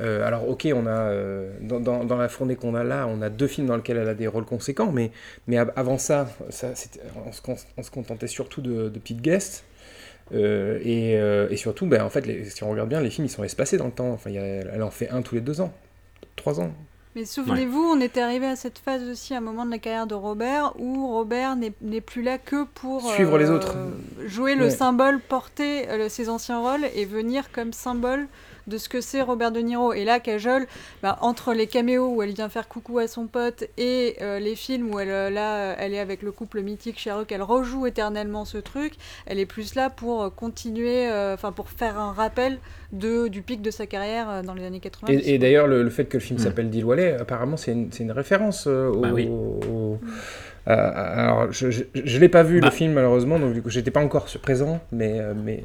Alors, 0.00 0.48
ok, 0.48 0.68
on 0.72 0.86
a 0.86 1.10
dans, 1.60 2.16
la 2.16 2.28
fournée 2.28 2.54
qu'on 2.54 2.76
a 2.76 2.84
là, 2.84 3.08
on 3.08 3.20
a 3.20 3.30
deux 3.30 3.48
films 3.48 3.66
dans 3.66 3.74
lesquels 3.76 3.96
elle 3.96 4.08
a 4.08 4.14
des 4.14 4.28
rôles 4.28 4.44
conséquents, 4.44 4.92
mais, 4.92 5.10
mais 5.48 5.58
av- 5.58 5.72
avant 5.74 5.98
ça, 5.98 6.28
ça 6.50 6.68
on, 7.26 7.32
se, 7.32 7.42
con- 7.42 7.56
on 7.76 7.82
se 7.82 7.90
contentait 7.90 8.28
surtout 8.28 8.60
de, 8.60 8.88
de 8.88 9.00
guests. 9.20 9.64
Euh, 10.34 10.78
et, 10.82 11.16
euh, 11.16 11.48
et 11.50 11.56
surtout, 11.56 11.86
ben, 11.86 12.02
en 12.02 12.10
fait, 12.10 12.26
les- 12.26 12.44
si 12.50 12.62
on 12.64 12.70
regarde 12.70 12.88
bien, 12.88 13.00
les 13.00 13.10
films 13.10 13.26
ils 13.26 13.30
sont 13.30 13.44
espacés 13.44 13.76
dans 13.78 13.86
le 13.86 13.92
temps. 13.92 14.10
Enfin, 14.10 14.30
il 14.30 14.36
y 14.36 14.38
a- 14.38 14.42
elle 14.42 14.82
en 14.82 14.90
fait 14.90 15.08
un 15.10 15.22
tous 15.22 15.34
les 15.36 15.40
deux 15.40 15.60
ans, 15.60 15.72
trois 16.36 16.60
ans. 16.60 16.70
Mais 17.16 17.24
souvenez-vous, 17.24 17.80
on 17.80 18.00
était 18.00 18.20
arrivé 18.20 18.46
à 18.46 18.54
cette 18.54 18.78
phase 18.78 19.02
aussi, 19.02 19.34
à 19.34 19.38
un 19.38 19.40
moment 19.40 19.64
de 19.66 19.70
la 19.72 19.78
carrière 19.78 20.06
de 20.06 20.14
Robert, 20.14 20.74
où 20.78 21.08
Robert 21.08 21.56
n'est 21.56 22.00
plus 22.00 22.22
là 22.22 22.38
que 22.38 22.64
pour 22.64 23.08
euh, 23.08 23.12
Suivre 23.14 23.38
les 23.38 23.50
autres. 23.50 23.74
jouer 24.26 24.54
le 24.54 24.70
symbole, 24.70 25.18
porter 25.20 25.88
euh, 25.88 26.08
ses 26.08 26.28
anciens 26.28 26.60
rôles 26.60 26.84
et 26.94 27.06
venir 27.06 27.50
comme 27.50 27.72
symbole 27.72 28.28
de 28.68 28.78
ce 28.78 28.88
que 28.88 29.00
c'est 29.00 29.22
Robert 29.22 29.50
De 29.50 29.60
Niro. 29.60 29.92
Et 29.92 30.04
là, 30.04 30.20
Kajol, 30.20 30.66
bah, 31.02 31.18
entre 31.20 31.52
les 31.54 31.66
caméos 31.66 32.14
où 32.14 32.22
elle 32.22 32.32
vient 32.32 32.48
faire 32.48 32.68
coucou 32.68 32.98
à 32.98 33.08
son 33.08 33.26
pote 33.26 33.64
et 33.78 34.16
euh, 34.22 34.38
les 34.38 34.54
films 34.54 34.94
où 34.94 35.00
elle, 35.00 35.10
euh, 35.10 35.30
là, 35.30 35.74
elle 35.78 35.94
est 35.94 35.98
avec 35.98 36.22
le 36.22 36.30
couple 36.32 36.60
mythique 36.62 36.98
Sherlock, 36.98 37.32
elle 37.32 37.42
rejoue 37.42 37.86
éternellement 37.86 38.44
ce 38.44 38.58
truc. 38.58 38.92
Elle 39.26 39.38
est 39.38 39.46
plus 39.46 39.74
là 39.74 39.90
pour 39.90 40.22
euh, 40.22 40.30
continuer, 40.30 41.10
euh, 41.10 41.34
enfin 41.34 41.52
pour 41.52 41.68
faire 41.70 41.98
un 41.98 42.12
rappel 42.12 42.58
de, 42.92 43.28
du 43.28 43.42
pic 43.42 43.60
de 43.62 43.70
sa 43.70 43.86
carrière 43.86 44.30
euh, 44.30 44.42
dans 44.42 44.54
les 44.54 44.64
années 44.64 44.80
80. 44.80 45.12
Et, 45.12 45.34
et 45.34 45.38
d'ailleurs, 45.38 45.66
le, 45.66 45.82
le 45.82 45.90
fait 45.90 46.04
que 46.04 46.16
le 46.16 46.22
film 46.22 46.38
Mm. 46.38 46.42
s'appelle 46.42 46.70
Dilwale, 46.70 47.16
apparemment, 47.20 47.56
c'est 47.56 47.72
une, 47.72 47.90
c'est 47.90 48.02
une 48.04 48.12
référence 48.12 48.66
euh, 48.66 48.88
au. 48.90 49.00
Bah 49.00 49.08
oui. 49.12 49.28
au- 49.28 49.98
à- 50.66 51.24
alors, 51.24 51.50
je 51.52 51.66
ne 51.68 52.18
l'ai 52.18 52.28
pas 52.28 52.42
vu 52.42 52.60
Bah. 52.60 52.66
le 52.66 52.72
film 52.72 52.92
malheureusement, 52.92 53.38
donc 53.38 53.54
du 53.54 53.62
coup, 53.62 53.70
j'étais 53.70 53.90
pas 53.90 54.00
encore 54.02 54.26
présent, 54.42 54.80
mais, 54.92 55.18
euh, 55.18 55.32
mais 55.34 55.64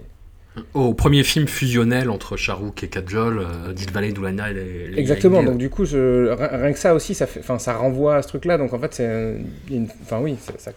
Au 0.76 0.94
premier 0.94 1.24
film 1.24 1.48
fusionnel 1.48 2.12
entre 2.12 2.38
Charouk 2.38 2.84
et 2.84 2.88
Kajol, 2.88 3.40
euh, 3.40 3.74
Dilwale 3.74 4.14
Doulana 4.14 4.52
et 4.52 4.54
les- 4.54 4.88
les- 4.90 5.00
exactement. 5.00 5.40
les- 5.40 5.46
Donc 5.48 5.58
du 5.58 5.70
coup, 5.72 5.84
je, 5.86 6.30
rien 6.32 6.72
que 6.72 6.78
ça 6.78 6.94
aussi, 6.94 7.16
ça 7.16 7.26
fait, 7.26 7.40
enfin, 7.40 7.58
ça 7.58 7.76
renvoie 7.76 8.18
à 8.18 8.22
ce 8.22 8.28
truc-là. 8.28 8.60
Donc 8.60 8.72
en 8.74 8.78
fait, 8.80 8.94
c'est, 8.94 9.36
une- 9.72 9.88
enfin 10.04 10.20
oui, 10.20 10.36
ça, 10.40 10.54
ça, 10.60 10.72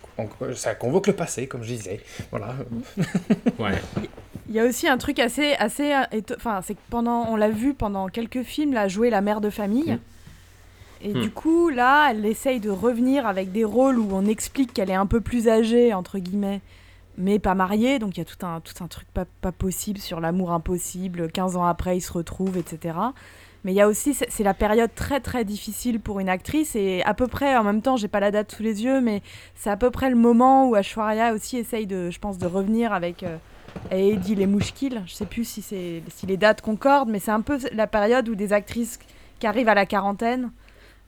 ça 0.55 0.74
convoque 0.74 1.07
le 1.09 1.12
passé, 1.12 1.47
comme 1.47 1.62
je 1.62 1.68
disais. 1.74 2.01
Voilà. 2.31 2.55
Ouais. 3.59 3.72
Il 4.49 4.55
y 4.55 4.61
a 4.61 4.64
aussi 4.64 4.87
un 4.89 4.97
truc 4.97 5.18
assez, 5.18 5.55
assez, 5.59 5.93
euh, 5.93 6.20
enfin, 6.37 6.61
c'est 6.64 6.74
que 6.74 6.81
pendant, 6.89 7.27
on 7.31 7.37
l'a 7.37 7.51
vu 7.51 7.74
pendant 7.74 8.07
quelques 8.09 8.43
films, 8.45 8.72
là, 8.72 8.87
jouer 8.89 9.11
la 9.11 9.20
mère 9.20 9.41
de 9.41 9.51
famille. 9.51 9.93
Mm. 9.93 9.99
Et 11.03 11.14
Mm. 11.14 11.20
du 11.20 11.31
coup, 11.31 11.68
là, 11.68 12.09
elle 12.11 12.24
essaye 12.24 12.61
de 12.61 12.70
revenir 12.70 13.27
avec 13.27 13.53
des 13.53 13.64
rôles 13.64 13.99
où 13.99 14.09
on 14.12 14.24
explique 14.24 14.72
qu'elle 14.72 14.89
est 14.91 14.95
un 14.95 15.05
peu 15.07 15.20
plus 15.20 15.49
âgée, 15.49 15.93
entre 15.93 16.18
guillemets, 16.18 16.61
mais 17.19 17.39
pas 17.39 17.55
mariée. 17.55 17.99
Donc 17.99 18.17
il 18.17 18.21
y 18.21 18.23
a 18.23 18.25
tout 18.25 18.45
un, 18.45 18.61
tout 18.61 18.83
un 18.83 18.89
truc 18.89 19.09
pas, 19.12 19.25
pas 19.41 19.53
possible 19.53 19.99
sur 19.99 20.21
l'amour 20.21 20.53
impossible. 20.53 21.31
15 21.31 21.57
ans 21.57 21.64
après, 21.64 21.97
ils 21.99 22.03
se 22.03 22.12
retrouvent, 22.12 22.57
etc. 22.57 22.97
Mais 23.64 23.73
il 23.73 23.75
y 23.75 23.81
a 23.81 23.89
aussi, 23.89 24.14
c'est 24.14 24.45
la 24.45 24.55
période 24.55 24.95
très 24.95 25.19
très 25.19 25.45
difficile 25.45 25.99
pour 25.99 26.21
une 26.21 26.29
actrice 26.29 26.77
et 26.77 27.03
à 27.03 27.14
peu 27.14 27.27
près, 27.27 27.57
en 27.57 27.64
même 27.64 27.83
temps, 27.83 27.97
j'ai 27.97 28.07
pas 28.07 28.21
la 28.21 28.31
date 28.31 28.53
sous 28.53 28.62
les 28.62 28.85
yeux, 28.85 29.01
mais 29.01 29.23
c'est 29.57 29.71
à 29.71 29.77
peu 29.77 29.91
près 29.91 30.09
le 30.09 30.14
moment 30.14 30.69
où 30.69 30.77
Ashwarya 30.77 31.33
aussi 31.33 31.57
essaye 31.57 31.87
de, 31.87 32.11
je 32.11 32.21
pense, 32.21 32.39
de 32.39 32.47
revenir 32.47 32.93
avec 32.93 33.25
euh, 33.25 33.39
Eddie 33.91 34.37
les 34.37 34.47
Mouchkil. 34.47 35.03
Je 35.07 35.14
sais 35.14 35.27
plus 35.27 35.45
si, 35.45 35.62
si 35.62 36.27
les 36.27 36.37
dates 36.37 36.61
concordent, 36.61 37.09
mais 37.09 37.19
c'est 37.19 37.33
un 37.33 37.41
peu 37.41 37.59
la 37.73 37.89
période 37.89 38.29
où 38.29 38.37
des 38.37 38.53
actrices 38.53 39.01
qui 39.41 39.47
arrivent 39.49 39.69
à 39.69 39.75
la 39.75 39.85
quarantaine 39.85 40.53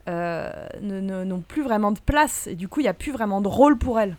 euh, 0.09 0.51
n'ont 0.81 1.41
plus 1.41 1.61
vraiment 1.61 1.93
de 1.93 1.99
place 1.99 2.47
et 2.47 2.55
du 2.55 2.67
coup, 2.67 2.81
il 2.81 2.83
n'y 2.83 2.89
a 2.89 2.93
plus 2.93 3.13
vraiment 3.13 3.39
de 3.39 3.47
rôle 3.47 3.77
pour 3.77 4.01
elles. 4.01 4.17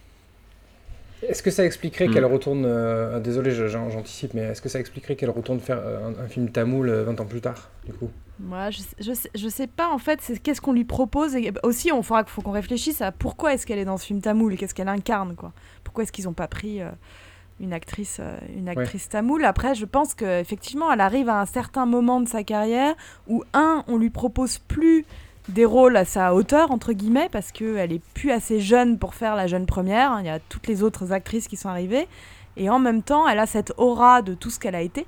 Est-ce 1.29 1.43
que 1.43 1.51
ça 1.51 1.65
expliquerait 1.65 2.09
Mm. 2.09 2.15
qu'elle 2.15 2.25
retourne, 2.25 2.65
euh, 2.67 3.21
désolé, 3.21 3.51
j'an- 3.51 3.91
j'anticipe, 3.91 4.35
mais 4.35 4.43
est-ce 4.43 4.63
que 4.63 4.69
ça 4.69 4.81
expliquerait 4.81 5.17
qu'elle 5.17 5.31
retourne 5.31 5.61
faire 5.61 5.79
euh, 5.79 6.09
un, 6.09 6.25
un 6.25 6.29
film 6.29 6.51
tamoul 6.51 6.89
euh, 6.89 7.05
20 7.05 7.21
ans 7.21 7.27
plus 7.27 7.41
tard, 7.41 7.71
du 7.87 7.93
coup? 7.93 8.11
Moi, 8.39 8.71
je, 8.71 8.81
je, 9.01 9.13
sais, 9.13 9.29
je 9.35 9.49
sais 9.49 9.67
pas 9.67 9.91
en 9.91 9.99
fait, 9.99 10.21
c'est 10.23 10.39
qu'est-ce 10.39 10.63
qu'on 10.63 10.73
lui 10.73 10.85
propose 10.87 11.37
et 11.37 11.53
aussi, 11.63 11.93
on 11.93 12.03
faudra 12.03 12.25
faut 12.25 12.41
qu'on 12.41 12.53
réfléchisse 12.53 13.03
à 13.03 13.13
pourquoi 13.13 13.53
est-ce 13.53 13.67
qu'elle 13.67 13.79
est 13.79 13.85
dans 13.85 13.99
ce 13.99 14.07
film 14.07 14.23
tamoul, 14.23 14.57
qu'est-ce 14.57 14.75
qu'elle 14.75 14.89
incarne 14.89 15.35
quoi? 15.37 15.53
Pourquoi 15.85 16.05
est-ce 16.05 16.13
qu'ils 16.13 16.25
n'ont 16.25 16.33
pas 16.33 16.49
pris 16.49 16.81
euh, 16.81 16.89
une 17.61 17.75
actrice, 17.75 18.17
euh, 18.19 18.39
une 18.57 18.71
actrice 18.71 19.11
tamoul? 19.11 19.45
Après, 19.45 19.75
je 19.75 19.85
pense 19.85 20.15
que 20.15 20.41
effectivement, 20.41 20.91
elle 20.91 21.03
arrive 21.03 21.29
à 21.29 21.39
un 21.39 21.45
certain 21.45 21.85
moment 21.85 22.19
de 22.23 22.29
sa 22.29 22.43
carrière 22.43 22.95
où 23.29 23.45
un, 23.53 23.85
on 23.89 23.99
lui 23.99 24.09
propose 24.09 24.57
plus 24.57 25.05
des 25.49 25.65
rôles 25.65 25.97
à 25.97 26.05
sa 26.05 26.35
hauteur, 26.35 26.71
entre 26.71 26.93
guillemets, 26.93 27.29
parce 27.31 27.53
qu'elle 27.53 27.93
est 27.93 28.03
plus 28.15 28.31
assez 28.31 28.61
jeune 28.61 28.99
pour 28.99 29.15
faire 29.15 29.35
la 29.35 29.47
jeune 29.47 29.67
première. 29.67 30.17
Il 30.21 30.27
y 30.27 30.31
a 30.31 30.39
toutes 30.39 30.67
les 30.67 30.83
autres 30.83 31.13
actrices 31.13 31.49
qui 31.49 31.57
sont 31.57 31.69
arrivées. 31.69 32.07
Et 32.57 32.69
en 32.69 32.79
même 32.79 33.03
temps, 33.03 33.27
elle 33.29 33.39
a 33.39 33.47
cette 33.47 33.73
aura 33.77 34.23
de 34.23 34.35
tout 34.35 34.51
ce 34.51 34.59
qu'elle 34.59 34.75
a 34.75 34.83
été, 34.83 35.07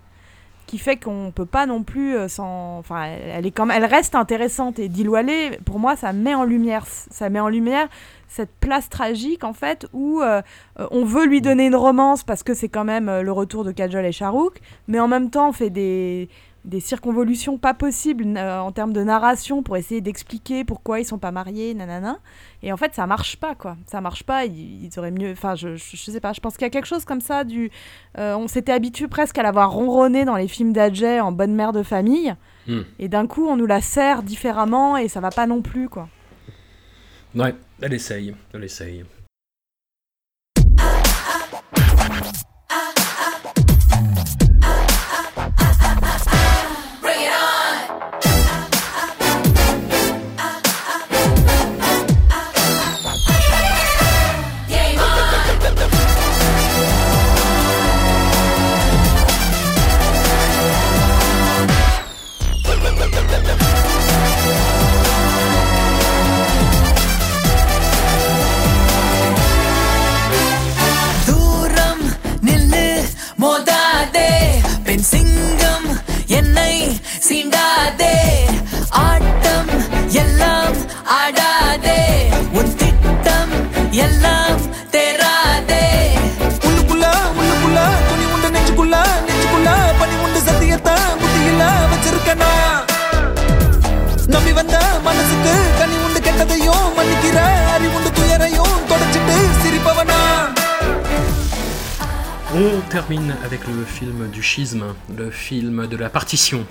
qui 0.67 0.79
fait 0.79 0.97
qu'on 0.97 1.33
peut 1.35 1.47
pas 1.47 1.67
non 1.67 1.83
plus 1.83 2.17
euh, 2.17 2.29
sans. 2.29 2.79
Enfin, 2.79 3.05
elle, 3.05 3.47
est 3.47 3.51
quand 3.51 3.69
elle 3.69 3.85
reste 3.85 4.15
intéressante. 4.15 4.79
Et 4.79 4.89
Dilwale, 4.89 5.59
pour 5.65 5.79
moi, 5.79 5.97
ça 5.97 6.13
met 6.13 6.35
en 6.35 6.45
lumière, 6.45 6.87
ça 6.87 7.29
met 7.29 7.41
en 7.41 7.49
lumière 7.49 7.89
cette 8.33 8.55
place 8.61 8.89
tragique 8.89 9.45
en 9.45 9.53
fait 9.53 9.87
où 9.93 10.23
euh, 10.23 10.41
on 10.91 11.05
veut 11.05 11.27
lui 11.27 11.43
donner 11.43 11.67
une 11.67 11.77
romance 11.77 12.25
parce 12.25 12.43
que 12.43 12.55
c'est 12.55 12.69
quand 12.69 12.85
même 12.85 13.09
euh, 13.11 13.23
le 13.23 13.31
retour 13.31 13.63
de 13.63 13.73
Kajol 13.73 14.07
et 14.07 14.13
Shahrukh, 14.13 14.61
mais 14.89 14.99
en 14.99 15.09
même 15.09 15.29
temps 15.29 15.51
on 15.51 15.53
fait 15.53 15.69
des 15.69 16.31
des 16.65 16.81
circonvolutions 16.81 17.59
pas 17.59 17.75
possibles 17.75 18.25
euh, 18.37 18.61
en 18.61 18.71
termes 18.71 18.93
de 18.93 19.03
narration 19.03 19.63
pour 19.63 19.77
essayer 19.77 20.01
d'expliquer 20.01 20.65
pourquoi 20.65 21.01
ils 21.01 21.05
sont 21.05 21.19
pas 21.19 21.33
mariés, 21.33 21.75
nanana. 21.75 22.19
Et 22.63 22.73
en 22.73 22.77
fait, 22.77 22.95
ça 22.95 23.07
marche 23.07 23.37
pas, 23.37 23.55
quoi. 23.55 23.77
Ça 23.87 24.01
marche 24.01 24.23
pas. 24.23 24.45
Ils, 24.45 24.85
ils 24.85 24.99
auraient 24.99 25.11
mieux. 25.11 25.33
Enfin, 25.33 25.57
je, 25.57 25.75
je, 25.75 25.97
je 25.97 26.11
sais 26.11 26.21
pas. 26.21 26.33
Je 26.33 26.41
pense 26.41 26.55
qu'il 26.55 26.63
y 26.63 26.67
a 26.67 26.71
quelque 26.71 26.87
chose 26.87 27.05
comme 27.05 27.21
ça. 27.21 27.43
Du, 27.45 27.71
euh, 28.19 28.37
on 28.37 28.47
s'était 28.47 28.73
habitué 28.73 29.09
presque 29.09 29.39
à 29.39 29.43
l'avoir 29.43 29.73
ronronné 29.73 30.25
dans 30.25 30.37
les 30.37 30.49
films 30.49 30.73
d'Adjay 30.73 31.21
en 31.21 31.33
bonne 31.33 31.55
mère 31.55 31.73
de 31.73 31.83
famille. 31.83 32.35
Hmm. 32.69 32.83
Et 33.01 33.09
d'un 33.09 33.27
coup, 33.27 33.47
on 33.49 33.57
nous 33.57 33.67
la 33.67 33.81
sert 33.81 34.23
différemment 34.23 34.97
et 34.97 35.09
ça 35.09 35.21
va 35.21 35.31
pas 35.31 35.47
non 35.47 35.63
plus, 35.63 35.89
quoi. 35.89 36.09
Ouais, 37.35 37.55
elle 37.81 37.95
essaye, 37.95 38.35
elle 38.53 38.65
essaye. 38.65 39.05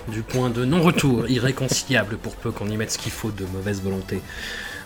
Du 0.08 0.22
point 0.22 0.50
de 0.50 0.64
non-retour, 0.64 1.30
irréconciliable 1.30 2.16
pour 2.16 2.34
peu 2.34 2.50
qu'on 2.50 2.68
y 2.68 2.76
mette 2.76 2.90
ce 2.90 2.98
qu'il 2.98 3.12
faut 3.12 3.30
de 3.30 3.44
mauvaise 3.44 3.80
volonté. 3.80 4.20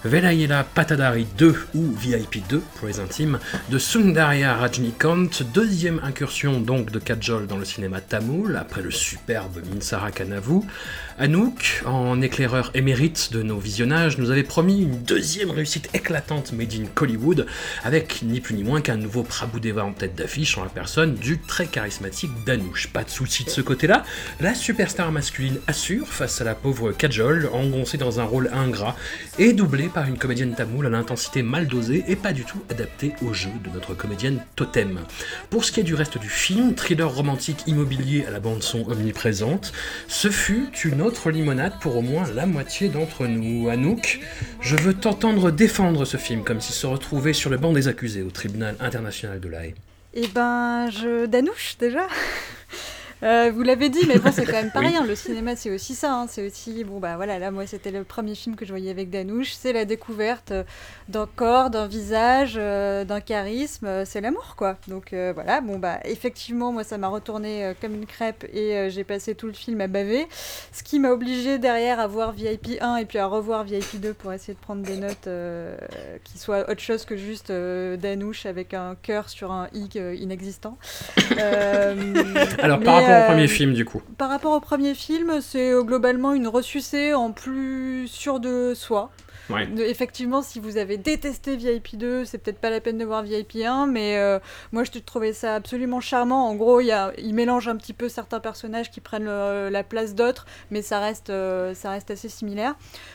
Velayela 0.04 0.64
Patadari 0.64 1.26
2 1.38 1.68
ou 1.74 1.92
VIP 1.92 2.46
2 2.46 2.62
pour 2.74 2.86
les 2.86 3.00
intimes 3.00 3.38
de 3.70 3.78
Sundarya 3.78 4.54
Rajnikant, 4.54 5.28
deuxième 5.54 5.98
incursion 6.04 6.60
donc 6.60 6.90
de 6.90 6.98
Kajol 6.98 7.46
dans 7.46 7.56
le 7.56 7.64
cinéma 7.64 8.02
tamoul 8.02 8.54
après 8.56 8.82
le 8.82 8.90
superbe 8.90 9.62
Minsara 9.72 10.10
Kanavu. 10.10 10.60
Anouk, 11.18 11.82
en 11.86 12.20
éclaireur 12.20 12.70
émérite 12.74 13.32
de 13.32 13.42
nos 13.42 13.56
visionnages, 13.56 14.18
nous 14.18 14.30
avait 14.30 14.42
promis 14.42 14.82
une 14.82 15.02
deuxième 15.02 15.50
réussite 15.50 15.88
éclatante 15.94 16.52
made 16.52 16.74
in 16.74 16.84
Hollywood 17.00 17.46
avec 17.84 18.20
ni 18.20 18.40
plus 18.40 18.54
ni 18.54 18.62
moins 18.62 18.82
qu'un 18.82 18.98
nouveau 18.98 19.22
Prabhudeva 19.22 19.82
en 19.82 19.92
tête 19.92 20.14
d'affiche 20.14 20.58
en 20.58 20.64
la 20.64 20.68
personne 20.68 21.14
du 21.14 21.38
très 21.38 21.68
charismatique 21.68 22.32
Danouche. 22.44 22.88
Pas 22.88 23.02
de 23.02 23.08
souci 23.08 23.44
de 23.44 23.48
ce 23.48 23.62
côté-là, 23.62 24.04
la 24.40 24.54
superstar 24.54 25.10
masculine 25.10 25.58
assure 25.66 26.06
face 26.06 26.42
à 26.42 26.44
la 26.44 26.54
pauvre 26.54 26.92
Kajol, 26.92 27.48
engoncée 27.50 27.96
dans 27.96 28.20
un 28.20 28.24
rôle 28.24 28.50
ingrat 28.52 28.94
et 29.38 29.54
doublée 29.54 29.88
par 29.88 30.06
une 30.06 30.18
comédienne 30.18 30.54
tamoule 30.54 30.84
à 30.84 30.90
l'intensité 30.90 31.42
mal 31.42 31.66
dosée 31.66 32.04
et 32.08 32.16
pas 32.16 32.34
du 32.34 32.44
tout 32.44 32.60
adaptée 32.68 33.14
au 33.22 33.32
jeu 33.32 33.50
de 33.64 33.70
notre 33.70 33.94
comédienne 33.94 34.44
Totem. 34.54 35.00
Pour 35.48 35.64
ce 35.64 35.72
qui 35.72 35.80
est 35.80 35.82
du 35.82 35.94
reste 35.94 36.18
du 36.18 36.28
film, 36.28 36.74
thriller 36.74 37.10
romantique 37.10 37.62
immobilier 37.66 38.26
à 38.26 38.30
la 38.30 38.40
bande-son 38.40 38.84
omniprésente, 38.90 39.72
ce 40.08 40.28
fut 40.28 40.68
une 40.84 41.05
autre 41.06 41.30
limonade 41.30 41.74
pour 41.80 41.96
au 41.96 42.02
moins 42.02 42.28
la 42.34 42.46
moitié 42.46 42.88
d'entre 42.88 43.28
nous. 43.28 43.68
Anouk, 43.68 44.18
je 44.60 44.74
veux 44.74 44.92
t'entendre 44.92 45.52
défendre 45.52 46.04
ce 46.04 46.16
film 46.16 46.42
comme 46.42 46.60
s'il 46.60 46.74
se 46.74 46.86
retrouvait 46.86 47.32
sur 47.32 47.48
le 47.48 47.58
banc 47.58 47.72
des 47.72 47.86
accusés 47.86 48.22
au 48.22 48.30
tribunal 48.30 48.74
international 48.80 49.38
de 49.38 49.48
La 49.48 49.66
Haye. 49.66 49.74
Eh 50.14 50.26
ben, 50.26 50.90
je 50.90 51.26
danouche 51.26 51.76
déjà. 51.78 52.08
Euh, 53.22 53.50
vous 53.54 53.62
l'avez 53.62 53.88
dit, 53.88 54.04
mais 54.06 54.18
bon, 54.18 54.30
c'est 54.32 54.44
quand 54.44 54.52
même 54.52 54.70
pas 54.70 54.80
Oui. 54.86 54.88
rien. 54.88 55.04
Le 55.04 55.14
cinéma, 55.14 55.56
c'est 55.56 55.70
aussi 55.70 55.94
ça. 55.94 56.12
hein. 56.12 56.26
C'est 56.28 56.46
aussi, 56.46 56.84
bon, 56.84 56.98
bah 56.98 57.16
voilà, 57.16 57.38
là, 57.38 57.50
moi, 57.50 57.66
c'était 57.66 57.90
le 57.90 58.04
premier 58.04 58.34
film 58.34 58.56
que 58.56 58.64
je 58.66 58.70
voyais 58.72 58.90
avec 58.90 59.10
Danouche. 59.10 59.52
C'est 59.54 59.72
la 59.72 59.84
découverte 59.86 60.50
euh, 60.52 60.64
d'un 61.08 61.26
corps, 61.26 61.70
d'un 61.70 61.86
visage, 61.86 62.54
euh, 62.58 63.04
d'un 63.04 63.20
charisme. 63.20 64.04
C'est 64.04 64.20
l'amour, 64.20 64.54
quoi. 64.56 64.76
Donc 64.88 65.12
euh, 65.12 65.32
voilà, 65.34 65.60
bon, 65.60 65.78
bah 65.78 65.98
effectivement, 66.04 66.72
moi, 66.72 66.84
ça 66.84 66.98
m'a 66.98 67.08
retourné 67.08 67.72
comme 67.80 67.94
une 67.94 68.06
crêpe 68.06 68.44
et 68.52 68.90
j'ai 68.90 69.04
passé 69.04 69.34
tout 69.34 69.46
le 69.46 69.52
film 69.54 69.80
à 69.80 69.86
baver. 69.86 70.26
Ce 70.72 70.82
qui 70.82 70.98
m'a 70.98 71.10
obligé 71.10 71.58
derrière 71.58 72.00
à 72.00 72.06
voir 72.06 72.32
VIP 72.32 72.78
1 72.80 72.96
et 72.96 73.04
puis 73.06 73.18
à 73.18 73.26
revoir 73.26 73.64
VIP 73.64 74.00
2 74.00 74.12
pour 74.12 74.32
essayer 74.32 74.54
de 74.54 74.58
prendre 74.58 74.82
des 74.82 74.96
notes 74.96 75.28
qui 76.24 76.38
soient 76.38 76.70
autre 76.70 76.80
chose 76.80 77.04
que 77.04 77.16
juste 77.16 77.50
Danouche 77.50 78.46
avec 78.46 78.74
un 78.74 78.96
cœur 79.00 79.28
sur 79.28 79.52
un 79.52 79.68
i 79.72 79.88
inexistant. 80.20 80.76
Alors, 81.38 82.78
mais, 82.78 82.84
par 82.84 83.05
rapport 83.06 83.22
euh, 83.22 83.24
au 83.24 83.32
premier 83.32 83.48
film, 83.48 83.72
du 83.72 83.84
coup. 83.84 84.02
Par 84.18 84.28
rapport 84.28 84.52
au 84.52 84.60
premier 84.60 84.94
film, 84.94 85.40
c'est 85.40 85.72
euh, 85.72 85.82
globalement 85.82 86.32
une 86.32 86.48
ressucée 86.48 87.14
en 87.14 87.32
plus 87.32 88.08
sûr 88.08 88.40
de 88.40 88.72
soi. 88.74 89.10
Effectivement, 89.78 90.42
si 90.42 90.58
vous 90.60 90.76
avez 90.76 90.96
détesté 90.96 91.56
VIP 91.56 91.96
2, 91.96 92.24
c'est 92.24 92.38
peut-être 92.38 92.58
pas 92.58 92.70
la 92.70 92.80
peine 92.80 92.98
de 92.98 93.04
voir 93.04 93.22
VIP 93.22 93.56
1, 93.64 93.86
mais 93.86 94.16
euh, 94.18 94.38
moi 94.72 94.82
je 94.84 94.90
trouvais 94.98 95.32
ça 95.32 95.54
absolument 95.54 96.00
charmant. 96.00 96.48
En 96.48 96.54
gros, 96.54 96.80
il, 96.80 96.94
il 97.18 97.34
mélange 97.34 97.68
un 97.68 97.76
petit 97.76 97.92
peu 97.92 98.08
certains 98.08 98.40
personnages 98.40 98.90
qui 98.90 99.00
prennent 99.00 99.24
le- 99.24 99.68
la 99.70 99.82
place 99.84 100.14
d'autres, 100.14 100.46
mais 100.70 100.82
ça 100.82 100.98
reste, 101.00 101.30
euh, 101.30 101.74
ça 101.74 101.90
reste 101.90 102.10
assez 102.10 102.28
similaire. 102.28 102.74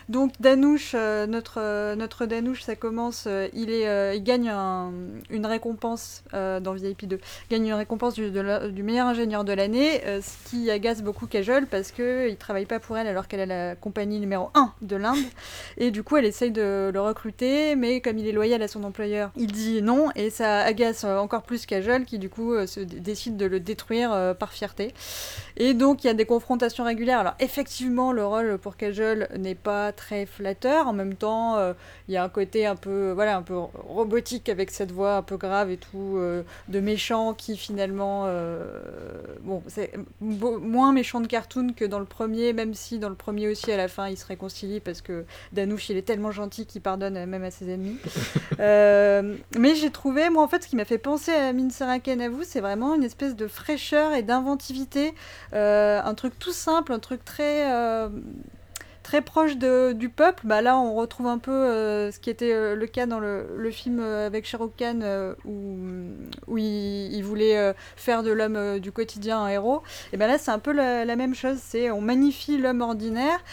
Donc 0.09 0.34
Danouche, 0.39 0.93
euh, 0.95 1.27
notre, 1.27 1.55
euh, 1.59 1.95
notre 1.95 2.25
Danouche, 2.25 2.61
ça 2.63 2.75
commence, 2.75 3.25
euh, 3.27 3.47
il, 3.53 3.69
euh, 3.71 4.13
il 4.15 4.23
gagne 4.23 4.49
un- 4.49 4.91
une 5.29 5.45
récompense 5.45 6.23
euh, 6.34 6.59
dans 6.59 6.73
VIP 6.73 7.05
2, 7.05 7.19
gagne 7.49 7.67
une 7.67 7.73
récompense 7.73 8.13
du, 8.13 8.32
meilleur 8.84 9.07
ingénieur 9.07 9.43
de 9.43 9.53
l'année, 9.53 10.01
euh, 10.05 10.21
ce 10.21 10.49
qui 10.49 10.69
agace 10.71 11.01
beaucoup 11.01 11.27
Kajol 11.27 11.65
parce 11.67 11.91
qu'il 11.91 12.36
travaille 12.38 12.65
pas 12.65 12.79
pour 12.79 12.97
elle 12.97 13.07
alors 13.07 13.27
qu'elle 13.27 13.39
est 13.41 13.45
la 13.45 13.75
compagnie 13.75 14.19
numéro 14.19 14.49
1 14.53 14.73
de 14.82 14.95
l'Inde. 14.95 15.17
Et 15.77 15.91
du 15.91 16.03
coup, 16.03 16.17
essaye 16.26 16.51
de 16.51 16.89
le 16.93 17.01
recruter, 17.01 17.76
mais 17.76 18.01
comme 18.01 18.17
il 18.17 18.28
est 18.28 18.32
loyal 18.32 18.61
à 18.61 18.67
son 18.67 18.84
employeur, 18.84 19.32
il 19.36 19.51
dit 19.51 19.82
non, 19.82 20.09
et 20.15 20.30
ça 20.30 20.61
agace 20.61 21.03
euh, 21.03 21.17
encore 21.17 21.43
plus 21.43 21.65
Kajol, 21.65 22.05
qui 22.05 22.19
du 22.19 22.30
coup 22.30 22.53
euh, 22.53 22.65
se 22.67 22.80
décide 22.80 23.38
de 23.38 23.45
le 23.45 23.59
détruire 23.59 24.11
euh, 24.13 24.34
par 24.34 24.51
fierté. 24.51 24.93
Et 25.57 25.74
donc, 25.74 26.03
il 26.03 26.07
y 26.07 26.09
a 26.09 26.13
des 26.13 26.26
confrontations 26.26 26.84
régulières. 26.84 27.19
Alors, 27.19 27.36
effectivement, 27.39 28.11
le 28.11 28.26
rôle 28.26 28.57
pour 28.57 28.78
Kajol 28.78 29.28
n'est 29.38 29.55
pas 29.55 29.91
très 29.91 30.26
flatteur. 30.26 30.88
En 30.88 30.93
même 30.93 31.13
temps, 31.13 31.57
il 32.07 32.13
y 32.13 32.17
a 32.17 32.24
un 32.24 32.30
côté 32.30 32.65
un 32.65 32.76
peu, 32.76 33.11
voilà, 33.11 33.38
un 33.38 33.41
peu 33.41 33.55
robotique 33.55 34.49
avec 34.49 34.72
cette 34.72 34.91
voix 34.91 35.17
un 35.17 35.22
peu 35.22 35.38
grave 35.38 35.69
et 35.69 35.78
tout, 35.78 36.19
de 36.67 36.80
méchant 36.80 37.34
qui 37.34 37.57
finalement, 37.57 38.28
bon, 39.41 39.61
c'est 39.67 39.91
moins 40.19 40.93
méchant 40.93 41.22
de 41.22 41.28
cartoon 41.28 41.74
que 41.76 41.86
dans 41.86 41.99
le 41.99 42.05
premier, 42.05 42.53
même 42.53 42.74
si 42.74 42.97
dans 42.97 43.09
le 43.09 43.15
premier 43.15 43.47
aussi, 43.47 43.72
à 43.72 43.78
la 43.78 43.88
fin, 43.88 44.07
il 44.07 44.17
se 44.17 44.26
réconcilie 44.26 44.80
parce 44.80 45.01
que 45.01 45.26
Danouche, 45.51 45.89
il 45.89 45.97
est 45.97 46.09
tellement 46.12 46.32
gentil 46.32 46.66
qu'il 46.66 46.82
pardonne 46.82 47.16
euh, 47.16 47.26
même 47.26 47.43
à 47.43 47.51
ses 47.51 47.70
ennemis. 47.70 47.97
Euh, 48.59 49.38
mais 49.57 49.74
j'ai 49.74 49.89
trouvé, 49.89 50.30
moi, 50.30 50.43
en 50.43 50.47
fait, 50.47 50.62
ce 50.62 50.68
qui 50.68 50.76
m'a 50.76 50.86
fait 50.86 50.99
penser 50.99 51.32
à 51.32 51.51
Minsara 51.51 51.97
Kanavu, 51.97 52.43
c'est 52.43 52.59
vraiment 52.59 52.93
une 52.93 53.03
espèce 53.03 53.36
de 53.36 53.47
fraîcheur 53.47 54.14
et 54.14 54.22
d'inventivité. 54.22 55.16
Euh, 55.53 55.99
un 56.03 56.14
truc 56.14 56.38
tout 56.38 56.51
simple, 56.51 56.93
un 56.93 56.99
truc 56.99 57.26
très. 57.26 57.66
Très 59.04 59.22
proche 59.22 59.58
du 59.58 60.10
peuple. 60.10 60.43
Bah, 60.45 60.62
là, 60.62 60.78
on 60.78 60.95
retrouve 60.95 61.28
un 61.28 61.38
peu 61.38 61.52
euh, 61.52 62.12
ce 62.12 62.20
qui 62.20 62.30
était 62.30 62.54
euh, 62.54 62.76
le 62.76 62.88
cas 62.88 63.06
dans 63.06 63.20
le, 63.20 63.72
film 63.72 63.99
euh, 63.99 64.28
avec 64.28 64.47
Rukh 64.47 64.76
Khan, 64.78 64.99
où, 65.45 65.78
où 66.47 66.58
il, 66.58 67.22
voulait 67.22 67.74
faire 67.95 68.24
de 68.24 68.32
l'homme 68.32 68.80
du 68.80 68.91
quotidien 68.91 69.39
un 69.39 69.47
héros. 69.47 69.82
Et 70.12 70.18
ben 70.18 70.28
là, 70.28 70.38
c'est 70.38 70.52
un 70.52 70.60
peu 70.60 70.72
la, 70.72 71.16
même 71.16 71.36
chose. 71.36 71.58
C'est 71.62 71.91
on 71.91 72.02
magnifie 72.02 72.58
l'homme 72.58 72.82
ordinaire, 72.82 73.43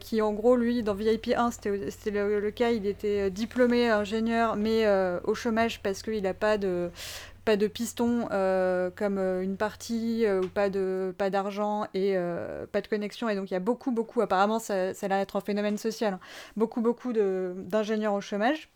qui 0.00 0.22
en 0.22 0.32
gros, 0.32 0.56
lui, 0.56 0.82
dans 0.82 0.94
VIP 0.94 1.32
1, 1.36 1.50
c'était 1.50 2.10
le, 2.10 2.40
le 2.40 2.50
cas, 2.50 2.70
il 2.70 2.86
était 2.86 3.30
diplômé 3.30 3.90
ingénieur, 3.90 4.56
mais 4.56 4.86
au 5.24 5.34
chômage 5.34 5.80
parce 5.82 6.02
qu'il 6.02 6.22
n'a 6.22 6.34
pas 6.34 6.58
de 6.58 6.90
pas 7.48 7.56
de 7.56 7.66
piston 7.66 8.28
euh, 8.30 8.90
comme 8.94 9.16
euh, 9.16 9.42
une 9.42 9.56
partie 9.56 10.26
euh, 10.26 10.42
ou 10.42 10.48
pas 10.48 10.68
de 10.68 11.14
pas 11.16 11.30
d'argent 11.30 11.86
et 11.94 12.14
pas 12.72 12.82
de 12.82 12.88
connexion. 12.88 13.30
Et 13.30 13.36
donc 13.36 13.50
il 13.50 13.54
y 13.54 13.56
a 13.56 13.60
beaucoup 13.60 13.90
beaucoup 13.90 14.20
apparemment 14.20 14.58
ça, 14.58 14.92
ça 14.92 15.06
a 15.06 15.08
l'air 15.08 15.26
un 15.32 15.40
phénomène 15.40 15.78
social 15.78 16.14
hein, 16.14 16.20
beaucoup 16.56 16.82
beaucoup 16.82 17.14
d'ingénieurs 17.14 18.12
au 18.12 18.20
chômage 18.20 18.68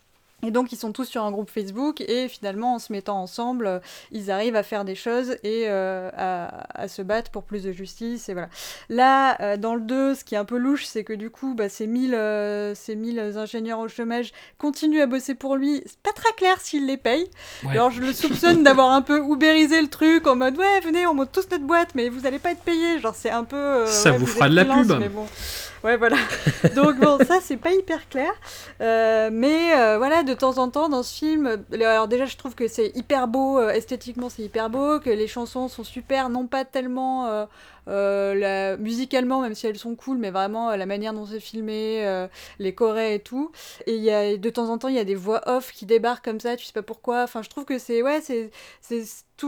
et 0.45 0.51
donc 0.51 0.72
ils 0.72 0.76
sont 0.76 0.90
tous 0.90 1.05
sur 1.05 1.22
un 1.22 1.30
groupe 1.30 1.51
Facebook 1.51 2.01
et 2.01 2.26
finalement 2.28 2.74
en 2.74 2.78
se 2.80 2.93
mettant 2.93 3.20
ensemble 3.22 3.66
euh, 3.66 3.78
ils 4.11 4.28
arrivent 4.30 4.57
à 4.57 4.64
faire 4.64 4.84
des 4.84 4.97
choses 4.97 5.36
et 5.45 5.64
euh, 5.68 6.11
à, 6.16 6.66
à 6.82 6.88
se 6.88 7.01
battre 7.01 7.30
pour 7.30 7.45
plus 7.45 7.62
de 7.62 7.70
justice 7.70 8.28
et 8.28 8.32
voilà. 8.32 8.49
Là 8.88 9.40
euh, 9.40 9.57
dans 9.57 9.76
le 9.76 9.80
2 9.82 10.14
ce 10.16 10.24
qui 10.24 10.34
est 10.34 10.38
un 10.38 10.45
peu 10.45 10.57
louche 10.57 10.84
c'est 10.84 11.05
que 11.05 11.12
du 11.12 11.30
coup 11.30 11.55
bah, 11.55 11.68
ces 11.68 11.86
1000 11.86 12.14
euh, 12.14 12.74
ces 12.74 12.97
1000 12.97 13.20
ingénieurs 13.36 13.78
au 13.78 13.86
chômage 13.88 14.32
continuent 14.59 15.03
à 15.03 15.07
bosser 15.07 15.36
pour 15.36 15.55
lui. 15.57 15.80
C'est 15.86 15.99
pas 16.01 16.12
très 16.12 16.32
clair 16.34 16.61
s'il 16.61 16.86
les 16.86 16.97
paye 16.97 17.30
Ouais. 17.64 17.70
alors 17.72 17.90
je 17.93 18.01
le 18.01 18.12
soupçonne 18.12 18.62
d'avoir 18.64 18.90
un 18.90 19.03
peu 19.03 19.22
ubérisé 19.24 19.80
le 19.80 19.88
truc 19.88 20.26
en 20.26 20.34
mode 20.34 20.59
ouais 20.59 20.80
venez 20.80 21.07
on 21.07 21.14
monte 21.14 21.30
tous 21.30 21.47
notre 21.53 21.64
boîte 21.64 21.90
mais 21.95 22.09
vous 22.09 22.26
allez 22.26 22.40
pas 22.40 22.51
être 22.51 22.62
payés. 22.62 22.99
Genre 22.99 23.14
c'est 23.14 23.30
un 23.30 23.45
peu 23.45 23.86
Ça 23.86 24.11
ouais, 24.11 24.18
vous 24.18 24.26
fera 24.26 24.49
de 24.49 24.57
la 24.57 24.64
pub. 24.64 24.93
mais 24.99 25.09
bon. 25.09 25.26
Ouais 25.84 25.97
voilà. 25.97 26.16
Donc 26.76 26.97
bon 26.99 27.18
ça 27.24 27.38
c'est 27.43 27.57
pas 27.57 27.72
hyper 27.72 28.09
clair. 28.09 28.32
Mais 28.80 29.97
voilà 29.99 30.22
de 30.24 30.32
temps 30.35 30.59
en 30.59 30.68
temps 30.68 30.89
dans 30.89 31.03
ce 31.03 31.14
film. 31.14 31.47
Euh, 31.47 31.57
alors 31.72 32.09
déjà 32.09 32.26
je 32.26 32.37
trouve 32.37 32.55
que 32.55 32.68
c'est 32.68 32.93
hyper 32.97 33.28
beau 33.28 33.59
euh, 33.59 33.70
esthétiquement 33.70 34.28
c'est 34.28 34.43
hyper 34.43 34.70
beau 34.70 35.01
que 35.01 35.11
les 35.11 35.26
chansons 35.26 35.68
sont 35.68 35.85
super 35.85 36.28
non 36.28 36.47
pas 36.47 36.64
tellement 36.64 37.47
euh, 37.89 38.76
musicalement 38.78 39.41
même 39.41 39.55
si 39.55 39.66
elles 39.66 39.78
sont 39.78 39.97
cool 39.97 40.18
mais 40.18 40.30
vraiment 40.30 40.74
la 40.76 40.87
manière 40.87 41.12
dont 41.12 41.26
c'est 41.26 41.41
filmé 41.41 42.28
les 42.59 42.74
chorés 42.74 43.14
et 43.14 43.20
tout. 43.20 43.51
Et 43.87 43.97
y 43.97 44.11
a 44.11 44.37
de 44.37 44.51
temps 44.51 44.68
en 44.70 44.78
temps 44.78 44.89
il 44.89 44.97
y 44.97 45.01
a 45.01 45.05
des 45.05 45.14
voix 45.14 45.43
off 45.47 45.72
qui 45.72 45.87
débarquent 45.87 46.24
comme 46.24 46.41
ça 46.41 46.57
tu 46.57 46.64
sais 46.64 46.72
pas 46.72 46.83
pourquoi. 46.83 47.22
Enfin 47.22 47.43
je 47.43 47.49
trouve 47.49 47.64
que 47.64 47.78
c'est 47.78 48.03
ouais 48.03 48.20
c'est 48.20 48.51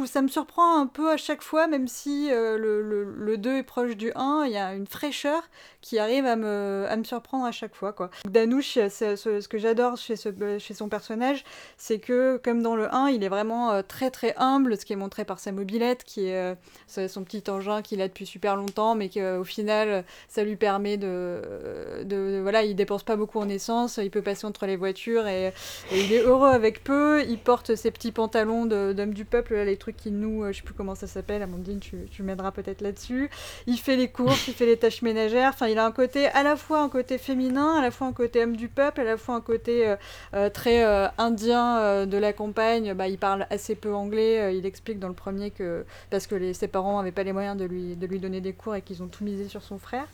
ça 0.06 0.22
me 0.22 0.28
surprend 0.28 0.80
un 0.80 0.86
peu 0.86 1.10
à 1.10 1.16
chaque 1.16 1.42
fois 1.42 1.66
même 1.66 1.88
si 1.88 2.30
euh, 2.30 2.58
le, 2.58 2.82
le, 2.82 3.04
le 3.04 3.38
2 3.38 3.58
est 3.58 3.62
proche 3.62 3.96
du 3.96 4.12
1 4.14 4.44
il 4.46 4.52
y 4.52 4.56
a 4.56 4.74
une 4.74 4.86
fraîcheur 4.86 5.42
qui 5.80 5.98
arrive 5.98 6.26
à 6.26 6.36
me, 6.36 6.86
à 6.88 6.96
me 6.96 7.04
surprendre 7.04 7.44
à 7.44 7.52
chaque 7.52 7.74
fois 7.74 7.92
quoi. 7.92 8.10
Danouche 8.28 8.74
ce, 8.74 9.46
que 9.46 9.58
j'adore 9.58 9.96
chez, 9.96 10.14
chez 10.16 10.74
son 10.74 10.88
personnage 10.88 11.44
c'est 11.76 11.98
que 11.98 12.40
comme 12.42 12.62
dans 12.62 12.76
le 12.76 12.92
1 12.94 13.08
il 13.08 13.24
est 13.24 13.28
vraiment 13.28 13.72
euh, 13.72 13.82
très 13.86 14.10
très 14.10 14.34
humble 14.36 14.76
ce 14.76 14.84
qui 14.84 14.92
est 14.92 14.96
montré 14.96 15.24
par 15.24 15.38
sa 15.38 15.52
mobilette 15.52 16.04
qui 16.04 16.26
est 16.26 16.56
euh, 16.96 17.08
son 17.08 17.24
petit 17.24 17.48
engin 17.50 17.82
qu'il 17.82 18.00
a 18.00 18.08
depuis 18.08 18.26
super 18.26 18.56
longtemps 18.56 18.94
mais 18.94 19.08
qu'au 19.08 19.44
final 19.44 20.04
ça 20.28 20.44
lui 20.44 20.56
permet 20.56 20.96
de, 20.96 22.02
de, 22.04 22.40
voilà 22.42 22.64
il 22.64 22.74
dépense 22.74 23.02
pas 23.02 23.16
beaucoup 23.16 23.38
en 23.38 23.48
essence 23.48 23.98
il 24.02 24.10
peut 24.10 24.22
passer 24.22 24.46
entre 24.46 24.66
les 24.66 24.76
voitures 24.76 25.26
et, 25.26 25.52
il 25.92 26.12
est 26.12 26.22
heureux 26.22 26.50
avec 26.50 26.82
peu. 26.84 27.22
Il 27.28 27.38
porte 27.38 27.74
ses 27.74 27.90
petits 27.90 28.12
pantalons 28.12 28.66
d'homme 28.66 29.14
du 29.14 29.24
peuple 29.24 29.54
là, 29.54 29.64
les 29.64 29.76
trucs 29.84 29.96
qui 29.98 30.10
nouent 30.10 30.44
euh, 30.44 30.52
je 30.52 30.58
sais 30.58 30.62
plus 30.62 30.74
comment 30.74 30.94
ça 30.94 31.06
s'appelle 31.06 31.42
Amandine 31.42 31.78
tu, 31.78 32.06
tu 32.10 32.22
m'aideras 32.22 32.52
peut-être 32.52 32.80
là-dessus 32.80 33.28
il 33.66 33.76
fait 33.76 33.96
les 33.96 34.08
courses 34.08 34.48
il 34.48 34.54
fait 34.54 34.64
les 34.64 34.78
tâches 34.78 35.02
ménagères 35.02 35.50
enfin 35.50 35.68
il 35.68 35.78
a 35.78 35.84
un 35.84 35.92
côté 35.92 36.26
à 36.28 36.42
la 36.42 36.56
fois 36.56 36.80
un 36.80 36.88
côté 36.88 37.18
féminin 37.18 37.76
à 37.78 37.82
la 37.82 37.90
fois 37.90 38.06
un 38.06 38.12
côté 38.12 38.42
homme 38.42 38.56
du 38.56 38.68
peuple 38.68 39.02
à 39.02 39.04
la 39.04 39.18
fois 39.18 39.34
un 39.34 39.40
côté 39.42 39.86
euh, 39.86 39.96
euh, 40.32 40.48
très 40.48 40.84
euh, 40.84 41.06
indien 41.18 42.06
de 42.06 42.16
la 42.16 42.32
campagne 42.32 42.94
bah, 42.94 43.08
il 43.08 43.18
parle 43.18 43.46
assez 43.50 43.74
peu 43.74 43.94
anglais 43.94 44.56
il 44.56 44.64
explique 44.64 44.98
dans 44.98 45.08
le 45.08 45.14
premier 45.14 45.50
que 45.50 45.84
parce 46.10 46.26
que 46.26 46.34
les, 46.34 46.54
ses 46.54 46.68
parents 46.68 46.98
n'avaient 46.98 47.12
pas 47.12 47.22
les 47.22 47.32
moyens 47.32 47.56
de 47.56 47.64
lui, 47.64 47.96
de 47.96 48.06
lui 48.06 48.18
donner 48.18 48.40
des 48.40 48.52
cours 48.52 48.74
et 48.74 48.82
qu'ils 48.82 49.02
ont 49.02 49.08
tout 49.08 49.24
misé 49.24 49.48
sur 49.48 49.62
son 49.62 49.78
frère. 49.78 50.06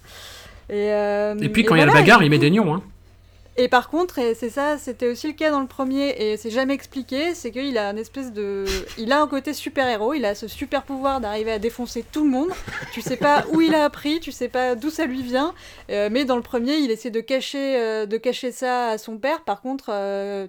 Et, 0.68 0.92
euh, 0.92 1.36
Et 1.40 1.48
puis 1.48 1.64
quand 1.64 1.74
il 1.74 1.78
y 1.78 1.82
a 1.82 1.84
voilà, 1.84 1.98
la 1.98 2.00
bagarre, 2.00 2.22
il 2.22 2.30
met 2.30 2.38
des 2.38 2.50
nions. 2.50 2.74
Hein. 2.74 2.82
Et 3.62 3.68
par 3.68 3.90
contre, 3.90 4.18
et 4.18 4.34
c'est 4.34 4.48
ça, 4.48 4.78
c'était 4.78 5.06
aussi 5.06 5.26
le 5.26 5.34
cas 5.34 5.50
dans 5.50 5.60
le 5.60 5.66
premier, 5.66 6.14
et 6.18 6.38
c'est 6.38 6.48
jamais 6.48 6.72
expliqué, 6.72 7.34
c'est 7.34 7.50
qu'il 7.50 7.76
a 7.76 7.90
un 7.90 7.96
espèce 7.98 8.32
de... 8.32 8.64
Il 8.96 9.12
a 9.12 9.20
un 9.20 9.26
côté 9.26 9.52
super-héros, 9.52 10.14
il 10.14 10.24
a 10.24 10.34
ce 10.34 10.48
super 10.48 10.82
pouvoir 10.82 11.20
d'arriver 11.20 11.52
à 11.52 11.58
défoncer 11.58 12.02
tout 12.10 12.24
le 12.24 12.30
monde. 12.30 12.48
Tu 12.94 13.02
sais 13.02 13.18
pas 13.18 13.44
où 13.52 13.60
il 13.60 13.74
a 13.74 13.84
appris, 13.84 14.18
tu 14.18 14.32
sais 14.32 14.48
pas 14.48 14.76
d'où 14.76 14.88
ça 14.88 15.04
lui 15.04 15.22
vient, 15.22 15.52
euh, 15.90 16.08
mais 16.10 16.24
dans 16.24 16.36
le 16.36 16.42
premier, 16.42 16.76
il 16.76 16.90
essaie 16.90 17.10
de 17.10 17.20
cacher, 17.20 17.76
euh, 17.76 18.06
de 18.06 18.16
cacher 18.16 18.50
ça 18.50 18.88
à 18.88 18.96
son 18.96 19.18
père. 19.18 19.42
Par 19.42 19.60
contre, 19.60 19.90
euh, 19.92 20.46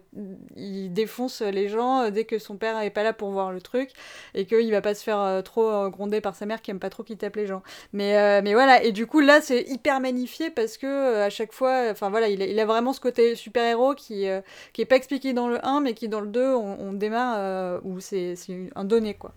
il 0.55 0.93
défonce 0.93 1.41
les 1.41 1.67
gens 1.67 2.09
dès 2.11 2.23
que 2.23 2.39
son 2.39 2.55
père 2.55 2.79
est 2.79 2.91
pas 2.91 3.03
là 3.03 3.11
pour 3.11 3.31
voir 3.31 3.51
le 3.51 3.59
truc, 3.59 3.89
et 4.35 4.45
qu'il 4.45 4.71
va 4.71 4.79
pas 4.79 4.95
se 4.95 5.03
faire 5.03 5.41
trop 5.43 5.89
gronder 5.89 6.21
par 6.21 6.33
sa 6.33 6.45
mère 6.45 6.61
qui 6.61 6.71
aime 6.71 6.79
pas 6.79 6.89
trop 6.89 7.03
qu'il 7.03 7.17
tape 7.17 7.35
les 7.35 7.45
gens. 7.45 7.61
Mais, 7.91 8.41
mais 8.41 8.53
voilà, 8.53 8.81
et 8.81 8.93
du 8.93 9.05
coup 9.05 9.19
là 9.19 9.41
c'est 9.41 9.63
hyper 9.63 9.99
magnifié 9.99 10.49
parce 10.49 10.77
que 10.77 11.17
à 11.17 11.29
chaque 11.29 11.51
fois, 11.51 11.87
enfin 11.91 12.09
voilà, 12.09 12.29
il 12.29 12.57
a 12.57 12.65
vraiment 12.65 12.93
ce 12.93 13.00
côté 13.01 13.35
super-héros 13.35 13.95
qui, 13.95 14.27
euh, 14.27 14.41
pas 14.89 14.95
expliqué 14.95 15.33
dans 15.33 15.47
le 15.47 15.65
1, 15.65 15.81
mais 15.81 15.93
qui 15.93 16.07
dans 16.07 16.21
le 16.21 16.27
2, 16.27 16.53
on, 16.53 16.93
démarre 16.93 17.35
euh, 17.37 17.79
où 17.83 17.99
c'est 17.99 18.35
un 18.75 18.83
donné 18.83 19.13
quoi. 19.13 19.33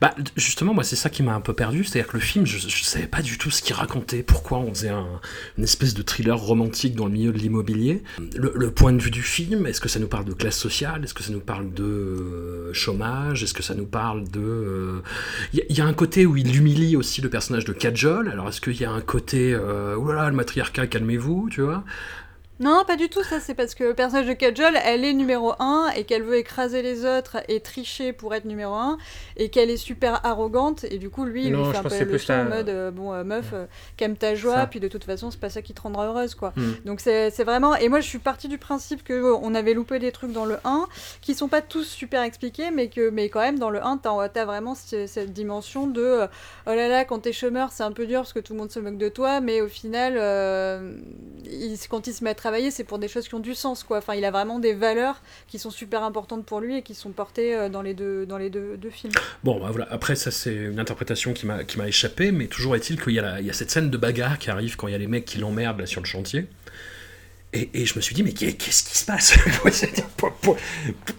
Bah, 0.00 0.14
justement, 0.36 0.74
moi, 0.74 0.84
c'est 0.84 0.96
ça 0.96 1.08
qui 1.08 1.22
m'a 1.22 1.34
un 1.34 1.40
peu 1.40 1.52
perdu. 1.52 1.84
C'est-à-dire 1.84 2.10
que 2.10 2.16
le 2.16 2.22
film, 2.22 2.46
je, 2.46 2.58
je 2.58 2.84
savais 2.84 3.06
pas 3.06 3.22
du 3.22 3.38
tout 3.38 3.50
ce 3.50 3.62
qu'il 3.62 3.74
racontait, 3.74 4.22
pourquoi 4.22 4.58
on 4.58 4.74
faisait 4.74 4.88
un, 4.88 5.06
une 5.56 5.64
espèce 5.64 5.94
de 5.94 6.02
thriller 6.02 6.36
romantique 6.36 6.94
dans 6.94 7.06
le 7.06 7.12
milieu 7.12 7.32
de 7.32 7.38
l'immobilier. 7.38 8.02
Le, 8.34 8.70
point 8.70 8.92
de 8.92 9.00
vue 9.00 9.10
du 9.10 9.22
film, 9.22 9.66
est-ce 9.66 9.80
que 9.80 9.88
ça 9.88 10.00
nous 10.00 10.08
parle 10.08 10.24
de 10.24 10.32
classe 10.32 10.58
sociale? 10.58 11.04
Est-ce 11.04 11.14
que 11.14 11.22
ça 11.22 11.32
nous 11.32 11.40
parle 11.40 11.72
de 11.72 11.84
euh, 11.84 12.72
chômage? 12.72 13.42
Est-ce 13.42 13.54
que 13.54 13.62
ça 13.62 13.74
nous 13.74 13.86
parle 13.86 14.28
de... 14.28 15.02
Il 15.52 15.60
y, 15.60 15.62
a- 15.62 15.72
y 15.72 15.80
a 15.80 15.86
un 15.86 15.94
côté 15.94 16.26
où 16.26 16.36
il 16.36 16.56
humilie 16.56 16.96
aussi 16.96 17.20
le 17.20 17.28
personnage 17.28 17.64
de 17.64 17.72
Kajol. 17.72 18.28
Alors, 18.28 18.48
est-ce 18.48 18.60
qu'il 18.60 18.80
y 18.80 18.84
a 18.84 18.90
un 18.90 19.00
côté... 19.00 19.54
Euh, 19.54 19.96
Oulala, 19.96 20.28
le 20.30 20.36
matriarcat, 20.36 20.86
calmez-vous, 20.86 21.48
tu 21.50 21.62
vois? 21.62 21.84
Non, 22.62 22.84
pas 22.86 22.94
du 22.96 23.08
tout, 23.08 23.24
ça 23.24 23.40
c'est 23.40 23.54
parce 23.54 23.74
que 23.74 23.82
le 23.82 23.94
personnage 23.94 24.26
de 24.28 24.34
Kajol, 24.34 24.74
elle 24.84 25.04
est 25.04 25.12
numéro 25.14 25.52
1 25.58 25.90
et 25.96 26.04
qu'elle 26.04 26.22
veut 26.22 26.36
écraser 26.36 26.80
les 26.80 27.04
autres 27.04 27.38
et 27.48 27.58
tricher 27.58 28.12
pour 28.12 28.34
être 28.36 28.44
numéro 28.44 28.72
1 28.74 28.98
et 29.36 29.48
qu'elle 29.48 29.68
est 29.68 29.76
super 29.76 30.24
arrogante 30.24 30.84
et 30.84 30.98
du 30.98 31.10
coup 31.10 31.24
lui 31.24 31.46
il 31.46 31.50
lui 31.64 31.64
fait 31.72 31.78
un 31.78 31.82
peu 31.82 31.88
le 32.04 32.18
en 32.46 32.48
mode 32.50 32.68
euh, 32.68 32.90
bon 32.92 33.12
euh, 33.12 33.24
meuf 33.24 33.46
euh, 33.52 33.66
calme 33.96 34.14
ta 34.16 34.36
joie 34.36 34.54
Ça. 34.54 34.66
puis 34.68 34.78
de 34.78 34.86
toute 34.86 35.02
façon 35.02 35.32
c'est 35.32 35.40
pas 35.40 35.50
ça 35.50 35.60
qui 35.60 35.74
te 35.74 35.82
rendra 35.82 36.06
heureuse 36.06 36.36
quoi. 36.36 36.52
Mm. 36.56 36.70
Donc 36.84 37.00
c'est 37.00 37.30
vraiment 37.42 37.74
et 37.74 37.88
moi 37.88 37.98
je 37.98 38.06
suis 38.06 38.18
partie 38.20 38.46
du 38.46 38.58
principe 38.58 39.02
que 39.02 39.12
euh, 39.12 39.36
on 39.42 39.54
avait 39.56 39.74
loupé 39.74 39.98
des 39.98 40.12
trucs 40.12 40.32
dans 40.32 40.44
le 40.44 40.58
1 40.64 40.86
qui 41.20 41.34
sont 41.34 41.48
pas 41.48 41.62
tous 41.62 41.82
super 41.84 42.22
expliqués 42.22 42.70
mais 42.70 42.88
que 42.88 43.10
mais 43.10 43.28
quand 43.28 43.40
même 43.40 43.58
dans 43.58 43.70
le 43.70 43.84
1 43.84 43.96
t'as 43.98 44.12
as 44.36 44.44
vraiment 44.44 44.76
ce- 44.76 45.08
cette 45.08 45.32
dimension 45.32 45.88
de 45.88 46.20
oh 46.66 46.70
là 46.70 46.86
là 46.86 47.04
quand 47.04 47.18
t'es 47.20 47.32
chômeur 47.32 47.70
c'est 47.72 47.82
un 47.82 47.92
peu 47.92 48.06
dur 48.06 48.20
parce 48.20 48.32
que 48.32 48.38
tout 48.40 48.52
le 48.52 48.60
monde 48.60 48.70
se 48.70 48.78
moque 48.78 48.98
de 48.98 49.08
toi 49.08 49.40
mais 49.40 49.60
au 49.62 49.68
final 49.68 50.12
quand 51.90 52.06
il 52.06 52.14
se 52.14 52.22
met 52.22 52.30
à 52.30 52.51
c'est 52.70 52.84
pour 52.84 52.98
des 52.98 53.08
choses 53.08 53.28
qui 53.28 53.34
ont 53.34 53.40
du 53.40 53.54
sens 53.54 53.84
quoi. 53.84 53.98
Enfin 53.98 54.14
il 54.14 54.24
a 54.24 54.30
vraiment 54.30 54.58
des 54.58 54.74
valeurs 54.74 55.20
qui 55.48 55.58
sont 55.58 55.70
super 55.70 56.02
importantes 56.02 56.44
pour 56.44 56.60
lui 56.60 56.76
et 56.76 56.82
qui 56.82 56.94
sont 56.94 57.10
portées 57.10 57.54
euh, 57.54 57.68
dans 57.68 57.82
les 57.82 57.94
deux 57.94 58.26
dans 58.26 58.38
les 58.38 58.50
deux, 58.50 58.78
films. 58.90 59.12
Bon, 59.44 59.60
bah 59.60 59.68
voilà, 59.70 59.86
après, 59.90 60.16
ça, 60.16 60.30
c'est 60.30 60.54
une 60.54 60.78
interprétation 60.78 61.32
qui 61.32 61.46
m'a 61.46 61.88
échappé, 61.88 62.32
mais 62.32 62.46
toujours 62.46 62.76
est-il 62.76 63.00
qu'il 63.00 63.14
y, 63.14 63.20
a 63.20 63.40
y 63.40 63.50
a 63.50 63.52
cette 63.52 63.70
scène 63.70 63.90
de 63.90 63.96
bagarre 63.96 64.38
qui 64.38 64.50
arrive 64.50 64.76
quand 64.76 64.88
il 64.88 64.92
y 64.92 64.94
a 64.94 64.98
les 64.98 65.06
mecs 65.06 65.24
qui 65.24 65.38
l'emmerdent 65.38 65.80
là 65.80 65.86
sur 65.86 66.00
le 66.00 66.06
chantier. 66.06 66.46
Et, 67.54 67.68
je 67.84 67.94
me 67.96 68.00
suis 68.00 68.14
dit, 68.14 68.22
mais 68.22 68.32
qu'est- 68.32 68.54
qu'est-ce 68.54 68.82
qui 68.82 68.96
se 68.96 69.04
passe 69.04 69.36
Pour- 70.16 70.32
pour- 70.32 70.56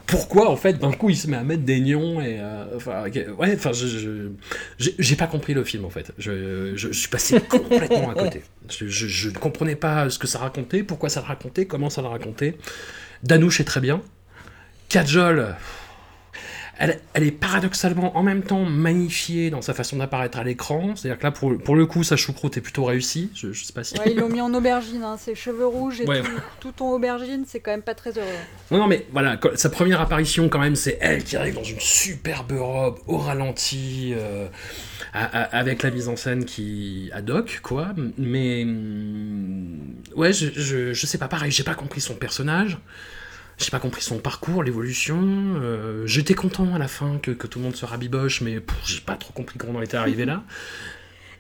Pourquoi, 0.07 0.49
en 0.49 0.55
fait, 0.55 0.73
d'un 0.79 0.91
coup, 0.91 1.09
il 1.11 1.15
se 1.15 1.27
met 1.27 1.37
à 1.37 1.43
mettre 1.43 1.61
des 1.61 1.79
nions 1.79 2.19
et. 2.21 2.37
euh, 2.39 2.65
ouais, 3.37 3.53
enfin, 3.55 3.71
j'ai- 3.71 3.95
pas 5.15 5.27
compris 5.27 5.53
le 5.53 5.63
film, 5.63 5.85
en 5.85 5.91
fait. 5.91 6.11
Je, 6.17 6.73
je- 6.75 6.91
suis 6.91 7.07
passé 7.07 7.39
complètement 7.49 8.09
à 8.09 8.15
côté. 8.15 8.41
Je, 8.69 8.87
je- 8.87 9.07
je 9.07 9.29
ne 9.29 9.35
comprenais 9.35 9.75
pas 9.75 10.09
ce 10.09 10.17
que 10.17 10.25
ça 10.25 10.39
racontait, 10.39 10.81
pourquoi 10.81 11.09
ça 11.09 11.19
le 11.21 11.27
racontait, 11.27 11.65
comment 11.65 11.91
ça 11.91 12.01
le 12.01 12.07
racontait. 12.07 12.57
Danouche 13.21 13.59
est 13.59 13.63
très 13.65 13.79
bien. 13.81 14.01
Kajol. 14.89 15.55
Elle, 16.79 16.99
elle 17.13 17.23
est 17.23 17.31
paradoxalement 17.31 18.17
en 18.17 18.23
même 18.23 18.41
temps 18.41 18.65
magnifiée 18.65 19.51
dans 19.51 19.61
sa 19.61 19.75
façon 19.75 19.97
d'apparaître 19.97 20.39
à 20.39 20.43
l'écran. 20.43 20.95
C'est-à-dire 20.95 21.19
que 21.19 21.23
là, 21.23 21.31
pour, 21.31 21.55
pour 21.59 21.75
le 21.75 21.85
coup, 21.85 22.03
sa 22.03 22.15
choucroute 22.15 22.57
est 22.57 22.61
plutôt 22.61 22.83
réussie. 22.85 23.29
Je, 23.35 23.51
je 23.53 23.63
sais 23.63 23.73
pas 23.73 23.83
si. 23.83 23.95
ouais, 23.99 24.11
ils 24.11 24.17
l'ont 24.17 24.27
mis 24.27 24.41
en 24.41 24.51
aubergine 24.53 25.03
hein, 25.03 25.17
ses 25.17 25.35
cheveux 25.35 25.67
rouges 25.67 26.01
et 26.01 26.07
Ouais. 26.07 26.21
tout, 26.59 26.71
tout 26.73 26.83
en 26.83 26.89
aubergine 26.93 27.43
c'est 27.47 27.59
quand 27.59 27.71
même 27.71 27.83
pas 27.83 27.93
très 27.93 28.11
heureux 28.17 28.25
Non, 28.71 28.79
non, 28.79 28.87
mais 28.87 29.05
voilà, 29.11 29.39
sa 29.55 29.69
première 29.69 30.01
apparition, 30.01 30.49
quand 30.49 30.59
même, 30.59 30.75
c'est 30.75 30.97
elle 30.99 31.23
qui 31.23 31.35
arrive 31.37 31.53
dans 31.55 31.63
une 31.63 31.79
superbe 31.79 32.53
robe, 32.53 32.97
au 33.05 33.17
ralenti, 33.17 34.13
euh, 34.17 34.47
avec 35.13 35.83
la 35.83 35.91
mise 35.91 36.07
en 36.07 36.15
scène 36.15 36.43
qui 36.45 37.09
ad 37.13 37.29
hoc, 37.29 37.59
quoi. 37.61 37.89
Mais. 38.17 38.63
hum, 38.63 39.77
Ouais, 40.15 40.31
je, 40.33 40.47
je, 40.53 40.93
je 40.93 41.05
sais 41.07 41.17
pas, 41.17 41.27
pareil, 41.27 41.51
j'ai 41.51 41.63
pas 41.63 41.73
compris 41.75 42.01
son 42.01 42.15
personnage. 42.15 42.77
J'ai 43.57 43.69
pas 43.71 43.79
compris 43.79 44.01
son 44.01 44.17
parcours, 44.17 44.63
l'évolution. 44.63 45.19
euh, 45.21 46.05
J'étais 46.07 46.33
content 46.33 46.73
à 46.73 46.79
la 46.79 46.87
fin 46.87 47.17
que, 47.19 47.31
que 47.31 47.47
tout 47.47 47.59
le 47.59 47.65
monde 47.65 47.75
se 47.75 47.85
rabiboche, 47.85 48.41
mais 48.41 48.59
j'ai 48.83 49.01
pas 49.01 49.15
trop 49.15 49.31
compris 49.33 49.57
comment 49.57 49.79
on 49.79 49.81
était 49.81 49.97
arrivé 49.97 50.25
là. 50.25 50.43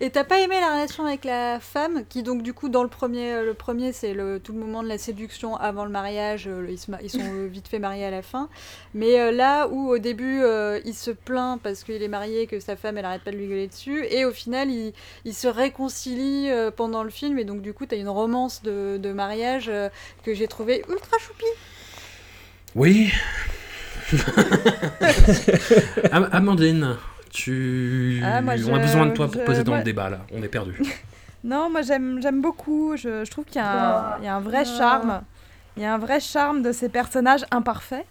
Et 0.01 0.09
t'as 0.09 0.25
pas 0.25 0.39
aimé 0.41 0.59
la 0.59 0.73
relation 0.73 1.05
avec 1.05 1.23
la 1.23 1.61
femme, 1.61 2.03
qui 2.09 2.23
donc 2.23 2.41
du 2.43 2.53
coup 2.53 2.67
dans 2.67 2.83
le 2.83 2.89
premier, 2.89 3.31
euh, 3.35 3.45
le 3.45 3.53
premier 3.53 3.93
c'est 3.93 4.13
le, 4.13 4.39
tout 4.39 4.51
le 4.51 4.59
moment 4.59 4.83
de 4.83 4.87
la 4.89 4.97
séduction 4.97 5.55
avant 5.55 5.85
le 5.85 5.91
mariage, 5.91 6.45
euh, 6.47 6.67
ils, 6.69 6.77
se 6.79 6.91
ils 7.01 7.09
sont 7.09 7.45
vite 7.47 7.69
fait 7.69 7.79
mariés 7.79 8.03
à 8.03 8.11
la 8.11 8.21
fin. 8.21 8.49
Mais 8.93 9.31
là 9.31 9.67
où 9.69 9.89
au 9.89 9.99
début 9.99 10.41
il 10.83 10.93
se 10.93 11.11
plaint 11.11 11.61
parce 11.61 11.83
qu'il 11.85 12.01
est 12.03 12.07
marié, 12.09 12.47
que 12.47 12.59
sa 12.59 12.75
femme 12.75 12.97
elle 12.97 13.05
arrête 13.05 13.23
pas 13.23 13.31
de 13.31 13.37
lui 13.37 13.47
gueuler 13.47 13.67
dessus, 13.67 14.05
et 14.09 14.25
au 14.25 14.31
final 14.31 14.69
il, 14.69 14.93
il 15.23 15.33
se 15.33 15.47
réconcilie 15.47 16.49
pendant 16.75 17.03
le 17.03 17.09
film, 17.09 17.39
et 17.39 17.45
donc 17.45 17.61
du 17.61 17.73
coup 17.73 17.85
t'as 17.85 17.95
une 17.97 18.09
romance 18.09 18.61
de, 18.61 18.97
de 18.97 19.13
mariage 19.13 19.71
que 20.23 20.33
j'ai 20.33 20.47
trouvé 20.47 20.83
ultra 20.89 21.17
choupi. 21.19 21.45
Oui. 22.75 23.11
Am- 26.11 26.29
Amandine, 26.31 26.95
tu... 27.31 28.21
Ah, 28.23 28.41
moi, 28.41 28.53
on 28.67 28.75
a 28.75 28.79
besoin 28.79 29.05
de 29.07 29.13
toi 29.13 29.27
pour 29.29 29.41
je- 29.41 29.45
poser 29.45 29.63
dans 29.63 29.71
moi- 29.73 29.79
le 29.79 29.83
débat 29.83 30.09
là. 30.09 30.19
On 30.31 30.41
est 30.43 30.47
perdu. 30.47 30.75
Non, 31.45 31.69
moi 31.69 31.81
j'aime 31.81 32.21
j'aime 32.21 32.41
beaucoup. 32.41 32.95
Je, 32.95 33.25
je 33.25 33.29
trouve 33.29 33.43
qu'il 33.43 33.57
y, 33.57 33.59
a 33.59 34.13
un- 34.15 34.17
il 34.19 34.23
y 34.23 34.27
a 34.29 34.35
un 34.35 34.39
vrai 34.39 34.63
charme. 34.63 35.23
Il 35.75 35.83
y 35.83 35.85
a 35.85 35.93
un 35.93 35.97
vrai 35.97 36.21
charme 36.21 36.61
de 36.61 36.71
ces 36.71 36.87
personnages 36.87 37.43
imparfaits. 37.51 38.05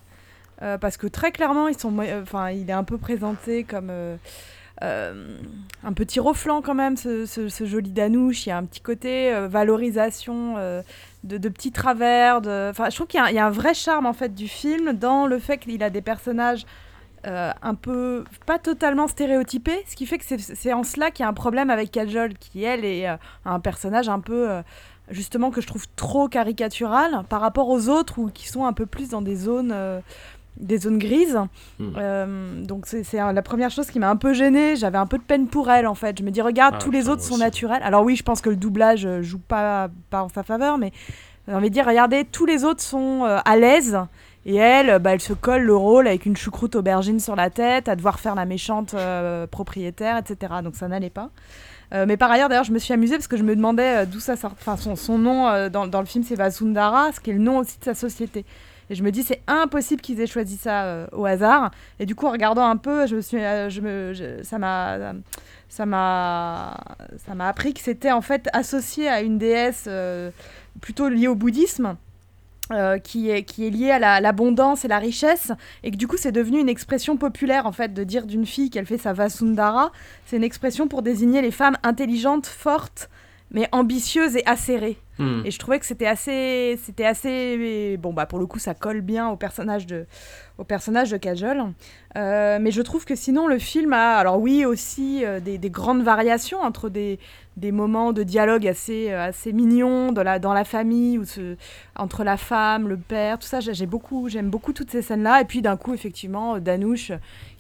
Euh, 0.60 0.76
parce 0.76 0.98
que 0.98 1.06
très 1.06 1.32
clairement, 1.32 1.66
ils 1.68 1.78
sont, 1.78 1.98
euh, 2.00 2.20
enfin, 2.22 2.50
il 2.50 2.68
est 2.68 2.74
un 2.74 2.84
peu 2.84 2.98
présenté 2.98 3.64
comme 3.64 3.88
euh, 3.90 4.16
euh, 4.82 5.38
un 5.82 5.92
petit 5.94 6.20
reflant 6.20 6.60
quand 6.60 6.74
même, 6.74 6.98
ce, 6.98 7.24
ce- 7.24 7.48
ce 7.48 7.64
joli 7.64 7.90
Danouche. 7.90 8.44
Il 8.44 8.50
y 8.50 8.52
a 8.52 8.58
un 8.58 8.64
petit 8.64 8.82
côté 8.82 9.32
euh, 9.32 9.48
valorisation 9.48 10.56
euh, 10.58 10.82
de, 11.24 11.38
petits 11.48 11.72
travers. 11.72 12.40
de- 12.40 12.68
Enfin, 12.70 12.90
je 12.90 12.96
trouve 12.96 13.06
qu'il 13.06 13.18
y, 13.20 13.38
a 13.38 13.46
un- 13.46 13.50
vrai 13.50 13.74
charme 13.74 14.06
en 14.06 14.12
fait 14.12 14.34
du 14.34 14.48
film 14.48 14.92
dans 14.92 15.26
le 15.26 15.38
fait 15.38 15.58
qu'il 15.58 15.82
a 15.82 15.90
des 15.90 16.02
personnages 16.02 16.64
euh, 17.26 17.52
un 17.62 17.74
peu 17.76 18.24
pas 18.46 18.58
totalement 18.58 19.06
stéréotypés, 19.06 19.84
ce 19.86 19.94
qui 19.94 20.06
fait 20.06 20.18
que 20.18 20.24
c'est- 20.24 20.72
en 20.72 20.82
cela 20.82 21.12
qu'il 21.12 21.22
y 21.22 21.26
a 21.26 21.28
un 21.28 21.32
problème 21.34 21.70
avec 21.70 21.92
Kajol, 21.92 22.34
qui 22.34 22.64
elle 22.64 22.84
est 22.84 23.08
euh, 23.08 23.14
un 23.44 23.60
personnage 23.60 24.08
un 24.08 24.18
peu 24.18 24.50
euh, 24.50 24.62
justement 25.08 25.52
que 25.52 25.60
je 25.60 25.68
trouve 25.68 25.86
trop 25.94 26.26
caricatural 26.26 27.22
par 27.28 27.40
rapport 27.40 27.68
aux 27.68 27.88
autres 27.88 28.18
ou 28.18 28.28
qui 28.30 28.48
sont 28.48 28.64
un 28.66 28.72
peu 28.72 28.86
plus 28.86 29.10
dans 29.10 29.22
des 29.22 29.36
zones 29.36 29.72
des 30.57 30.78
zones 30.78 30.98
grises. 30.98 31.38
Hmm. 31.78 31.90
Euh, 31.96 32.62
donc 32.64 32.86
c'est 32.86 33.05
la 33.14 33.42
première 33.42 33.70
chose 33.70 33.86
qui 33.90 33.98
m'a 33.98 34.11
un 34.11 34.16
peu 34.16 34.32
gênée. 34.32 34.76
J'avais 34.76 34.98
un 34.98 35.07
peu 35.07 35.18
de 35.18 35.22
peine 35.22 35.46
pour 35.46 35.70
elle 35.70 35.86
en 35.86 35.94
fait. 35.94 36.18
Je 36.18 36.24
me 36.24 36.30
dis 36.30 36.40
regarde, 36.42 36.74
Ah, 36.78 36.82
tous 36.82 36.90
les 36.90 37.09
autres 37.09 37.22
sont 37.22 37.34
aussi. 37.34 37.42
naturels. 37.42 37.82
Alors 37.82 38.03
oui, 38.05 38.16
je 38.16 38.22
pense 38.22 38.40
que 38.40 38.50
le 38.50 38.57
doublage 38.57 39.07
euh, 39.07 39.22
joue 39.22 39.38
pas, 39.40 39.88
pas 40.11 40.22
en 40.22 40.28
sa 40.28 40.42
faveur, 40.42 40.78
mais 40.78 40.92
j'ai 41.48 41.55
envie 41.55 41.70
de 41.70 41.74
dire 41.74 41.86
regardez, 41.86 42.24
tous 42.24 42.46
les 42.46 42.64
autres 42.64 42.82
sont 42.82 43.24
euh, 43.24 43.38
à 43.44 43.57
l'aise. 43.57 43.98
Et 44.44 44.57
elle, 44.57 44.98
bah, 44.98 45.12
elle 45.14 45.20
se 45.20 45.32
colle 45.34 45.62
le 45.62 45.76
rôle 45.76 46.09
avec 46.09 46.26
une 46.26 46.36
choucroute 46.36 46.74
aubergine 46.74 47.20
sur 47.20 47.36
la 47.36 47.48
tête, 47.48 47.88
à 47.88 47.94
devoir 47.94 48.18
faire 48.18 48.34
la 48.34 48.44
méchante 48.44 48.92
euh, 48.94 49.46
propriétaire, 49.46 50.16
etc. 50.16 50.55
Donc 50.64 50.74
ça 50.74 50.88
n'allait 50.88 51.11
pas. 51.11 51.30
Euh, 51.94 52.07
mais 52.09 52.16
par 52.16 52.28
ailleurs, 52.30 52.48
d'ailleurs, 52.48 52.64
je 52.64 52.72
me 52.72 52.78
suis 52.80 52.92
amusée 52.92 53.16
parce 53.16 53.28
que 53.28 53.36
je 53.36 53.44
me 53.44 53.55
demandais 53.55 54.05
d'où 54.07 54.18
ça 54.18 54.34
sort. 54.34 54.53
Enfin, 54.59 54.76
son, 54.76 54.96
son 54.96 55.16
nom 55.18 55.46
euh, 55.48 55.68
dans, 55.68 55.86
dans 55.86 56.00
le 56.00 56.07
film, 56.07 56.24
c'est 56.24 56.34
Vasundara, 56.34 57.12
ce 57.12 57.20
qui 57.20 57.30
est 57.30 57.34
le 57.34 57.38
nom 57.38 57.59
aussi 57.59 57.78
de 57.78 57.84
sa 57.84 57.94
société. 57.94 58.44
Et 58.91 58.95
je 58.95 59.03
me 59.03 59.11
dis, 59.11 59.22
c'est 59.22 59.41
impossible 59.47 60.01
qu'ils 60.03 60.20
aient 60.20 60.26
choisi 60.26 60.57
ça 60.57 60.85
euh, 60.85 61.07
au 61.12 61.24
hasard. 61.24 61.70
Et 61.99 62.07
du 62.07 62.14
coup, 62.14 62.26
en 62.26 62.30
regardant 62.33 62.66
un 62.66 62.76
peu, 62.76 63.07
je 63.07 63.16
me 63.16 63.20
suis, 63.20 63.39
euh, 63.43 63.70
je 63.70 63.80
me, 63.80 64.43
ça 64.43 64.59
m'a, 64.59 65.14
ça 65.68 65.87
m'a, 65.87 66.76
ça 67.24 67.35
m'a 67.35 67.49
appris 67.49 67.72
que 67.74 67.80
c'était 67.80 68.12
en 68.12 68.20
fait 68.20 68.49
associé 68.53 69.09
à 69.09 69.22
une 69.22 69.39
déesse 69.39 69.85
euh, 69.89 70.30
plutôt 70.80 71.09
liée 71.09 71.28
au 71.28 71.35
bouddhisme. 71.35 71.97
qui, 73.05 73.28
est, 73.28 73.43
qui 73.43 73.66
est 73.66 73.70
liée 73.70 73.91
à 73.91 73.99
la- 73.99 74.20
l'abondance 74.20 74.87
et 74.87 74.89
la 74.89 74.99
richesse, 74.99 75.53
et 75.83 75.91
que 75.91 75.97
du 75.97 76.07
coup 76.09 76.16
c'est 76.16 76.33
devenu 76.33 76.59
une 76.59 76.70
expression 76.70 77.18
populaire 77.18 77.66
en 77.66 77.72
fait 77.72 77.93
de 77.93 78.03
dire 78.03 78.24
d'une 78.24 78.47
fille 78.47 78.70
qu'elle 78.70 78.87
fait 78.87 78.97
sa 78.97 79.12
Vasundara, 79.12 79.93
c'est 80.24 80.37
une 80.39 80.45
expression 80.45 80.89
pour 80.89 81.03
désigner 81.03 81.43
les 81.43 81.51
femmes 81.51 81.76
intelligentes, 81.83 82.47
fortes, 82.47 83.11
mais 83.51 83.68
ambitieuses 83.72 84.37
et 84.37 84.47
acérées. 84.47 84.97
Hmm. 85.22 85.42
Et 85.44 85.50
je 85.50 85.58
trouvais 85.58 85.78
que 85.78 85.86
c'était 85.86 86.06
assez, 86.06 86.78
c'était 86.82 87.04
assez, 87.04 87.96
bon 87.96 88.12
bah 88.12 88.26
pour 88.26 88.40
le 88.40 88.46
coup 88.46 88.58
ça 88.58 88.74
colle 88.74 89.02
bien 89.02 89.28
au 89.28 89.36
personnage 89.36 89.86
de, 89.86 90.06
au 90.58 90.64
personnage 90.64 91.10
de 91.10 91.16
Kajol. 91.16 91.62
Euh, 92.16 92.58
mais 92.60 92.72
je 92.72 92.82
trouve 92.82 93.04
que 93.04 93.14
sinon 93.14 93.46
le 93.46 93.58
film 93.58 93.92
a, 93.92 94.16
alors 94.16 94.40
oui 94.40 94.64
aussi 94.64 95.24
euh, 95.24 95.38
des, 95.38 95.58
des 95.58 95.70
grandes 95.70 96.02
variations 96.02 96.60
entre 96.60 96.88
des, 96.88 97.20
des 97.56 97.70
moments 97.70 98.12
de 98.12 98.22
dialogue 98.22 98.66
assez, 98.66 99.12
euh, 99.12 99.28
assez 99.28 99.52
mignons 99.52 100.10
de 100.10 100.20
la, 100.20 100.38
dans 100.38 100.52
la 100.52 100.64
famille 100.64 101.18
ou 101.18 101.24
entre 101.96 102.24
la 102.24 102.36
femme, 102.36 102.88
le 102.88 102.96
père, 102.96 103.38
tout 103.38 103.46
ça. 103.46 103.60
J'ai 103.60 103.86
beaucoup, 103.86 104.28
j'aime 104.28 104.50
beaucoup 104.50 104.72
toutes 104.72 104.90
ces 104.90 105.02
scènes 105.02 105.22
là. 105.22 105.40
Et 105.40 105.44
puis 105.44 105.62
d'un 105.62 105.76
coup 105.76 105.94
effectivement 105.94 106.58
Danouche 106.58 107.12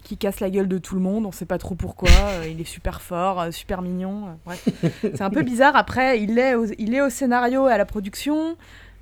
qui 0.02 0.16
casse 0.16 0.40
la 0.40 0.50
gueule 0.50 0.68
de 0.68 0.78
tout 0.78 0.94
le 0.96 1.00
monde, 1.00 1.26
on 1.26 1.32
sait 1.32 1.46
pas 1.46 1.58
trop 1.58 1.74
pourquoi. 1.74 2.08
euh, 2.24 2.46
il 2.48 2.60
est 2.60 2.64
super 2.64 3.00
fort, 3.02 3.40
euh, 3.40 3.50
super 3.50 3.82
mignon. 3.82 4.26
euh, 4.28 4.32
bref. 4.44 4.68
C'est 5.02 5.22
un 5.22 5.30
peu 5.30 5.42
bizarre. 5.42 5.76
Après, 5.76 6.20
il 6.20 6.38
est 6.38 6.54
au, 6.54 6.66
il 6.78 6.94
est 6.94 7.00
au 7.00 7.10
scénario 7.10 7.68
et 7.68 7.72
à 7.72 7.78
la 7.78 7.84
production. 7.86 8.56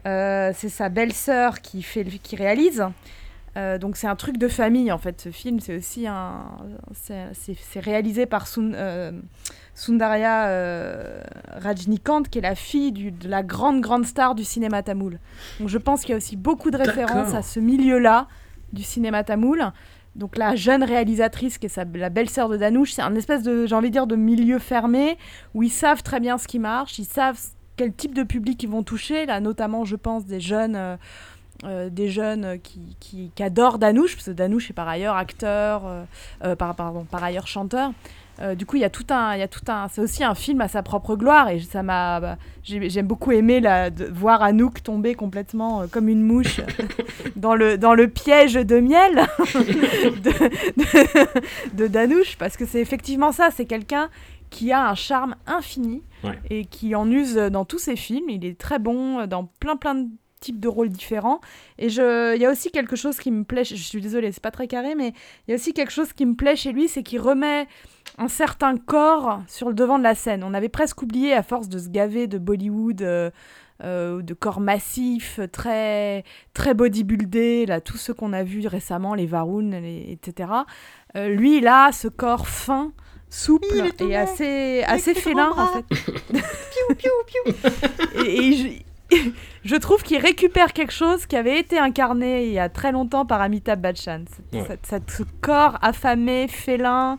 C'est 0.05 0.69
sa 0.69 0.89
belle-sœur 0.89 1.61
qui, 1.61 1.83
fait, 1.83 2.05
qui 2.05 2.37
réalise. 2.37 2.85
Donc 3.57 3.97
c'est 3.99 4.07
un 4.07 4.17
truc 4.17 4.39
de 4.39 4.49
famille 4.49 4.91
en 4.93 4.97
fait. 4.99 5.21
Ce 5.21 5.31
film, 5.31 5.61
c'est 5.61 5.77
aussi 5.77 6.07
un, 6.07 6.47
c'est 6.95 7.81
réalisé 7.81 8.25
par 8.25 8.47
Sun- 8.47 8.75
Sundarya 9.75 10.49
Rajnikant, 11.61 12.23
qui 12.23 12.39
est 12.39 12.43
la 12.43 12.55
fille 12.55 12.93
du- 12.93 13.11
de 13.11 13.29
la 13.29 13.43
grande 13.43 13.81
grande 13.81 14.07
star 14.07 14.35
du 14.35 14.45
cinéma 14.45 14.83
tamoul. 14.83 15.19
Donc 15.59 15.69
je 15.69 15.79
pense 15.79 16.01
qu'il 16.03 16.11
y 16.11 16.15
a 16.15 16.17
aussi 16.17 16.37
beaucoup 16.37 16.71
de 16.71 16.77
références 16.77 17.35
à 17.35 17.43
ce 17.43 17.61
milieu-là 17.61 18.27
du 18.73 18.83
cinéma 18.83 19.25
tamoul. 19.25 19.73
Donc 20.17 20.37
la 20.37 20.57
jeune 20.57 20.83
réalisatrice 20.83 21.59
qui 21.59 21.67
est 21.67 21.71
sa- 21.71 21.85
la 21.85 22.11
belle-sœur 22.11 22.49
de 22.49 22.57
Danouche, 22.57 22.93
c'est 22.93 23.03
un 23.03 23.15
espèce 23.15 23.43
de, 23.43 23.67
j'ai 23.67 23.75
envie 23.75 23.89
de 23.89 23.93
dire, 23.93 24.07
de 24.07 24.17
milieu 24.17 24.59
fermé 24.59 25.17
où 25.55 25.63
ils 25.63 25.71
savent 25.71 26.03
très 26.03 26.21
bien 26.21 26.37
ce 26.37 26.49
qui 26.49 26.59
marche, 26.59 26.99
ils 26.99 27.05
savent 27.05 27.39
quel 27.77 27.93
type 27.93 28.15
de 28.15 28.25
public 28.25 28.63
ils 28.63 28.69
vont 28.69 28.83
toucher. 28.83 29.25
Là, 29.27 29.41
notamment, 29.41 29.85
je 29.85 29.97
pense, 29.97 30.27
des 30.27 30.41
jeunes, 30.41 30.77
euh, 30.77 30.97
euh, 31.65 31.89
des 31.91 32.09
jeunes 32.09 32.59
qui, 32.63 32.97
qui, 33.01 33.43
adorent 33.43 33.79
Danouche, 33.79 34.17
parce 34.17 34.27
que 34.27 34.33
Danouche 34.33 34.71
est 34.71 34.75
par 34.75 34.89
ailleurs 34.89 35.17
acteur, 35.17 35.83
euh, 36.45 36.57
par, 36.57 36.75
pardon, 36.75 37.05
par 37.05 37.23
ailleurs 37.23 37.47
chanteur. 37.47 37.93
Euh, 38.43 38.55
du 38.55 38.65
coup, 38.65 38.77
il 38.77 38.81
y 38.83 38.85
a 38.85 38.91
tout 38.91 39.05
un, 39.11 39.35
il 39.35 39.41
y 39.41 39.43
a 39.43 39.49
tout 39.49 39.61
un, 39.69 39.89
c'est 39.89 40.01
aussi 40.01 40.25
un 40.25 40.35
film 40.35 40.61
à 40.63 40.69
sa 40.69 40.83
propre 40.83 41.15
gloire 41.17 41.51
et 41.51 41.61
ça 41.61 41.83
m'a, 41.83 42.21
bah, 42.21 42.39
j'ai- 42.63 42.89
j'aime 42.89 43.07
beaucoup 43.07 43.33
aimé 43.33 43.61
la, 43.61 43.91
de 43.91 44.07
voir 44.07 44.43
Anouk 44.43 44.83
tomber 44.83 45.15
complètement 45.15 45.83
euh, 45.83 45.87
comme 45.87 46.09
une 46.09 46.23
mouche 46.23 46.61
dans 47.37 47.55
le 47.55 47.77
dans 47.77 47.93
le 47.95 48.09
piège 48.09 48.55
de 48.55 48.81
miel 48.81 49.27
de, 49.55 50.31
de, 50.77 51.77
de 51.77 51.87
Danouche 51.87 52.37
parce 52.39 52.57
que 52.57 52.65
c'est 52.67 52.81
effectivement 52.81 53.33
ça, 53.33 53.51
c'est 53.55 53.67
quelqu'un 53.67 54.09
qui 54.51 54.73
a 54.73 54.89
un 54.89 54.95
charme 54.95 55.35
infini 55.47 56.03
Ouais. 56.23 56.39
et 56.51 56.67
qui 56.67 56.95
en 56.95 57.11
use 57.11 57.35
dans 57.37 57.65
tous 57.65 57.79
ses 57.79 57.97
films. 57.97 58.29
Il 58.29 58.45
est 58.45 58.59
très 58.59 58.79
bon 58.79 59.25
dans 59.27 59.47
plein 59.59 59.77
plein 59.77 59.95
de 59.95 60.07
types 60.41 60.59
de 60.59 60.69
rôles 60.69 60.89
différents. 60.89 61.41
Et 61.79 61.89
je, 61.91 62.35
il 62.35 62.41
y 62.43 62.47
a 62.47 62.51
aussi 62.51 62.71
quelque 62.71 62.97
chose 62.97 63.19
qui 63.19 63.31
me 63.31 63.45
plaît. 63.45 63.65
Je 63.65 63.75
suis 63.77 64.01
désolée, 64.01 64.33
c'est 64.33 64.43
pas 64.43 64.51
très 64.51 64.67
carré, 64.67 64.95
mais 64.95 65.13
il 65.47 65.51
y 65.51 65.53
a 65.53 65.57
aussi 65.57 65.73
quelque 65.73 65.93
chose 65.93 66.13
qui 66.13 66.27
me 66.27 66.35
plaît 66.35 66.57
chez 66.57 66.73
lui, 66.73 66.89
c'est 66.89 67.03
qu'il 67.03 67.21
remet 67.21 67.67
un 68.19 68.29
certain 68.29 68.77
corps 68.77 69.41
sur 69.47 69.69
le 69.69 69.75
devant 69.75 69.99
de 69.99 70.03
la 70.05 70.15
scène. 70.15 70.43
On 70.43 70.55
avait 70.55 70.69
presque 70.69 71.03
oublié 71.03 71.33
à 71.35 71.43
force 71.43 71.69
de 71.69 71.79
se 71.79 71.89
gaver 71.89 72.27
de 72.27 72.39
Bollywood. 72.39 73.03
euh, 73.03 73.31
euh, 73.83 74.21
de 74.21 74.35
corps 74.35 74.61
massifs, 74.61 75.41
très, 75.53 76.23
très 76.53 76.75
bodybuildés, 76.75 77.65
là, 77.65 77.81
tous 77.81 77.97
ceux 77.97 78.13
qu'on 78.13 78.35
a 78.35 78.43
vus 78.43 78.67
récemment, 78.67 79.15
les 79.15 79.25
Varun, 79.25 79.71
les- 79.81 80.13
etc. 80.13 80.51
Euh, 81.17 81.29
lui, 81.31 81.57
il 81.57 81.67
a 81.67 81.91
ce 81.91 82.07
corps 82.07 82.47
fin, 82.47 82.93
souple 83.31 83.65
Oui, 83.73 83.91
tout 83.97 84.05
et 84.05 84.17
assez, 84.17 84.83
assez 84.87 85.15
félin, 85.15 85.51
en 85.57 85.67
fait. 85.69 85.87
et, 88.27 88.51
et 88.51 88.85
je, 89.65 89.77
trouve 89.77 90.03
qu'il 90.03 90.19
récupère 90.19 90.73
quelque 90.73 90.93
chose 90.93 91.27
qui 91.27 91.37
avait 91.37 91.59
été 91.59 91.79
incarné 91.79 92.47
il 92.47 92.53
y 92.53 92.59
a 92.59 92.69
très 92.69 92.93
longtemps 92.93 93.27
par 93.27 93.41
Amitabh 93.41 93.81
Bachchan. 93.81 94.25
Cette- 94.31 94.55
Ouais. 94.61 94.67
cette- 94.69 94.87
cette- 94.87 95.11
ce 95.11 95.23
corps 95.41 95.79
affamé, 95.83 96.47
félin, 96.49 97.19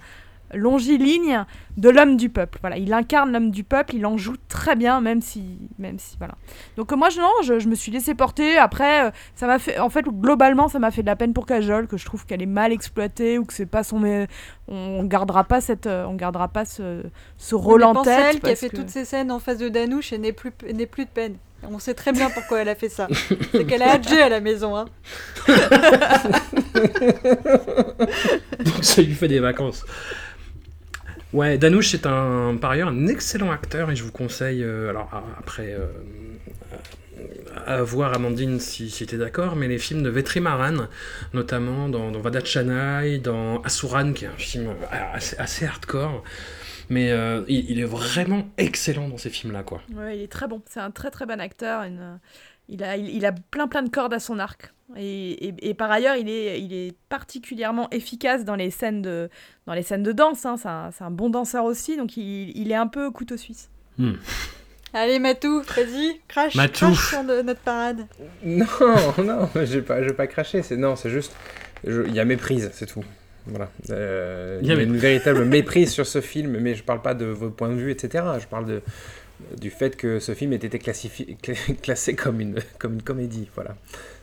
longiligne 0.54 1.46
de 1.78 1.90
l'homme 1.90 2.18
du 2.18 2.30
peuple. 2.30 2.58
Voilà, 2.62 2.78
il 2.78 2.94
incarne 2.94 3.32
l'homme 3.32 3.52
du 3.52 3.64
peuple, 3.64 3.96
il 3.96 4.06
en 4.06 4.18
joue 4.18 4.36
très 4.50 4.76
bien, 4.76 5.00
même 5.00 5.22
si, 5.22 5.58
même 5.80 5.98
si, 5.98 6.18
voilà. 6.18 6.36
Donc 6.76 6.92
euh, 6.92 6.96
moi, 6.98 7.10
je, 7.10 7.22
non, 7.22 7.32
je, 7.44 7.60
je 7.60 7.70
me 7.70 7.76
suis 7.76 7.92
laissé 7.92 8.14
porter. 8.16 8.58
Après, 8.58 9.06
euh, 9.06 9.12
ça 9.36 9.48
m'a 9.48 9.60
fait, 9.60 9.80
en 9.80 9.90
fait, 9.90 10.04
globalement, 10.06 10.68
ça 10.68 10.80
m'a 10.80 10.92
fait 10.92 11.02
de 11.04 11.08
la 11.08 11.16
peine 11.16 11.34
pour 11.34 11.46
Kajol, 11.46 11.88
que 11.88 11.96
je 11.98 12.06
trouve 12.06 12.26
qu'elle 12.26 12.42
est 12.42 12.46
mal 12.46 12.74
exploitée 12.74 13.38
ou 13.38 13.46
que 13.46 13.54
c'est 13.54 13.66
pas 13.66 13.84
son, 13.84 14.28
on 14.68 15.04
gardera 15.06 15.46
pas 15.46 15.62
cette, 15.62 15.88
euh, 15.88 16.06
on 16.06 16.16
gardera 16.16 16.50
pas 16.50 16.66
ce, 16.66 17.04
ce 17.38 17.56
rôle 17.56 17.84
en 17.84 18.02
tête. 18.02 18.42
qui 18.42 18.50
a 18.50 18.56
fait 18.56 18.70
que- 18.70 18.76
toutes 18.76 18.90
ces 18.90 19.06
scènes 19.06 19.32
en 19.32 19.40
face 19.40 19.58
de 19.60 19.70
Danouche 19.70 20.12
et 20.12 20.18
n'est 20.18 20.34
plus, 20.34 20.52
n'est 20.74 20.86
plus 20.86 21.06
de 21.06 21.10
peine. 21.12 21.36
On 21.70 21.80
sait 21.80 21.94
très 21.94 22.12
bien 22.12 22.30
pourquoi 22.30 22.62
elle 22.62 22.70
a 22.70 22.76
fait 22.76 22.90
ça. 22.90 23.08
C'est 23.52 23.66
qu'elle 23.66 23.84
a 23.84 23.94
adjé 23.94 24.22
à 24.22 24.30
la 24.30 24.40
maison. 24.40 24.76
Hein. 24.76 24.86
Donc 28.60 28.84
ça 28.84 29.02
lui 29.02 29.14
fait 29.14 29.28
des 29.28 29.40
vacances. 29.40 29.84
Ouais, 31.34 31.58
Danouche 31.58 31.94
est 31.94 32.06
un, 32.06 32.58
par 32.60 32.72
ailleurs 32.72 32.90
un 32.90 33.08
excellent 33.08 33.52
acteur 33.52 33.90
et 33.90 33.96
je 33.96 34.04
vous 34.04 34.12
conseille, 34.12 34.64
euh, 34.64 34.90
alors 34.90 35.10
après, 35.40 35.74
euh, 35.74 35.86
à 37.66 37.82
voir 37.84 38.14
Amandine 38.14 38.60
si, 38.60 38.90
si 38.90 39.06
tu 39.06 39.18
d'accord, 39.18 39.56
mais 39.56 39.70
les 39.70 39.78
films 39.78 40.04
de 40.04 40.10
Vetrimaran, 40.10 40.88
notamment 41.34 41.88
dans, 41.88 42.12
dans 42.12 42.20
Vadachanai, 42.20 43.20
dans 43.20 43.62
Asuran, 43.62 44.12
qui 44.12 44.26
est 44.26 44.30
un 44.30 44.38
film 44.38 44.68
euh, 44.68 45.20
assez 45.38 45.66
hardcore, 45.66 46.24
Mais 46.92 47.10
euh, 47.12 47.44
il, 47.48 47.70
il 47.72 47.80
est 47.80 47.86
vraiment 47.86 48.44
excellent 48.58 49.08
dans 49.08 49.18
ces 49.18 49.30
films-là, 49.30 49.64
quoi. 49.64 49.82
Ouais, 49.96 50.18
il 50.18 50.24
est 50.24 50.32
très 50.32 50.48
bon. 50.48 50.62
C'est 50.70 50.82
un 50.82 50.92
très 50.92 51.10
très 51.10 51.26
bon 51.26 51.40
acteur. 51.40 51.84
une- 51.84 52.20
Il, 52.68 52.84
a, 52.84 52.98
il, 52.98 53.10
il 53.10 53.26
a 53.26 53.32
plein 53.32 53.68
plein 53.68 53.82
de 53.82 53.90
cordes 53.90 54.14
à 54.14 54.20
son 54.20 54.40
arc. 54.40 54.74
Et, 54.98 55.48
et- 55.48 55.70
et 55.70 55.74
par 55.74 55.90
ailleurs, 55.90 56.18
il 56.18 56.28
est, 56.30 56.62
il 56.62 56.74
est 56.74 56.94
particulièrement 57.08 57.90
efficace 57.92 58.44
dans 58.44 58.56
les 58.56 58.72
scènes 58.72 59.02
de, 59.02 59.30
dans 59.68 59.74
les 59.74 59.84
scènes 59.84 60.04
de 60.04 60.12
danse. 60.12 60.46
hein. 60.46 60.58
C'est 60.58 60.68
un, 60.68 60.92
c'est 60.92 61.04
un 61.06 61.12
bon 61.12 61.30
danseur 61.30 61.64
aussi, 61.64 61.96
donc 61.96 62.18
il, 62.18 62.52
il 62.58 62.72
est 62.72 62.76
un 62.76 62.88
peu 62.88 63.10
couteau 63.10 63.38
suisse. 63.38 63.70
Allez, 64.94 65.20
Matou, 65.20 65.62
vas-y, 65.62 66.20
crash, 66.28 66.56
Matou. 66.56 66.88
crash 66.88 67.10
sur 67.10 67.24
de- 67.24 67.42
notre 67.42 67.62
parade. 67.62 68.06
Non, 68.44 68.66
non, 69.24 69.48
pas, 69.48 69.66
je 69.66 69.80
vais 69.80 70.14
pas 70.14 70.28
cracher. 70.28 70.62
C'est 70.62 70.76
non, 70.76 70.98
c'est 70.98 71.10
juste, 71.10 71.34
il 71.86 72.14
y 72.14 72.20
a 72.20 72.26
méprise, 72.26 72.70
c'est 72.74 72.86
tout. 72.88 73.04
Voilà. 73.48 73.70
Euh, 73.90 74.60
Il 74.62 74.68
y 74.68 74.70
y 74.70 74.74
a 74.74 74.78
a 74.78 74.82
une 74.82 74.98
véritable 74.98 75.46
méprise 75.46 75.92
sur 75.92 76.06
ce 76.06 76.22
film, 76.22 76.58
mais 76.60 76.76
je 76.76 76.84
parle 76.84 77.02
pas 77.02 77.14
de 77.14 77.26
vos 77.26 77.50
points 77.50 77.70
de 77.70 77.76
vue, 77.76 77.92
etc. 77.92 78.24
Je 78.40 78.48
parle 78.48 78.66
de 78.68 78.82
du 79.60 79.72
fait 79.72 79.96
que 79.98 80.20
ce 80.20 80.36
film 80.36 80.54
ait 80.54 80.58
été 80.58 80.80
classé 81.82 82.14
comme 82.16 82.40
une, 82.40 82.56
comme 82.78 82.94
une 82.96 83.02
comédie. 83.02 83.50
Voilà. 83.56 83.76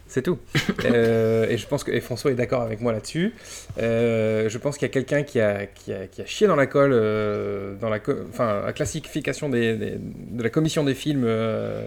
C'est 0.06 0.22
tout. 0.22 0.38
Euh, 0.84 1.46
et 1.50 1.58
je 1.58 1.66
pense 1.66 1.82
que 1.84 1.90
et 1.90 2.00
François 2.00 2.30
est 2.30 2.34
d'accord 2.36 2.62
avec 2.62 2.80
moi 2.80 2.92
là-dessus. 2.92 3.34
Euh, 3.82 4.48
je 4.48 4.56
pense 4.58 4.78
qu'il 4.78 4.86
y 4.86 4.90
a 4.90 4.92
quelqu'un 4.92 5.22
qui 5.24 5.40
a, 5.40 5.66
qui, 5.66 5.92
a, 5.92 6.06
qui 6.06 6.22
a 6.22 6.26
chié 6.26 6.46
dans 6.46 6.54
la 6.56 6.66
colle, 6.66 6.92
euh, 6.94 7.74
dans 7.80 7.88
la, 7.90 7.98
co- 7.98 8.14
enfin, 8.30 8.62
la 8.64 8.72
classification 8.72 9.48
des, 9.50 9.76
des- 9.76 9.96
de 9.98 10.42
la 10.42 10.48
commission 10.50 10.84
des 10.84 10.94
films 10.94 11.26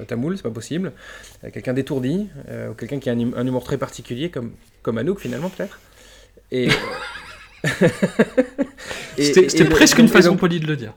tamoul, 0.07 0.36
c'est 0.36 0.43
pas 0.43 0.49
possible. 0.51 0.91
Quelqu'un 1.53 1.73
d'étourdi, 1.73 2.27
ou 2.69 2.73
quelqu'un 2.73 2.99
qui 2.99 3.09
a 3.09 3.13
un, 3.13 3.19
hum- 3.19 3.34
un 3.36 3.47
humour 3.47 3.63
très 3.63 3.77
particulier, 3.77 4.29
comme, 4.29 4.51
comme 4.84 4.97
Anouk 4.97 5.19
finalement 5.19 5.49
peut-être. 5.49 5.79
Et, 6.52 6.68
et- 9.18 9.24
C'était 9.34 9.66
presque 9.66 9.97
une 9.99 10.08
façon 10.08 10.32
donc- 10.32 10.39
polie 10.39 10.60
de 10.60 10.68
le 10.68 10.76
dire. 10.76 10.93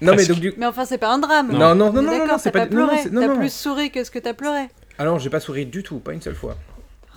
Non 0.00 0.14
mais 0.14 0.26
donc 0.26 0.38
du 0.38 0.52
Mais 0.56 0.66
enfin, 0.66 0.84
c'est 0.84 0.98
pas 0.98 1.08
un 1.12 1.18
drame. 1.18 1.50
non 1.52 1.74
non 1.74 1.92
non 1.92 2.02
non 2.02 2.26
non, 2.26 2.38
c'est 2.38 2.52
pas 2.52 2.66
pleuré. 2.66 2.96
T'as 3.04 3.10
non. 3.10 3.36
plus 3.38 3.52
souri 3.52 3.90
que 3.90 4.04
ce 4.04 4.10
que 4.10 4.18
t'as 4.18 4.34
pleuré. 4.34 4.68
Ah 4.98 5.04
non, 5.04 5.18
j'ai 5.18 5.30
pas 5.30 5.40
souri 5.40 5.66
du 5.66 5.82
tout, 5.82 5.98
pas 5.98 6.12
une 6.12 6.22
seule 6.22 6.34
fois. 6.34 6.56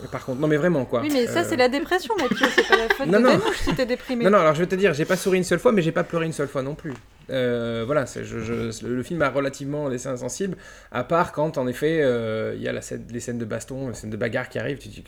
Et 0.03 0.07
par 0.07 0.25
contre, 0.25 0.39
non 0.41 0.47
mais 0.47 0.57
vraiment 0.57 0.83
quoi. 0.85 1.01
Oui, 1.01 1.09
mais 1.13 1.27
ça, 1.27 1.41
Euh, 1.41 1.45
c'est 1.47 1.57
la 1.57 1.69
dépression, 1.69 2.15
Mathieu. 2.19 2.47
C'est 2.55 2.67
pas 2.67 2.75
la 2.77 2.89
faute 2.89 3.05
Non, 3.07 3.19
de 3.19 3.23
non. 3.23 3.39
Si 3.63 3.75
t'es 3.75 3.85
déprimé. 3.85 4.23
Non, 4.25 4.31
non, 4.31 4.39
alors 4.39 4.55
je 4.55 4.61
vais 4.61 4.67
te 4.67 4.73
dire, 4.73 4.95
j'ai 4.95 5.05
pas 5.05 5.15
souri 5.15 5.37
une 5.37 5.43
seule 5.43 5.59
fois, 5.59 5.71
mais 5.71 5.83
j'ai 5.83 5.91
pas 5.91 6.03
pleuré 6.03 6.25
une 6.25 6.33
seule 6.33 6.47
fois 6.47 6.63
non 6.63 6.73
plus. 6.73 6.93
Euh, 7.29 7.83
voilà, 7.85 8.07
c'est- 8.07 8.23
je, 8.23 8.39
je- 8.39 8.85
le, 8.87 9.03
film 9.03 9.21
a 9.21 9.29
relativement 9.29 9.87
laissé 9.87 10.07
insensible, 10.07 10.57
à 10.91 11.03
part 11.03 11.31
quand, 11.31 11.59
en 11.59 11.67
effet, 11.67 11.99
euh, 12.01 12.53
il 12.55 12.63
y 12.63 12.67
a 12.67 12.73
la 12.73 12.81
scène- 12.81 13.05
les 13.11 13.19
scènes 13.19 13.37
de 13.37 13.45
baston, 13.45 13.89
les 13.89 13.93
scènes 13.93 14.09
de 14.09 14.17
bagarre 14.17 14.49
qui 14.49 14.57
arrivent, 14.57 14.79
tu 14.79 14.87
dis, 14.89 15.03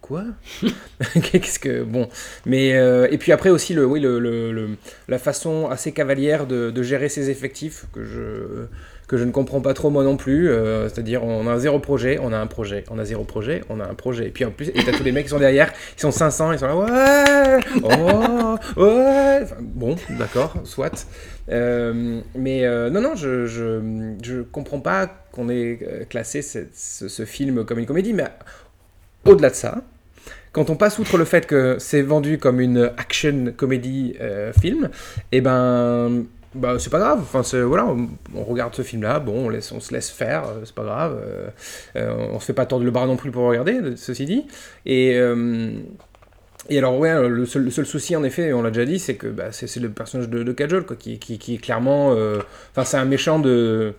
quoi? 0.00 0.24
Qu'est-ce 1.22 1.58
que... 1.58 1.82
Bon, 1.82 2.08
mais... 2.44 2.74
euh, 2.74 3.08
et 3.10 3.18
puis 3.18 3.32
après 3.32 3.50
aussi, 3.50 3.74
le, 3.74 3.84
oui, 3.86 4.00
le, 4.00 4.76
la 5.08 5.18
façon 5.18 5.68
assez 5.68 5.92
cavalière 5.92 6.46
de, 6.46 6.82
gérer 6.82 7.08
ses 7.08 7.30
effectifs, 7.30 7.86
que 7.92 8.04
je 8.04 8.66
que 9.08 9.16
je 9.16 9.22
ne 9.22 9.30
comprends 9.30 9.60
pas 9.60 9.72
trop 9.72 9.88
moi 9.88 10.02
non 10.02 10.16
plus, 10.16 10.50
euh, 10.50 10.88
c'est-à-dire 10.88 11.22
on 11.22 11.46
a 11.46 11.56
zéro 11.60 11.78
projet, 11.78 12.18
on 12.20 12.32
a 12.32 12.38
un 12.38 12.48
projet, 12.48 12.82
on 12.90 12.98
a 12.98 13.04
zéro 13.04 13.22
projet, 13.22 13.62
on 13.68 13.78
a 13.78 13.84
un 13.84 13.94
projet, 13.94 14.26
et 14.26 14.30
puis 14.30 14.44
en 14.44 14.50
plus, 14.50 14.70
et 14.70 14.82
t'as 14.84 14.90
tous 14.90 15.04
les 15.04 15.12
mecs 15.12 15.26
qui 15.26 15.30
sont 15.30 15.38
derrière, 15.38 15.72
ils 15.96 16.00
sont 16.00 16.10
500, 16.10 16.54
ils 16.54 16.58
sont 16.58 16.66
là, 16.66 16.76
ouais, 16.76 17.60
oh, 17.84 18.80
ouais, 18.82 19.44
bon, 19.60 19.94
d'accord, 20.18 20.54
soit. 20.64 21.06
Euh, 21.52 22.20
mais 22.34 22.68
non, 22.90 23.00
non, 23.00 23.14
je, 23.14 23.46
je, 23.46 23.80
je 24.24 24.42
comprends 24.42 24.80
pas 24.80 25.08
qu'on 25.30 25.48
ait 25.50 25.78
classé 26.10 26.42
ce, 26.42 26.58
ce 26.72 27.24
film 27.24 27.64
comme 27.64 27.78
une 27.78 27.86
comédie, 27.86 28.12
mais 28.12 28.24
au-delà 29.26 29.50
de 29.50 29.54
ça, 29.54 29.82
quand 30.52 30.70
on 30.70 30.76
passe 30.76 30.98
outre 30.98 31.18
le 31.18 31.24
fait 31.24 31.46
que 31.46 31.76
c'est 31.78 32.02
vendu 32.02 32.38
comme 32.38 32.60
une 32.60 32.90
action 32.96 33.52
comédie 33.56 34.14
euh, 34.20 34.52
film, 34.52 34.88
et 35.32 35.40
ben 35.40 36.24
bah, 36.56 36.78
c'est 36.78 36.90
pas 36.90 36.98
grave. 36.98 37.20
Enfin, 37.20 37.42
voilà, 37.64 37.86
on, 37.86 38.44
regarde 38.44 38.74
ce 38.74 38.82
film-là, 38.82 39.20
bon, 39.20 39.46
on, 39.46 39.48
laisse, 39.48 39.72
on 39.72 39.80
se 39.80 39.92
laisse 39.92 40.10
faire, 40.10 40.44
euh, 40.44 40.62
c'est 40.64 40.74
pas 40.74 40.84
grave. 40.84 41.20
euh, 41.22 41.48
euh, 41.96 42.28
on 42.32 42.40
se 42.40 42.46
fait 42.46 42.52
pas 42.52 42.66
tordre 42.66 42.84
le 42.84 42.90
bras 42.90 43.06
non 43.06 43.16
plus 43.16 43.30
pour 43.30 43.44
regarder, 43.44 43.80
ceci 43.96 44.24
dit. 44.24 44.46
Et, 44.86 45.18
et 46.68 46.78
alors, 46.78 46.98
ouais, 46.98 47.28
le 47.28 47.46
seul, 47.46 47.70
souci, 47.70 48.16
en 48.16 48.24
effet, 48.24 48.52
on 48.52 48.62
l'a 48.62 48.70
déjà 48.70 48.86
dit, 48.86 48.98
c'est 48.98 49.14
que 49.14 49.28
bah, 49.28 49.52
c'est 49.52 49.76
le 49.76 49.90
personnage 49.90 50.28
de, 50.28 50.42
de 50.42 50.52
qui, 50.94 51.18
qui, 51.18 51.38
qui 51.38 51.54
est 51.54 51.58
clairement. 51.58 52.10
Enfin, 52.70 52.84
c'est 52.84 52.96
un 52.96 53.04
méchant 53.04 53.38
de. 53.38 53.94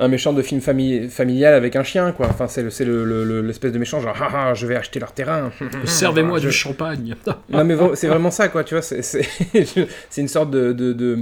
Un 0.00 0.06
méchant 0.08 0.32
de 0.32 0.42
film 0.42 0.60
fami- 0.60 1.08
familial 1.08 1.54
avec 1.54 1.74
un 1.74 1.82
chien, 1.82 2.12
quoi. 2.12 2.26
Enfin, 2.28 2.46
c'est 2.46 2.62
le- 2.62 2.70
c'est 2.70 2.84
le- 2.84 3.04
le- 3.04 3.24
le- 3.24 3.40
l'espèce 3.42 3.72
de 3.72 3.78
méchant, 3.78 4.00
genre, 4.00 4.16
ah, 4.20 4.28
ah, 4.50 4.54
je 4.54 4.66
vais 4.66 4.76
acheter 4.76 5.00
leur 5.00 5.12
terrain. 5.12 5.50
Servez-moi 5.84 6.38
Je- 6.38 6.46
du 6.46 6.52
champagne. 6.52 7.16
non 7.50 7.64
mais 7.64 7.74
c'est 7.94 8.06
vraiment 8.08 8.30
ça 8.30 8.48
quoi, 8.48 8.62
tu 8.64 8.74
vois, 8.74 8.82
c'est 8.82 9.00
une 10.18 10.28
sorte 10.28 10.50
de, 10.50 10.72
de, 10.72 10.92
de- 10.92 11.18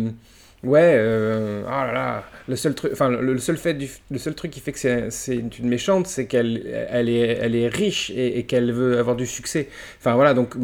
ouais, 0.67 0.95
euh, 0.97 1.63
oh 1.67 1.71
là 1.71 1.93
là, 1.93 2.25
le 2.49 2.57
seul 2.57 2.75
truc, 2.75 2.93
enfin 2.93 3.09
le, 3.09 3.21
le 3.35 3.39
seul 3.39 3.57
fait 3.57 3.75
du, 3.75 3.89
le 4.11 4.19
seul 4.19 4.35
truc 4.35 4.51
qui 4.51 4.61
fait 4.61 4.73
que 4.73 4.79
c'est 4.79 5.11
c'est 5.11 5.37
une 5.59 5.69
méchante, 5.69 6.07
c'est 6.07 6.27
qu'elle 6.27 6.87
elle 6.91 7.09
est 7.09 7.39
elle 7.41 7.55
est 7.57 7.69
riche 7.69 8.11
et, 8.11 8.39
et 8.39 8.45
qu'elle 8.45 8.73
veut 8.73 8.99
avoir 8.99 9.17
du 9.17 9.27
succès. 9.27 9.69
Enfin 9.99 10.15
voilà, 10.15 10.35
donc 10.35 10.55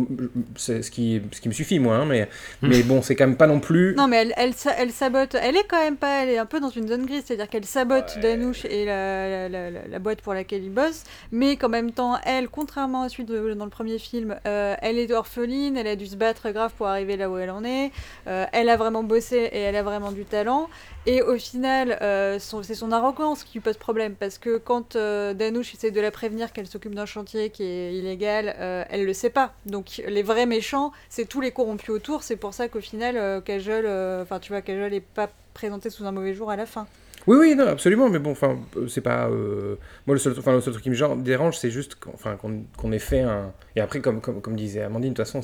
c'est 0.57 0.83
ce 0.83 0.91
qui 0.91 1.23
ce 1.33 1.41
qui 1.41 1.49
me 1.49 1.55
suffit 1.55 1.79
moi, 1.79 1.97
hein, 1.97 2.07
mais 2.07 2.29
mais 2.63 2.83
bon 2.83 3.03
c'est 3.03 3.15
quand 3.17 3.27
même 3.27 3.37
pas 3.37 3.47
non 3.47 3.61
plus. 3.61 3.95
Non, 3.97 4.09
mais 4.09 4.19
elle, 4.19 4.35
elle, 4.37 4.53
elle 4.79 4.91
sabote. 4.91 5.35
Elle 5.41 5.57
est 5.57 5.67
quand 5.69 5.81
même 5.83 5.97
pas. 5.97 6.23
Elle 6.23 6.31
est 6.31 6.39
un 6.39 6.47
peu 6.47 6.61
dans 6.61 6.71
une 6.71 6.89
zone 6.89 7.07
grise. 7.07 7.23
C'est-à-dire 7.27 7.49
qu'elle 7.49 7.65
sabote 7.65 8.19
Danouche 8.21 8.65
et 8.65 8.85
la, 8.85 9.29
la, 9.29 9.49
la- 9.49 9.71
la- 9.71 9.89
la 9.89 9.99
boîte 9.99 10.21
pour 10.23 10.35
laquelle 10.35 10.63
il 10.65 10.71
bosse. 10.73 11.05
Mais 11.31 11.57
qu'en 11.57 11.69
même 11.69 11.91
temps, 11.93 12.17
elle, 12.25 12.49
contrairement 12.49 13.03
à 13.03 13.09
celui 13.09 13.25
de, 13.25 13.55
dans 13.55 13.65
le 13.65 13.71
premier 13.71 13.99
film, 13.99 14.37
euh, 14.47 14.75
elle 14.83 14.99
est 14.99 15.11
orpheline. 15.13 15.77
Elle 15.77 15.87
a 15.87 15.97
dû 15.97 16.07
se 16.07 16.17
battre 16.17 16.51
grave 16.51 16.73
pour 16.77 16.87
arriver 16.87 17.17
là 17.17 17.29
où 17.31 17.37
elle 17.39 17.51
en 17.51 17.65
est. 17.65 17.91
Euh, 18.27 18.45
elle 18.53 18.69
a 18.69 18.77
vraiment 18.77 19.03
bossé 19.03 19.37
et 19.53 19.59
elle 19.61 19.77
a 19.77 19.83
vraiment 19.83 19.92
du 20.13 20.25
talent. 20.25 20.69
Et 21.07 21.23
au 21.23 21.37
final, 21.37 21.99
euh, 22.03 22.39
c'est 22.39 22.75
son 22.75 22.93
arrogance 22.93 23.45
qui 23.45 23.55
lui 23.55 23.61
pose 23.61 23.77
problème. 23.77 24.15
Parce 24.15 24.39
que 24.39 24.57
quand 24.57 24.97
euh, 24.97 25.35
Danouche 25.35 25.75
essaie 25.75 25.91
de 25.91 26.01
la 26.01 26.11
prévenir 26.11 26.53
qu'elle 26.53 26.67
s'occupe 26.67 26.95
d'un 26.95 27.07
chantier 27.07 27.51
qui 27.51 27.63
est 27.65 27.95
illégal, 27.95 28.55
euh, 28.59 28.85
elle 28.91 29.05
le 29.05 29.13
sait 29.13 29.31
pas. 29.31 29.53
Donc 29.67 30.03
les 30.07 30.23
vrais 30.23 30.47
méchants, 30.47 30.93
c'est 31.09 31.27
tous 31.27 31.41
les 31.41 31.51
corrompus 31.51 31.91
autour. 31.91 32.23
C'est 32.23 32.37
pour 32.37 32.55
ça 32.55 32.69
qu'au 32.69 32.81
final, 32.81 33.43
Kajol, 33.43 33.87
enfin 34.23 34.39
tu 34.39 34.53
vois, 34.53 34.63
est 34.67 35.01
pas 35.01 35.29
présenté 35.55 35.91
sous 35.91 36.07
un 36.07 36.13
mauvais 36.13 36.35
jour 36.35 36.51
à 36.51 36.57
la 36.57 36.67
fin. 36.67 36.87
Oui 37.29 37.37
oui 37.39 37.55
non 37.55 37.69
absolument, 37.69 38.09
mais 38.11 38.19
bon 38.19 38.33
enfin 38.33 38.59
euh, 38.77 38.89
c'est 38.89 39.01
pas 39.01 39.29
euh, 39.29 39.77
moi 40.09 40.15
le 40.15 40.19
seul 40.19 40.35
le 40.35 40.61
seul 40.61 40.73
truc 40.73 40.83
qui 40.83 40.91
me 40.91 41.23
dérange 41.23 41.57
c'est 41.57 41.71
juste 41.71 41.95
qu'on 41.97 42.93
ait 42.93 42.99
fait 42.99 43.21
un 43.21 43.53
et 43.77 43.81
après 43.81 44.01
comme 44.01 44.21
comme, 44.21 44.57
disait 44.57 44.83
Amandine 44.83 45.13
de 45.13 45.17
toute 45.17 45.27
façon 45.27 45.41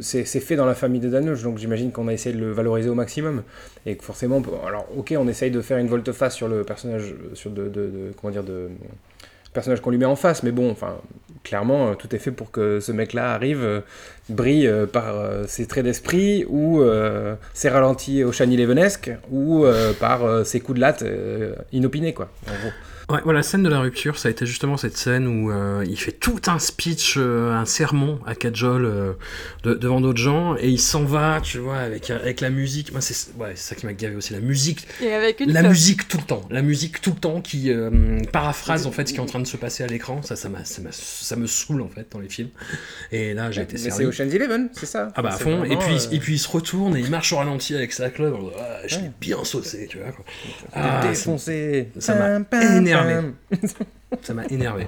c'est 0.00 0.40
fait 0.40 0.54
dans 0.56 0.64
la 0.66 0.74
famille 0.76 1.00
de 1.00 1.08
Danush, 1.08 1.42
donc 1.42 1.58
j'imagine 1.58 1.90
qu'on 1.90 2.06
a 2.06 2.12
essayé 2.12 2.34
de 2.36 2.40
le 2.40 2.52
valoriser 2.52 2.88
au 2.88 2.94
maximum. 2.94 3.42
Et 3.84 3.96
que 3.96 4.04
forcément, 4.04 4.40
alors 4.66 4.86
ok, 4.96 5.12
on 5.18 5.26
essaye 5.26 5.50
de 5.50 5.60
faire 5.60 5.78
une 5.78 5.88
volte-face 5.88 6.34
sur 6.36 6.46
le 6.48 6.62
personnage, 6.62 7.14
sur 7.34 7.50
de, 7.50 7.64
de- 7.64 7.68
de- 7.68 8.12
comment 8.20 8.30
dire, 8.32 8.44
de 8.44 8.68
personnage 9.52 9.80
qu'on 9.80 9.90
lui 9.90 9.98
met 9.98 10.04
en 10.04 10.16
face, 10.16 10.42
mais 10.42 10.52
bon, 10.52 10.70
enfin, 10.70 10.96
clairement, 11.42 11.90
euh, 11.90 11.94
tout 11.94 12.14
est 12.14 12.18
fait 12.18 12.30
pour 12.30 12.50
que 12.50 12.80
ce 12.80 12.92
mec-là 12.92 13.32
arrive, 13.32 13.62
euh, 13.62 13.80
brille 14.28 14.66
euh, 14.66 14.86
par 14.86 15.14
ses 15.46 15.66
traits 15.66 15.84
d'esprit, 15.84 16.44
ou 16.48 16.82
ses 17.52 17.68
ralentis 17.68 18.24
au 18.24 18.32
Shani 18.32 18.56
Levenesque, 18.56 19.10
ou 19.30 19.66
par 20.00 20.46
ses 20.46 20.60
coups 20.60 20.76
de 20.76 20.80
latte 20.80 21.04
inopinés, 21.72 22.14
quoi. 22.14 22.28
Ouais, 23.12 23.20
voilà, 23.24 23.40
la 23.40 23.42
scène 23.42 23.62
de 23.62 23.68
la 23.68 23.80
rupture, 23.80 24.16
ça 24.18 24.28
a 24.28 24.30
été 24.30 24.46
justement 24.46 24.76
cette 24.78 24.96
scène 24.96 25.26
où 25.26 25.50
euh, 25.50 25.84
il 25.86 25.98
fait 25.98 26.12
tout 26.12 26.40
un 26.46 26.58
speech, 26.58 27.16
euh, 27.18 27.52
un 27.52 27.66
sermon 27.66 28.18
à 28.26 28.34
Kajol 28.34 28.84
euh, 28.86 29.12
de- 29.64 29.74
devant 29.74 30.00
d'autres 30.00 30.20
gens, 30.20 30.56
et 30.56 30.68
il 30.68 30.78
s'en 30.80 31.04
va, 31.04 31.40
tu 31.42 31.58
vois, 31.58 31.76
avec, 31.78 32.08
avec 32.10 32.40
la 32.40 32.48
musique. 32.48 32.90
Moi, 32.92 33.00
c'est 33.02 33.34
ouais, 33.36 33.52
c'est 33.54 33.74
ça 33.74 33.74
qui 33.74 33.84
m'a 33.86 33.92
gavé 33.92 34.16
aussi, 34.16 34.32
la 34.32 34.40
musique. 34.40 34.86
Et 35.02 35.12
avec 35.12 35.40
une 35.40 35.52
La 35.52 35.62
musique 35.62 36.08
tout 36.08 36.16
le 36.16 36.22
temps, 36.24 36.42
la 36.50 36.62
musique 36.62 37.00
tout 37.02 37.10
le 37.10 37.16
temps 37.20 37.40
qui 37.42 37.70
euh, 37.70 38.20
paraphrase 38.32 38.86
en 38.86 38.92
fait 38.92 39.06
ce 39.08 39.12
qui 39.12 39.18
est 39.18 39.22
en 39.22 39.26
train 39.26 39.40
de 39.40 39.46
se 39.46 39.56
passer 39.58 39.84
à 39.84 39.86
l'écran. 39.88 40.22
Ça, 40.22 40.34
ça, 40.34 40.48
m'a- 40.48 40.64
ça, 40.64 40.80
m'a- 40.80 40.88
ça 40.92 41.36
me 41.36 41.46
saoule 41.46 41.82
en 41.82 41.88
fait 41.88 42.06
dans 42.10 42.18
les 42.20 42.28
films. 42.30 42.48
Et 43.12 43.34
là, 43.34 43.50
j'ai 43.50 43.60
été 43.62 43.74
Mais 43.74 43.78
servi. 43.78 43.96
c'est 43.98 44.06
Ocean's 44.06 44.32
Eleven, 44.34 44.70
c'est 44.72 44.86
ça 44.86 45.12
Ah 45.16 45.22
bah 45.22 45.30
à 45.34 45.36
C'est 45.36 45.44
fond, 45.44 45.64
et 45.64 45.76
puis, 45.76 45.94
euh, 45.96 46.12
et 46.12 46.18
puis 46.18 46.34
il 46.34 46.38
se 46.38 46.48
retourne 46.48 46.96
et 46.96 47.00
il 47.00 47.10
marche 47.10 47.32
au 47.34 47.36
ralenti 47.36 47.74
avec 47.74 47.92
sa 47.92 48.08
club. 48.08 48.34
Ah, 48.58 48.78
je 48.86 48.96
l'ai 48.96 49.02
Ouais. 49.02 49.10
bien 49.20 49.44
saucé, 49.44 49.86
tu 49.90 49.98
vois. 49.98 50.12
Quoi. 50.12 50.24
Ah, 50.72 51.00
ça- 51.02 51.08
défoncé. 51.08 51.88
ça 51.98 52.14
m'a 52.14 52.40
pam, 52.40 52.84
énervé. 53.10 53.32
Ça 54.22 54.34
m'a 54.34 54.44
énervé. 54.46 54.86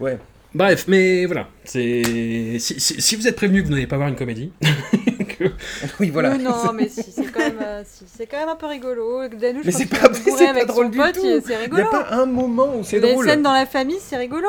Ouais. 0.00 0.18
Bref, 0.54 0.84
mais 0.86 1.26
voilà. 1.26 1.48
C'est 1.64 2.58
si, 2.60 2.78
si, 2.78 3.00
si 3.02 3.16
vous 3.16 3.26
êtes 3.26 3.34
prévenu 3.36 3.62
que 3.62 3.66
vous 3.68 3.72
n'allez 3.74 3.86
pas 3.88 3.96
voir 3.96 4.08
une 4.08 4.14
comédie, 4.14 4.52
que- 5.38 5.50
Oui, 6.00 6.10
voilà. 6.10 6.30
Oui, 6.32 6.42
non, 6.42 6.72
mais 6.72 6.88
si, 6.88 7.02
c'est 7.10 7.24
quand, 7.32 7.40
même, 7.40 7.58
euh, 7.60 7.82
si, 7.84 8.04
c'est 8.06 8.26
quand 8.26 8.38
même 8.38 8.48
un 8.48 8.54
peu 8.56 8.66
rigolo. 8.66 9.28
Danouche, 9.28 9.64
Mais 9.64 9.72
c'est 9.72 9.86
pas- 9.86 10.08
pas 10.08 10.64
drôle 10.64 10.90
du 10.92 10.98
pote, 10.98 11.14
tout. 11.14 11.20
il- 11.24 11.42
c'est 11.44 11.54
Il 11.54 11.56
n'y 11.58 11.64
rigolo. 11.64 11.82
a 11.82 11.90
pas 11.90 12.06
un 12.14 12.26
moment 12.26 12.76
où 12.76 12.84
c'est 12.84 13.00
Les 13.00 13.12
drôle. 13.12 13.26
scènes 13.26 13.42
dans 13.42 13.52
la 13.52 13.66
famille, 13.66 13.98
c'est 14.00 14.16
rigolo. 14.16 14.48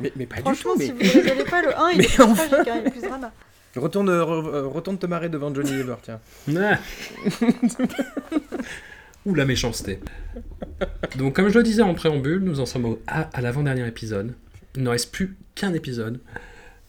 Mais, 0.00 0.10
mais 0.16 0.24
pas 0.26 0.36
du 0.36 0.40
Franchement, 0.42 0.72
tout. 0.72 0.78
Mais... 0.78 0.86
si 0.86 0.92
vous 0.92 1.28
ne 1.28 1.42
pas, 1.44 1.60
le 1.62 1.78
1, 1.78 1.90
il 1.90 1.98
Mais 1.98 2.04
est 2.04 2.08
plus 2.08 2.22
enfin. 2.22 2.46
tragique, 2.48 2.68
hein, 2.68 2.76
il 2.80 2.86
est 2.88 2.90
plus 2.90 3.02
drama. 3.02 3.30
Retourne, 3.76 4.08
re- 4.10 4.48
euh, 4.54 4.66
retourne 4.68 4.98
te 4.98 5.06
marrer 5.06 5.28
devant 5.28 5.54
Johnny 5.54 5.70
Weaver, 5.72 5.96
tiens. 6.02 6.20
Ah. 6.58 6.78
Ouh 9.24 9.34
la 9.34 9.44
méchanceté. 9.44 10.00
Donc 11.16 11.36
comme 11.36 11.48
je 11.48 11.58
le 11.58 11.64
disais 11.64 11.82
en 11.82 11.94
préambule, 11.94 12.40
nous 12.40 12.60
en 12.60 12.66
sommes 12.66 12.86
au- 12.86 13.02
à, 13.06 13.22
à 13.32 13.40
l'avant-dernier 13.40 13.86
épisode. 13.86 14.34
Il 14.76 14.82
ne 14.82 14.88
reste 14.88 15.12
plus 15.12 15.36
qu'un 15.54 15.72
épisode. 15.74 16.20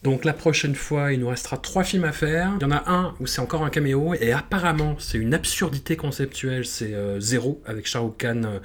Donc 0.01 0.25
la 0.25 0.33
prochaine 0.33 0.75
fois, 0.75 1.13
il 1.13 1.19
nous 1.19 1.29
restera 1.29 1.57
trois 1.57 1.83
films 1.83 2.03
à 2.05 2.11
faire. 2.11 2.51
Il 2.59 2.63
y 2.63 2.65
en 2.65 2.71
a 2.71 2.91
un 2.91 3.13
où 3.19 3.27
c'est 3.27 3.39
encore 3.39 3.63
un 3.63 3.69
caméo 3.69 4.13
et 4.15 4.33
apparemment 4.33 4.95
c'est 4.99 5.17
une 5.17 5.33
absurdité 5.33 5.95
conceptuelle. 5.95 6.65
C'est 6.65 6.93
euh, 6.93 7.19
Zéro 7.19 7.61
avec 7.65 7.85
Shah 7.87 7.99
Rukh 7.99 8.17
Khan 8.17 8.41
euh, 8.45 8.59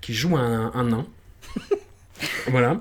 qui 0.00 0.14
joue 0.14 0.36
un, 0.36 0.70
un 0.74 0.84
nain. 0.84 1.06
voilà. 2.48 2.80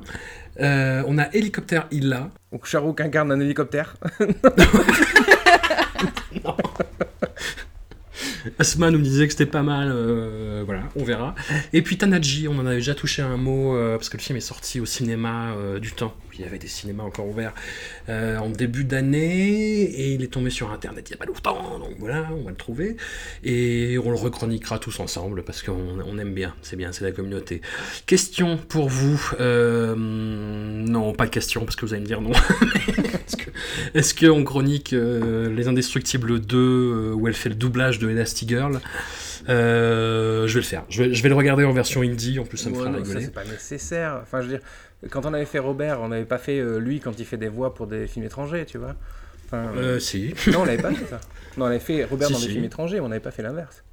Euh, 0.59 1.03
on 1.07 1.17
a 1.17 1.25
Hélicoptère 1.33 1.87
Illa. 1.91 2.29
Donc 2.51 2.65
Charouk 2.65 3.01
incarne 3.01 3.31
un 3.31 3.39
hélicoptère. 3.39 3.95
Asma 8.59 8.91
nous 8.91 8.99
disait 8.99 9.25
que 9.25 9.33
c'était 9.33 9.45
pas 9.45 9.63
mal, 9.63 9.91
euh, 9.91 10.63
voilà, 10.65 10.83
on 10.95 11.03
verra. 11.03 11.35
Et 11.73 11.81
puis 11.81 11.97
Tanaji, 11.97 12.47
on 12.47 12.57
en 12.57 12.65
avait 12.65 12.77
déjà 12.77 12.95
touché 12.95 13.21
un 13.21 13.37
mot, 13.37 13.75
euh, 13.75 13.97
parce 13.97 14.09
que 14.09 14.17
le 14.17 14.21
film 14.21 14.37
est 14.37 14.41
sorti 14.41 14.79
au 14.79 14.85
cinéma 14.85 15.51
euh, 15.51 15.79
du 15.79 15.91
temps, 15.91 16.13
il 16.33 16.41
y 16.41 16.43
avait 16.43 16.59
des 16.59 16.67
cinémas 16.67 17.03
encore 17.03 17.27
ouverts, 17.27 17.53
en 18.07 18.49
début 18.49 18.83
d'année, 18.83 19.81
et 19.83 20.13
il 20.13 20.23
est 20.23 20.31
tombé 20.31 20.49
sur 20.49 20.71
Internet 20.71 21.09
il 21.09 21.13
y 21.13 21.15
a 21.15 21.17
pas 21.17 21.25
longtemps, 21.25 21.79
donc 21.79 21.95
voilà, 21.99 22.29
on 22.31 22.43
va 22.43 22.51
le 22.51 22.55
trouver. 22.55 22.95
Et 23.43 23.97
on 24.03 24.11
le 24.11 24.17
rechroniquera 24.17 24.77
tous 24.77 24.99
ensemble, 24.99 25.43
parce 25.43 25.63
qu'on 25.63 25.99
on 26.05 26.17
aime 26.19 26.33
bien, 26.33 26.53
c'est 26.61 26.75
bien, 26.75 26.91
c'est 26.91 27.03
la 27.03 27.11
communauté. 27.11 27.61
Question 28.05 28.57
pour 28.57 28.89
vous 28.89 29.19
Non, 29.39 31.13
pas 31.13 31.25
de 31.25 31.31
question, 31.31 31.65
parce 31.65 31.75
que 31.75 31.85
vous 31.85 31.93
allez 31.93 32.03
me 32.03 32.07
dire 32.07 32.21
non. 32.21 32.31
Est-ce 33.93 34.13
qu'on 34.13 34.43
chronique 34.43 34.93
euh, 34.93 35.53
Les 35.53 35.67
Indestructibles 35.67 36.39
2, 36.39 36.57
euh, 36.57 37.13
où 37.13 37.27
elle 37.27 37.33
fait 37.33 37.49
le 37.49 37.55
doublage 37.55 37.99
de 37.99 38.07
Elastigirl 38.27 38.79
Euh, 39.49 40.47
Je 40.47 40.53
vais 40.53 40.59
le 40.59 40.65
faire. 40.65 40.83
Je 40.89 41.03
vais, 41.03 41.13
je 41.13 41.23
vais 41.23 41.29
le 41.29 41.35
regarder 41.35 41.63
en 41.63 41.71
version 41.73 42.01
indie, 42.01 42.39
en 42.39 42.43
plus 42.45 42.57
ça 42.57 42.69
me 42.69 42.75
Ouais, 42.75 42.81
fera 42.81 42.91
non, 42.91 42.97
rigoler. 43.03 43.25
c'est 43.25 43.33
pas 43.33 43.45
nécessaire. 43.45 44.19
Enfin, 44.21 44.41
je 44.41 44.47
veux 44.47 44.57
dire, 44.57 44.61
quand 45.09 45.25
on 45.25 45.33
avait 45.33 45.45
fait 45.45 45.59
Robert, 45.59 46.01
on 46.01 46.09
n'avait 46.09 46.25
pas 46.25 46.37
fait 46.37 46.59
euh, 46.59 46.77
lui 46.79 46.99
quand 46.99 47.17
il 47.19 47.25
fait 47.25 47.37
des 47.37 47.47
voix 47.49 47.73
pour 47.73 47.87
des 47.87 48.07
films 48.07 48.25
étrangers, 48.25 48.65
tu 48.65 48.77
vois. 48.77 48.95
Enfin, 49.45 49.71
Euh, 49.77 49.99
si. 49.99 50.33
Non, 50.51 50.61
on 50.61 50.65
l'avait 50.65 50.81
pas 50.81 50.91
fait 50.93 51.05
ça. 51.05 51.19
Non, 51.57 51.65
on 51.65 51.69
avait 51.69 51.79
fait 51.79 52.03
Robert 52.03 52.27
Si, 52.27 52.33
dans 52.33 52.39
des 52.39 52.47
films 52.49 52.65
étrangers, 52.65 52.99
on 52.99 53.07
n'avait 53.09 53.21
pas 53.21 53.31
fait 53.31 53.43
l'inverse. 53.43 53.83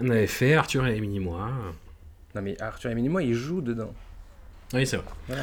On 0.00 0.10
avait 0.10 0.26
fait 0.26 0.54
Arthur 0.54 0.86
et 0.86 0.96
Emily 0.96 1.18
moi. 1.20 1.50
Non, 2.34 2.42
mais 2.42 2.60
Arthur 2.60 2.90
et 2.90 2.94
moi, 2.94 3.22
il 3.22 3.34
joue 3.34 3.60
dedans. 3.60 3.92
Oui, 4.74 4.86
c'est 4.86 4.96
vrai. 4.96 5.06
Voilà. 5.28 5.42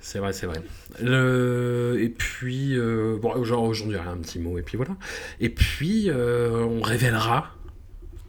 C'est 0.00 0.20
vrai, 0.20 0.32
c'est 0.32 0.46
vrai. 0.46 0.62
Le... 1.02 1.98
Et 2.00 2.08
puis, 2.08 2.78
euh, 2.78 3.18
bon, 3.20 3.42
genre 3.44 3.64
aujourd'hui, 3.64 3.98
un 3.98 4.16
petit 4.18 4.38
mot, 4.38 4.56
et 4.56 4.62
puis 4.62 4.76
voilà. 4.76 4.92
Et 5.40 5.48
puis, 5.48 6.08
euh, 6.08 6.60
on 6.64 6.80
révélera 6.80 7.50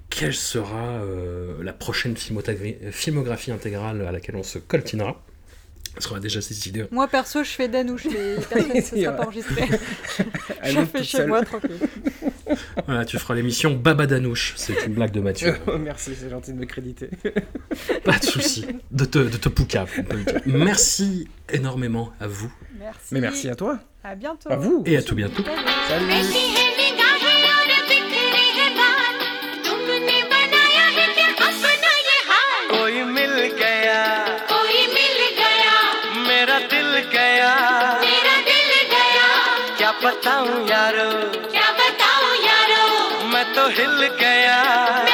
quelle 0.10 0.34
sera 0.34 1.00
euh, 1.02 1.62
la 1.64 1.74
prochaine 1.74 2.16
filmographie 2.18 3.52
intégrale 3.52 4.06
à 4.08 4.12
laquelle 4.12 4.36
on 4.36 4.44
se 4.44 4.60
coltinera. 4.60 5.22
Parce 5.94 6.08
qu'on 6.08 6.16
a 6.16 6.20
déjà 6.20 6.40
cette 6.40 6.66
idée. 6.66 6.86
Moi 6.92 7.08
perso, 7.08 7.44
je 7.44 7.50
fais 7.50 7.68
Danouche, 7.68 8.06
mais 8.06 8.36
personne 8.50 8.74
ne 8.76 8.82
sera 9.04 9.12
pas 9.14 9.24
enregistré. 9.24 9.64
Je 10.64 10.80
le 10.80 10.86
fais 10.86 11.04
chez 11.04 11.18
seule. 11.18 11.28
moi 11.28 11.44
tranquille. 11.44 11.72
Voilà, 12.86 13.06
tu 13.06 13.18
feras 13.18 13.34
l'émission 13.36 13.76
Baba 13.76 14.06
Danouche. 14.06 14.54
C'est 14.56 14.86
une 14.86 14.94
blague 14.94 15.12
de 15.12 15.20
Mathieu. 15.20 15.56
Merci, 15.80 16.12
c'est 16.18 16.30
gentil 16.30 16.54
de 16.54 16.58
me 16.60 16.66
créditer. 16.66 17.10
Pas 18.04 18.18
de 18.20 18.24
souci. 18.26 18.66
De 18.92 19.04
te, 19.06 19.20
de 19.20 19.38
te 19.38 19.50
pouca. 19.50 19.86
Merci 20.46 21.28
énormément 21.52 22.12
à 22.20 22.28
vous 22.28 22.54
Merci. 22.78 23.00
Mais 23.12 23.20
merci 23.20 23.50
à 23.50 23.56
toi, 23.56 23.80
À 24.04 24.16
bientôt. 24.16 24.50
à 24.52 24.56
vous. 24.56 24.84
et 24.86 24.96
à 24.96 25.02
tout 25.02 25.16
bientôt. 25.16 25.44
Salut. 25.88 26.69
बताऊँ 40.50 40.68
यारो। 40.70 41.10
क्या 41.52 41.72
बताऊँ 41.72 42.36
यारो? 42.46 43.26
मैं 43.30 43.44
तो 43.54 43.68
हिल 43.70 44.08
गया। 44.22 45.09